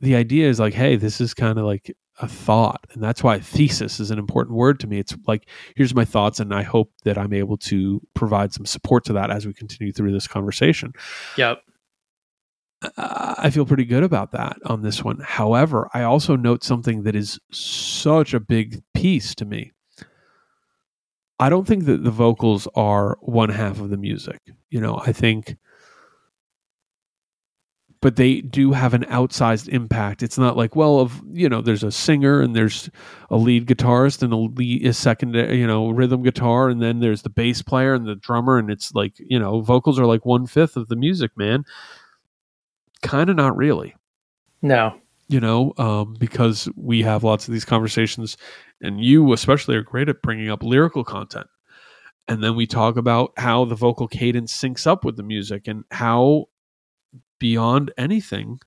the 0.00 0.14
idea 0.16 0.48
is 0.48 0.60
like 0.60 0.74
hey 0.74 0.96
this 0.96 1.20
is 1.20 1.34
kind 1.34 1.58
of 1.58 1.64
like 1.64 1.94
a 2.20 2.28
thought 2.28 2.86
and 2.92 3.02
that's 3.02 3.22
why 3.24 3.38
thesis 3.40 3.98
is 3.98 4.10
an 4.10 4.18
important 4.18 4.56
word 4.56 4.78
to 4.78 4.86
me 4.86 4.98
it's 4.98 5.16
like 5.26 5.48
here's 5.74 5.94
my 5.94 6.04
thoughts 6.04 6.38
and 6.38 6.54
i 6.54 6.62
hope 6.62 6.92
that 7.04 7.18
i'm 7.18 7.32
able 7.32 7.56
to 7.56 8.00
provide 8.14 8.52
some 8.52 8.64
support 8.64 9.04
to 9.04 9.12
that 9.12 9.30
as 9.30 9.46
we 9.46 9.52
continue 9.52 9.92
through 9.92 10.12
this 10.12 10.28
conversation 10.28 10.92
Yep. 11.36 11.60
I 12.96 13.50
feel 13.50 13.66
pretty 13.66 13.84
good 13.84 14.02
about 14.02 14.32
that 14.32 14.58
on 14.66 14.82
this 14.82 15.02
one. 15.02 15.18
However, 15.20 15.88
I 15.94 16.02
also 16.02 16.36
note 16.36 16.62
something 16.62 17.04
that 17.04 17.16
is 17.16 17.38
such 17.50 18.34
a 18.34 18.40
big 18.40 18.82
piece 18.94 19.34
to 19.36 19.44
me. 19.44 19.72
I 21.38 21.48
don't 21.48 21.66
think 21.66 21.86
that 21.86 22.04
the 22.04 22.10
vocals 22.10 22.68
are 22.74 23.18
one 23.20 23.48
half 23.48 23.80
of 23.80 23.90
the 23.90 23.96
music. 23.96 24.40
You 24.70 24.80
know, 24.80 25.00
I 25.04 25.12
think, 25.12 25.56
but 28.04 28.16
they 28.16 28.42
do 28.42 28.72
have 28.72 28.92
an 28.92 29.04
outsized 29.04 29.66
impact. 29.66 30.22
It's 30.22 30.36
not 30.36 30.58
like, 30.58 30.76
well, 30.76 31.00
of 31.00 31.22
you 31.32 31.48
know, 31.48 31.62
there's 31.62 31.82
a 31.82 31.90
singer 31.90 32.42
and 32.42 32.54
there's 32.54 32.90
a 33.30 33.38
lead 33.38 33.66
guitarist 33.66 34.22
and 34.22 34.30
a 34.30 34.36
lead 34.36 34.84
a 34.84 34.92
secondary, 34.92 35.58
you 35.58 35.66
know, 35.66 35.88
rhythm 35.88 36.22
guitar, 36.22 36.68
and 36.68 36.82
then 36.82 37.00
there's 37.00 37.22
the 37.22 37.30
bass 37.30 37.62
player 37.62 37.94
and 37.94 38.06
the 38.06 38.14
drummer, 38.14 38.58
and 38.58 38.70
it's 38.70 38.92
like, 38.94 39.14
you 39.18 39.38
know, 39.38 39.62
vocals 39.62 39.98
are 39.98 40.04
like 40.04 40.26
one 40.26 40.46
fifth 40.46 40.76
of 40.76 40.88
the 40.88 40.96
music, 40.96 41.30
man 41.34 41.64
kind 43.00 43.30
of 43.30 43.36
not 43.36 43.56
really 43.56 43.94
No. 44.62 44.98
you 45.28 45.40
know 45.40 45.72
um, 45.78 46.14
because 46.18 46.68
we 46.76 47.02
have 47.02 47.24
lots 47.24 47.46
of 47.48 47.52
these 47.52 47.64
conversations 47.64 48.36
and 48.80 49.02
you 49.02 49.32
especially 49.32 49.76
are 49.76 49.82
great 49.82 50.08
at 50.08 50.22
bringing 50.22 50.50
up 50.50 50.62
lyrical 50.62 51.04
content 51.04 51.46
and 52.28 52.42
then 52.42 52.56
we 52.56 52.66
talk 52.66 52.96
about 52.96 53.32
how 53.36 53.66
the 53.66 53.74
vocal 53.74 54.08
cadence 54.08 54.56
syncs 54.56 54.86
up 54.86 55.04
with 55.04 55.16
the 55.16 55.22
music 55.22 55.68
and 55.68 55.84
how 55.90 56.46
beyond 57.44 57.92
anything 57.98 58.58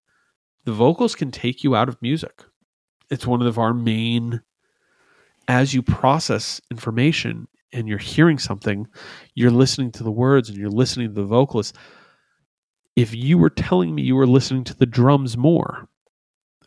the 0.66 0.72
vocals 0.72 1.16
can 1.16 1.32
take 1.32 1.64
you 1.64 1.76
out 1.76 1.90
of 1.90 2.02
music 2.02 2.44
it's 3.10 3.26
one 3.26 3.42
of 3.42 3.58
our 3.58 3.74
main 3.74 4.42
as 5.48 5.74
you 5.74 5.82
process 5.82 6.62
information 6.70 7.48
and 7.74 7.88
you're 7.88 7.98
hearing 7.98 8.38
something 8.38 8.88
you're 9.34 9.52
listening 9.64 9.92
to 9.92 10.04
the 10.04 10.12
words 10.12 10.50
and 10.50 10.58
you're 10.58 10.70
listening 10.70 11.08
to 11.08 11.22
the 11.22 11.24
vocalist 11.24 11.76
if 12.98 13.14
you 13.14 13.38
were 13.38 13.52
telling 13.52 13.94
me 13.94 14.02
you 14.02 14.16
were 14.16 14.28
listening 14.28 14.64
to 14.66 14.76
the 14.76 14.88
drums 14.88 15.38
more, 15.38 15.88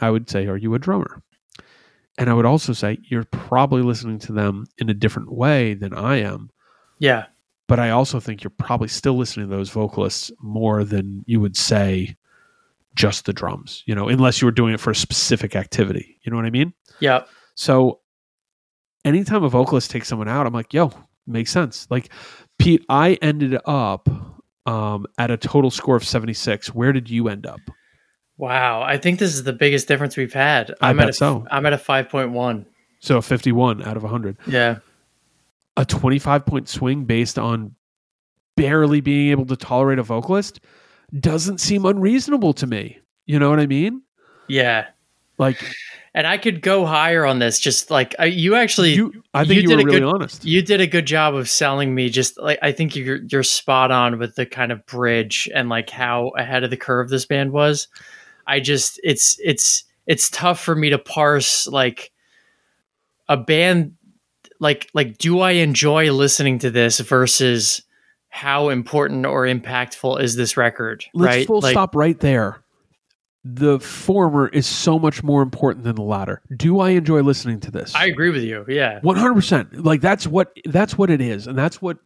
I 0.01 0.11
would 0.11 0.31
say, 0.31 0.47
Are 0.47 0.57
you 0.57 0.74
a 0.74 0.78
drummer? 0.78 1.23
And 2.16 2.31
I 2.31 2.35
would 2.35 2.47
also 2.47 2.73
say 2.73 2.99
you're 3.03 3.24
probably 3.24 3.82
listening 3.82 4.20
to 4.20 4.32
them 4.32 4.66
in 4.78 4.89
a 4.89 4.95
different 4.95 5.32
way 5.32 5.74
than 5.74 5.93
I 5.93 6.19
am. 6.19 6.51
Yeah. 6.99 7.27
But 7.71 7.79
I 7.79 7.91
also 7.91 8.19
think 8.19 8.43
you're 8.43 8.51
probably 8.51 8.89
still 8.89 9.17
listening 9.17 9.49
to 9.49 9.55
those 9.55 9.71
vocalists 9.71 10.33
more 10.43 10.83
than 10.83 11.23
you 11.29 11.39
would 11.39 11.57
say 11.57 12.17
just 12.97 13.27
the 13.27 13.33
drums, 13.33 13.85
you 13.87 13.95
know, 13.95 14.09
unless 14.09 14.43
you 14.43 14.47
were 14.47 14.51
doing 14.51 14.75
it 14.75 14.81
for 14.81 14.91
a 14.91 14.95
specific 14.97 15.55
activity. 15.55 16.19
You 16.25 16.33
know 16.33 16.37
what 16.37 16.47
I 16.47 16.51
mean? 16.51 16.75
Yeah. 16.99 17.23
So 17.55 18.01
anytime 19.05 19.45
a 19.45 19.49
vocalist 19.49 19.93
takes 19.93 20.09
someone 20.09 20.27
out, 20.27 20.49
I'm 20.49 20.53
like, 20.53 20.75
yo, 20.75 20.91
makes 21.29 21.53
sense. 21.53 21.87
Like 21.91 22.11
Pete, 22.59 22.85
I 22.89 23.13
ended 23.23 23.57
up 23.65 24.09
um, 24.67 25.07
at 25.17 25.31
a 25.31 25.37
total 25.37 25.71
score 25.71 25.95
of 25.95 26.05
76. 26.05 26.75
Where 26.75 26.93
did 26.93 27.09
you 27.09 27.29
end 27.29 27.47
up? 27.47 27.61
Wow. 28.37 28.83
I 28.83 28.99
think 28.99 29.21
this 29.21 29.33
is 29.33 29.45
the 29.45 29.53
biggest 29.53 29.87
difference 29.87 30.17
we've 30.17 30.33
had. 30.33 30.75
I 30.81 30.91
I'm 30.91 30.97
bet 30.97 31.05
at 31.05 31.11
a, 31.11 31.13
so. 31.13 31.47
I'm 31.53 31.65
at 31.67 31.73
a 31.73 31.79
5.1. 31.79 32.67
So 32.99 33.23
51 33.23 33.85
out 33.85 33.97
of 33.97 34.03
100. 34.03 34.39
Yeah. 34.49 34.81
A 35.81 35.85
25 35.86 36.44
point 36.44 36.69
swing 36.69 37.07
based 37.07 37.39
on 37.39 37.74
barely 38.55 39.01
being 39.01 39.31
able 39.31 39.47
to 39.47 39.57
tolerate 39.57 39.98
a 39.98 40.02
vocalist 40.02 40.61
doesn't 41.19 41.57
seem 41.57 41.86
unreasonable 41.86 42.52
to 42.52 42.66
me. 42.66 42.98
You 43.24 43.39
know 43.39 43.48
what 43.48 43.61
I 43.61 43.66
mean? 43.66 44.02
Yeah. 44.47 44.89
Like 45.39 45.57
And 46.12 46.27
I 46.27 46.36
could 46.36 46.61
go 46.61 46.85
higher 46.85 47.24
on 47.24 47.39
this. 47.39 47.59
Just 47.59 47.90
like 47.90 48.15
I, 48.19 48.27
you 48.27 48.57
actually, 48.57 48.93
you, 48.93 49.23
I 49.32 49.47
think 49.47 49.62
you 49.62 49.62
you, 49.62 49.69
did 49.69 49.74
were 49.77 49.81
a 49.81 49.85
really 49.86 50.01
good- 50.01 50.15
honest. 50.15 50.44
You 50.44 50.61
did 50.61 50.82
a 50.82 50.86
good 50.86 51.07
job 51.07 51.35
of 51.35 51.48
selling 51.48 51.94
me. 51.94 52.11
Just 52.11 52.39
like 52.39 52.59
I 52.61 52.73
think 52.73 52.94
you're 52.94 53.20
you're 53.31 53.43
spot 53.43 53.90
on 53.90 54.19
with 54.19 54.35
the 54.35 54.44
kind 54.44 54.73
of 54.73 54.85
bridge 54.85 55.48
and 55.55 55.70
like 55.70 55.89
how 55.89 56.28
ahead 56.36 56.62
of 56.62 56.69
the 56.69 56.77
curve 56.77 57.09
this 57.09 57.24
band 57.24 57.52
was. 57.52 57.89
I 58.47 58.61
just 58.61 59.01
it's 59.02 59.40
it's 59.43 59.85
it's 60.07 60.28
tough 60.28 60.61
for 60.61 60.77
me 60.77 60.90
to 60.90 60.98
parse 60.98 61.66
like 61.66 62.12
a 63.31 63.39
band 63.39 63.94
like 64.61 64.89
like 64.95 65.19
do 65.19 65.41
I 65.41 65.53
enjoy 65.53 66.12
listening 66.12 66.59
to 66.61 66.70
this 66.70 67.01
versus 67.01 67.82
how 68.28 68.69
important 68.69 69.27
or 69.27 69.45
impactful 69.45 70.20
is 70.20 70.37
this 70.37 70.57
record? 70.57 71.05
Let's 71.12 71.37
right? 71.37 71.47
full 71.47 71.61
like, 71.61 71.73
stop 71.73 71.97
right 71.97 72.19
there. 72.20 72.62
The 73.43 73.81
former 73.81 74.49
is 74.49 74.67
so 74.67 74.99
much 74.99 75.23
more 75.23 75.41
important 75.41 75.85
than 75.85 75.97
the 75.97 76.03
latter. 76.03 76.43
Do 76.55 76.81
I 76.81 76.91
enjoy 76.91 77.23
listening 77.23 77.59
to 77.61 77.71
this? 77.71 77.95
I 77.95 78.05
agree 78.05 78.29
with 78.29 78.43
you. 78.43 78.67
Yeah. 78.69 79.01
One 79.01 79.17
hundred 79.17 79.35
percent. 79.35 79.83
Like 79.83 80.03
that's 80.03 80.27
what 80.27 80.55
that's 80.67 80.99
what 80.99 81.09
it 81.09 81.23
is, 81.23 81.47
and 81.47 81.57
that's 81.57 81.81
what 81.81 81.97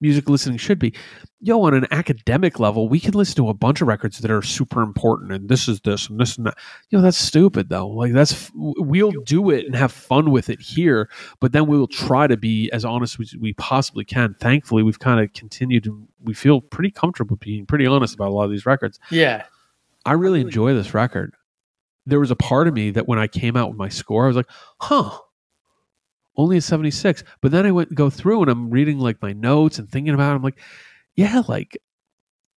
music 0.00 0.28
listening 0.28 0.58
should 0.58 0.80
be. 0.80 0.92
Yo, 1.40 1.62
on 1.62 1.74
an 1.74 1.86
academic 1.92 2.58
level, 2.58 2.88
we 2.88 2.98
can 2.98 3.14
listen 3.14 3.36
to 3.36 3.48
a 3.48 3.54
bunch 3.54 3.80
of 3.80 3.86
records 3.86 4.18
that 4.18 4.32
are 4.32 4.42
super 4.42 4.82
important, 4.82 5.30
and 5.30 5.48
this 5.48 5.68
is 5.68 5.80
this 5.82 6.08
and 6.08 6.18
this 6.18 6.36
and 6.36 6.46
that. 6.46 6.58
You 6.88 6.98
know, 6.98 7.02
that's 7.02 7.16
stupid 7.16 7.68
though. 7.68 7.86
Like 7.86 8.12
that's 8.12 8.50
we'll 8.54 9.12
do 9.12 9.50
it 9.50 9.66
and 9.66 9.76
have 9.76 9.92
fun 9.92 10.32
with 10.32 10.50
it 10.50 10.60
here, 10.60 11.08
but 11.38 11.52
then 11.52 11.68
we 11.68 11.78
will 11.78 11.86
try 11.86 12.26
to 12.26 12.36
be 12.36 12.68
as 12.72 12.84
honest 12.84 13.20
as 13.20 13.36
we 13.36 13.52
possibly 13.52 14.04
can. 14.04 14.34
Thankfully, 14.40 14.82
we've 14.82 14.98
kind 14.98 15.20
of 15.20 15.32
continued. 15.34 15.84
to 15.84 16.04
We 16.24 16.34
feel 16.34 16.60
pretty 16.60 16.90
comfortable 16.90 17.36
being 17.36 17.64
pretty 17.64 17.86
honest 17.86 18.16
about 18.16 18.28
a 18.28 18.32
lot 18.32 18.44
of 18.44 18.50
these 18.50 18.66
records. 18.66 18.98
Yeah. 19.12 19.44
I 20.04 20.12
really 20.12 20.40
enjoy 20.40 20.74
this 20.74 20.94
record. 20.94 21.34
There 22.06 22.20
was 22.20 22.30
a 22.30 22.36
part 22.36 22.68
of 22.68 22.74
me 22.74 22.90
that 22.92 23.06
when 23.06 23.18
I 23.18 23.26
came 23.26 23.56
out 23.56 23.68
with 23.68 23.78
my 23.78 23.88
score, 23.88 24.24
I 24.24 24.28
was 24.28 24.36
like, 24.36 24.50
huh, 24.80 25.18
only 26.36 26.56
a 26.56 26.60
76. 26.60 27.22
But 27.40 27.52
then 27.52 27.66
I 27.66 27.70
went 27.70 27.94
go 27.94 28.10
through 28.10 28.42
and 28.42 28.50
I'm 28.50 28.70
reading 28.70 28.98
like 28.98 29.20
my 29.20 29.32
notes 29.32 29.78
and 29.78 29.88
thinking 29.88 30.14
about 30.14 30.32
it. 30.32 30.36
I'm 30.36 30.42
like, 30.42 30.58
yeah, 31.14 31.42
like 31.46 31.78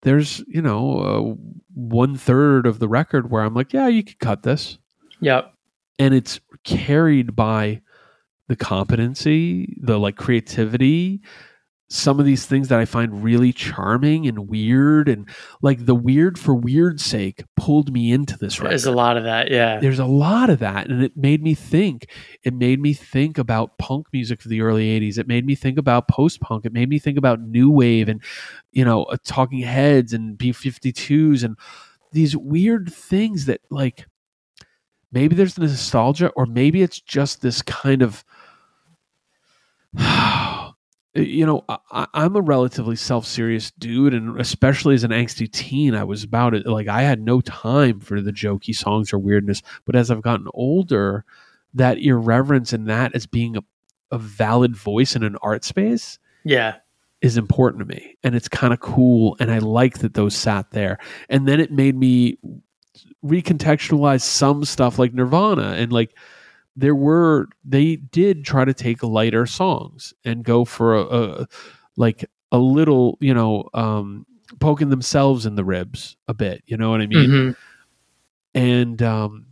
there's, 0.04 0.44
you 0.48 0.62
know, 0.62 1.00
uh, 1.00 1.44
one 1.74 2.16
third 2.16 2.66
of 2.66 2.80
the 2.80 2.88
record 2.88 3.30
where 3.30 3.44
I'm 3.44 3.54
like, 3.54 3.74
yeah, 3.74 3.88
you 3.88 4.04
could 4.04 4.20
cut 4.20 4.44
this. 4.44 4.78
Yep. 5.20 5.54
And 6.00 6.14
it's 6.14 6.40
carried 6.64 7.36
by 7.36 7.82
the 8.48 8.56
competency, 8.56 9.78
the 9.82 10.00
like 10.00 10.16
creativity, 10.16 11.22
some 11.94 12.20
of 12.20 12.26
these 12.26 12.48
things 12.48 12.70
that 12.70 12.80
I 12.80 12.86
find 12.86 13.24
really 13.24 13.54
charming 13.54 14.28
and 14.28 14.50
weird 14.50 15.08
and 15.08 15.30
like 15.62 15.86
the 15.86 15.94
weird 15.94 16.40
for 16.40 16.56
weird's 16.56 17.06
sake 17.06 17.44
pulled 17.56 17.94
me 17.94 18.12
into 18.12 18.36
this 18.36 18.60
record. 18.60 18.72
There's 18.72 18.88
a 18.88 18.92
lot 18.92 19.16
of 19.16 19.26
that. 19.26 19.52
Yeah. 19.52 19.80
There's 19.80 20.00
a 20.00 20.06
lot 20.06 20.50
of 20.50 20.58
that 20.58 20.88
and 20.88 21.04
it 21.04 21.16
made 21.16 21.44
me 21.44 21.54
think. 21.54 22.10
It 22.42 22.56
made 22.56 22.80
me 22.80 22.94
think 22.94 23.38
about 23.38 23.78
punk 23.78 24.08
music 24.12 24.44
of 24.44 24.50
the 24.50 24.62
early 24.62 25.00
80s. 25.00 25.20
It 25.20 25.28
made 25.28 25.46
me 25.46 25.54
think 25.54 25.78
about 25.78 26.08
post-punk. 26.08 26.66
It 26.66 26.74
made 26.74 26.90
me 26.90 26.98
think 26.98 27.20
about 27.20 27.42
new 27.42 27.70
wave 27.70 28.10
and 28.10 28.24
you 28.72 28.84
know, 28.84 29.04
uh, 29.04 29.18
talking 29.24 29.60
heads 29.60 30.14
and 30.14 30.36
B52s 30.36 31.44
and 31.44 31.56
these 32.12 32.36
weird 32.36 32.92
things 32.92 33.46
that 33.46 33.62
like 33.70 34.08
maybe 35.12 35.36
there's 35.36 35.60
nostalgia 35.60 36.30
or 36.30 36.48
maybe 36.48 36.82
it's 36.82 37.00
just 37.00 37.44
this 37.44 37.62
kind 37.62 38.02
of 38.02 38.26
Uh, 41.16 41.22
you 41.22 41.46
know 41.46 41.64
I, 41.92 42.08
i'm 42.14 42.36
a 42.36 42.42
relatively 42.42 42.96
self-serious 42.96 43.72
dude 43.72 44.14
and 44.14 44.40
especially 44.40 44.96
as 44.96 45.04
an 45.04 45.12
angsty 45.12 45.52
teen 45.52 45.94
i 45.94 46.04
was 46.04 46.24
about 46.24 46.54
it 46.54 46.66
like 46.66 46.88
i 46.88 47.04
had 47.04 47.22
no 47.22 47.42
time 47.42 48.00
for 48.00 48.20
the 48.22 48.32
jokey 48.32 48.76
songs 48.76 49.14
or 49.14 49.20
weirdness 49.20 49.62
but 49.86 49.96
as 49.96 50.10
i've 50.10 50.22
gotten 50.24 50.48
older 50.54 51.24
that 51.74 52.00
irreverence 52.00 52.74
and 52.74 52.88
that 52.88 53.14
as 53.16 53.28
being 53.28 53.58
a, 53.58 53.62
a 54.12 54.18
valid 54.18 54.76
voice 54.76 55.16
in 55.16 55.24
an 55.24 55.38
art 55.42 55.64
space 55.64 56.18
yeah. 56.44 56.76
is 57.22 57.38
important 57.38 57.80
to 57.80 57.86
me 57.96 58.18
and 58.24 58.36
it's 58.36 58.48
kind 58.48 58.74
of 58.74 58.80
cool 58.80 59.38
and 59.40 59.52
i 59.52 59.60
like 59.60 60.00
that 60.00 60.16
those 60.16 60.36
sat 60.36 60.72
there 60.72 60.98
and 61.30 61.48
then 61.48 61.60
it 61.60 61.72
made 61.72 61.96
me 61.96 62.38
recontextualize 63.24 64.22
some 64.22 64.66
stuff 64.66 64.98
like 64.98 65.14
nirvana 65.14 65.74
and 65.78 65.94
like 65.94 66.16
there 66.76 66.96
were 66.96 67.48
they 67.64 67.96
did 67.98 68.44
try 68.46 68.66
to 68.66 68.74
take 68.74 69.04
lighter 69.04 69.46
songs 69.46 70.14
and 70.26 70.44
go 70.44 70.66
for 70.66 70.96
a, 70.96 71.02
a 71.04 71.48
like 71.98 72.26
a 72.52 72.58
little 72.58 73.18
you 73.22 73.34
know 73.34 73.70
um 73.74 74.26
poking 74.60 74.90
themselves 74.90 75.46
in 75.46 75.56
the 75.56 75.64
ribs 75.64 76.16
a 76.28 76.34
bit 76.34 76.64
you 76.66 76.78
know 76.78 76.90
what 76.90 77.02
i 77.02 77.08
mean? 77.08 77.30
Mhm. 77.30 77.56
and 78.56 79.02
um 79.02 79.46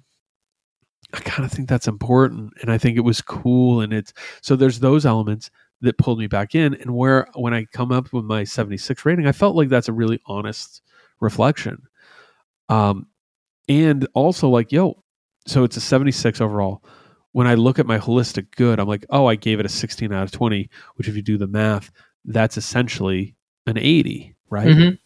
i 1.14 1.19
kind 1.19 1.45
of 1.45 1.52
think 1.52 1.68
that's 1.68 1.88
important 1.88 2.53
and 2.61 2.72
i 2.72 2.77
think 2.77 2.98
it 2.98 3.02
was 3.02 3.22
cool 3.22 3.81
and 3.81 3.93
it's 3.93 4.14
so 4.41 4.56
there's 4.56 4.80
those 4.80 5.06
elements 5.06 5.49
that 5.81 5.98
pulled 5.98 6.19
me 6.19 6.27
back 6.27 6.53
in 6.56 6.73
and 6.76 6.95
where 6.95 7.27
when 7.35 7.53
i 7.53 7.65
come 7.65 7.91
up 7.91 8.11
with 8.14 8.23
my 8.26 8.43
76 8.43 9.06
rating 9.06 9.27
i 9.27 9.31
felt 9.31 9.56
like 9.56 9.69
that's 9.69 9.88
a 9.89 9.93
really 9.93 10.19
honest 10.26 10.81
reflection. 11.19 11.81
Um 12.69 13.07
and 13.69 14.07
also 14.14 14.49
like 14.49 14.72
yo 14.72 15.03
so 15.48 15.64
it's 15.64 15.77
a 15.77 15.81
76 15.81 16.39
overall 16.41 16.84
when 17.34 17.48
i 17.48 17.53
look 17.53 17.80
at 17.80 17.86
my 17.86 17.98
holistic 17.98 18.48
good 18.56 18.80
i'm 18.80 18.88
like 18.88 19.06
oh 19.10 19.26
i 19.26 19.36
gave 19.36 19.60
it 19.60 19.66
a 19.66 19.70
16 19.70 20.12
out 20.14 20.24
of 20.24 20.32
20 20.32 20.70
which 20.95 21.08
if 21.08 21.16
you 21.16 21.22
do 21.22 21.38
the 21.38 21.48
math 21.48 21.91
that's 22.26 22.58
essentially 22.58 23.36
an 23.68 23.78
80 23.78 24.36
right 24.49 24.68
Mhm. 24.68 24.98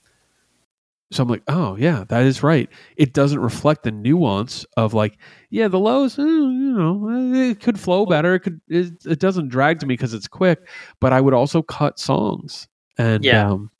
so 1.11 1.21
I'm 1.23 1.29
like, 1.29 1.43
oh 1.47 1.75
yeah, 1.77 2.03
that 2.09 2.23
is 2.23 2.41
right. 2.43 2.67
It 2.97 3.13
doesn't 3.13 3.39
reflect 3.39 3.83
the 3.83 3.91
nuance 3.91 4.65
of 4.75 4.93
like, 4.93 5.17
yeah, 5.49 5.67
the 5.67 5.79
lows, 5.79 6.17
eh, 6.17 6.23
you 6.23 6.73
know, 6.75 7.07
eh, 7.09 7.51
it 7.51 7.61
could 7.61 7.79
flow 7.79 8.05
better. 8.05 8.35
It 8.35 8.39
could, 8.39 8.59
it, 8.67 8.93
it 9.05 9.19
doesn't 9.19 9.49
drag 9.49 9.79
to 9.79 9.85
me 9.85 9.93
because 9.93 10.13
it's 10.13 10.27
quick. 10.27 10.67
But 10.99 11.13
I 11.13 11.21
would 11.21 11.33
also 11.33 11.61
cut 11.61 11.99
songs, 11.99 12.67
and 12.97 13.23
Yeah. 13.23 13.49
um, 13.51 13.71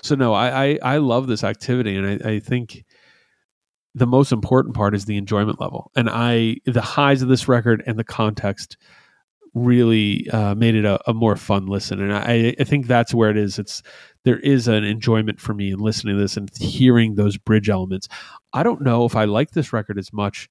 so 0.00 0.14
no, 0.14 0.32
I, 0.32 0.64
I 0.64 0.78
I 0.82 0.96
love 0.98 1.26
this 1.26 1.44
activity, 1.44 1.96
and 1.96 2.06
I, 2.24 2.30
I 2.34 2.38
think 2.38 2.84
the 3.94 4.06
most 4.06 4.32
important 4.32 4.74
part 4.74 4.94
is 4.94 5.04
the 5.04 5.16
enjoyment 5.16 5.60
level, 5.60 5.90
and 5.96 6.08
I 6.10 6.56
the 6.66 6.80
highs 6.80 7.22
of 7.22 7.28
this 7.28 7.48
record 7.48 7.82
and 7.86 7.98
the 7.98 8.04
context 8.04 8.76
really 9.52 10.30
uh, 10.30 10.54
made 10.54 10.76
it 10.76 10.84
a, 10.84 11.00
a 11.10 11.14
more 11.14 11.34
fun 11.34 11.66
listen, 11.66 12.00
and 12.00 12.12
I, 12.12 12.54
I 12.58 12.64
think 12.64 12.86
that's 12.86 13.12
where 13.12 13.30
it 13.30 13.36
is. 13.36 13.58
It's 13.58 13.82
there 14.24 14.38
is 14.38 14.68
an 14.68 14.84
enjoyment 14.84 15.40
for 15.40 15.54
me 15.54 15.72
in 15.72 15.80
listening 15.80 16.14
to 16.16 16.20
this 16.20 16.36
and 16.36 16.48
hearing 16.58 17.14
those 17.14 17.36
bridge 17.36 17.68
elements. 17.68 18.08
I 18.52 18.62
don't 18.62 18.82
know 18.82 19.04
if 19.06 19.16
I 19.16 19.24
like 19.24 19.50
this 19.50 19.72
record 19.72 19.98
as 19.98 20.12
much 20.12 20.48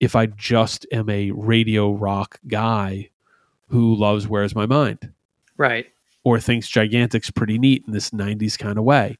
if 0.00 0.14
I 0.14 0.26
just 0.26 0.86
am 0.92 1.08
a 1.08 1.30
radio 1.30 1.92
rock 1.92 2.38
guy 2.46 3.08
who 3.68 3.94
loves 3.94 4.28
Where's 4.28 4.54
My 4.54 4.66
Mind 4.66 5.12
Right. 5.56 5.86
or 6.24 6.38
thinks 6.38 6.68
Gigantic's 6.68 7.30
pretty 7.30 7.58
neat 7.58 7.84
in 7.86 7.92
this 7.92 8.10
90s 8.10 8.58
kind 8.58 8.76
of 8.78 8.84
way. 8.84 9.18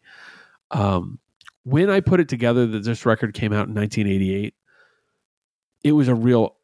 Um, 0.73 1.19
when 1.67 1.91
I 1.91 1.99
put 1.99 2.21
it 2.21 2.29
together 2.29 2.65
that 2.65 2.85
this 2.85 3.05
record 3.05 3.35
came 3.35 3.53
out 3.53 3.67
in 3.67 3.75
1988, 3.75 4.55
it 5.83 5.93
was 5.93 6.07
a 6.07 6.15
real 6.15 6.55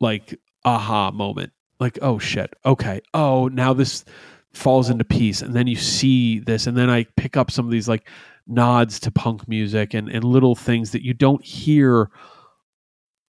like 0.00 0.36
aha 0.64 1.12
moment. 1.12 1.52
Like, 1.78 1.96
oh 2.02 2.18
shit, 2.18 2.54
okay. 2.66 3.00
Oh, 3.14 3.46
now 3.46 3.72
this 3.72 4.04
falls 4.52 4.90
into 4.90 5.04
piece. 5.04 5.42
And 5.42 5.54
then 5.54 5.68
you 5.68 5.76
see 5.76 6.40
this, 6.40 6.66
and 6.66 6.76
then 6.76 6.90
I 6.90 7.04
pick 7.16 7.36
up 7.36 7.52
some 7.52 7.66
of 7.66 7.70
these 7.70 7.88
like 7.88 8.08
nods 8.48 8.98
to 9.00 9.12
punk 9.12 9.46
music 9.46 9.94
and, 9.94 10.08
and 10.08 10.24
little 10.24 10.56
things 10.56 10.90
that 10.90 11.04
you 11.04 11.14
don't 11.14 11.44
hear 11.44 12.10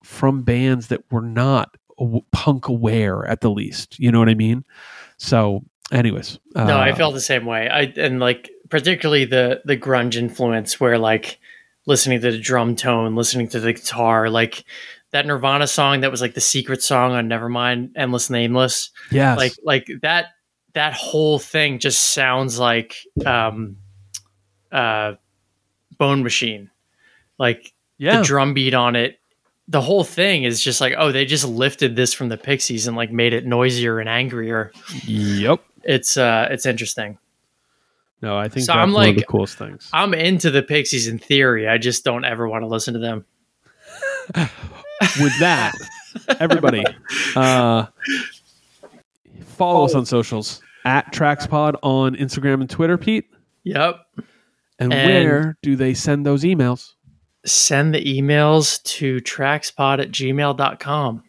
from 0.03 0.41
bands 0.41 0.87
that 0.87 1.03
were 1.11 1.21
not 1.21 1.77
punk 2.31 2.67
aware 2.67 3.23
at 3.27 3.41
the 3.41 3.51
least. 3.51 3.99
You 3.99 4.11
know 4.11 4.17
what 4.17 4.29
I 4.29 4.33
mean? 4.33 4.65
So, 5.17 5.63
anyways. 5.91 6.39
No, 6.55 6.63
I 6.63 6.89
uh, 6.89 6.95
felt 6.95 7.13
the 7.13 7.21
same 7.21 7.45
way. 7.45 7.69
I 7.69 7.93
and 7.97 8.19
like 8.19 8.49
particularly 8.69 9.25
the 9.25 9.61
the 9.65 9.77
grunge 9.77 10.15
influence 10.15 10.79
where 10.79 10.97
like 10.97 11.39
listening 11.85 12.21
to 12.21 12.31
the 12.31 12.37
drum 12.37 12.75
tone, 12.75 13.15
listening 13.15 13.49
to 13.49 13.59
the 13.59 13.73
guitar, 13.73 14.29
like 14.29 14.63
that 15.11 15.25
Nirvana 15.25 15.67
song 15.67 16.01
that 16.01 16.11
was 16.11 16.21
like 16.21 16.35
the 16.35 16.41
secret 16.41 16.83
song 16.83 17.13
on 17.13 17.27
Nevermind, 17.27 17.91
Endless 17.95 18.29
Nameless. 18.29 18.91
Yeah. 19.11 19.35
Like 19.35 19.53
like 19.63 19.89
that 20.01 20.27
that 20.73 20.93
whole 20.93 21.39
thing 21.39 21.79
just 21.79 22.13
sounds 22.13 22.59
like 22.59 22.95
um 23.25 23.77
uh 24.71 25.13
Bone 25.97 26.23
Machine. 26.23 26.69
Like 27.37 27.73
yeah. 27.97 28.19
the 28.19 28.25
drum 28.25 28.53
beat 28.53 28.73
on 28.73 28.95
it. 28.95 29.19
The 29.67 29.81
whole 29.81 30.03
thing 30.03 30.43
is 30.43 30.61
just 30.61 30.81
like, 30.81 30.93
oh, 30.97 31.11
they 31.11 31.25
just 31.25 31.45
lifted 31.45 31.95
this 31.95 32.13
from 32.13 32.29
the 32.29 32.37
Pixies 32.37 32.87
and 32.87 32.97
like 32.97 33.11
made 33.11 33.33
it 33.33 33.45
noisier 33.45 33.99
and 33.99 34.09
angrier. 34.09 34.71
yep. 35.05 35.63
It's 35.83 36.17
uh 36.17 36.49
it's 36.51 36.65
interesting. 36.65 37.17
No, 38.21 38.37
I 38.37 38.49
think 38.49 38.65
So 38.65 38.73
that's 38.73 38.79
I'm 38.83 38.91
one 38.93 39.09
of 39.09 39.15
the 39.15 39.23
coolest 39.23 39.57
things. 39.57 39.89
I'm 39.93 40.13
into 40.13 40.51
the 40.51 40.61
Pixies 40.61 41.07
in 41.07 41.19
theory. 41.19 41.67
I 41.67 41.77
just 41.77 42.03
don't 42.03 42.25
ever 42.25 42.47
want 42.47 42.63
to 42.63 42.67
listen 42.67 42.93
to 42.95 42.99
them. 42.99 43.25
With 44.35 45.39
that, 45.39 45.73
everybody, 46.39 46.83
uh, 47.35 47.85
follow 49.45 49.85
us 49.85 49.95
on 49.95 50.05
socials 50.05 50.61
at 50.83 51.11
TracksPod 51.13 51.75
on 51.81 52.15
Instagram 52.17 52.61
and 52.61 52.69
Twitter, 52.69 52.97
Pete. 52.97 53.29
Yep. 53.63 53.95
And, 54.79 54.93
And- 54.93 55.09
where 55.09 55.57
do 55.61 55.75
they 55.77 55.93
send 55.93 56.25
those 56.25 56.43
emails? 56.43 56.93
Send 57.45 57.95
the 57.95 58.03
emails 58.03 58.83
to 58.83 59.21
trackspod 59.21 60.01
at 60.01 60.11
gmail.com. 60.11 61.23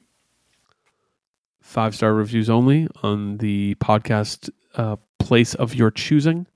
Five 1.63 1.95
star 1.95 2.13
reviews 2.13 2.51
only 2.51 2.89
on 3.05 3.37
the 3.39 3.77
podcast 3.77 4.51
uh, 4.75 4.97
place 5.21 5.55
of 5.55 5.75
your 5.77 5.93
choosing. 5.93 6.47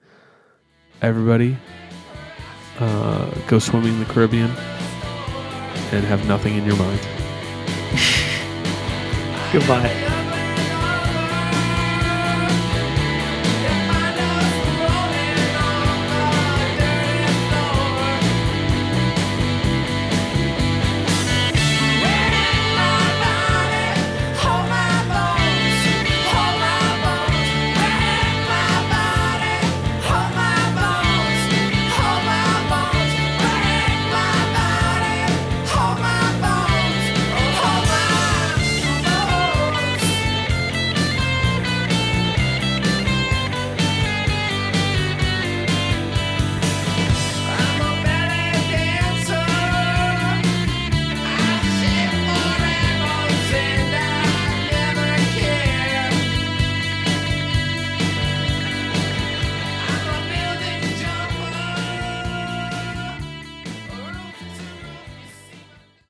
Everybody, 1.02 1.56
uh, 2.78 3.30
go 3.46 3.58
swimming 3.58 3.94
in 3.94 3.98
the 3.98 4.06
Caribbean 4.06 4.50
and 5.92 6.04
have 6.04 6.26
nothing 6.26 6.56
in 6.56 6.64
your 6.64 6.76
mind. 6.76 7.00
Goodbye. 9.52 10.13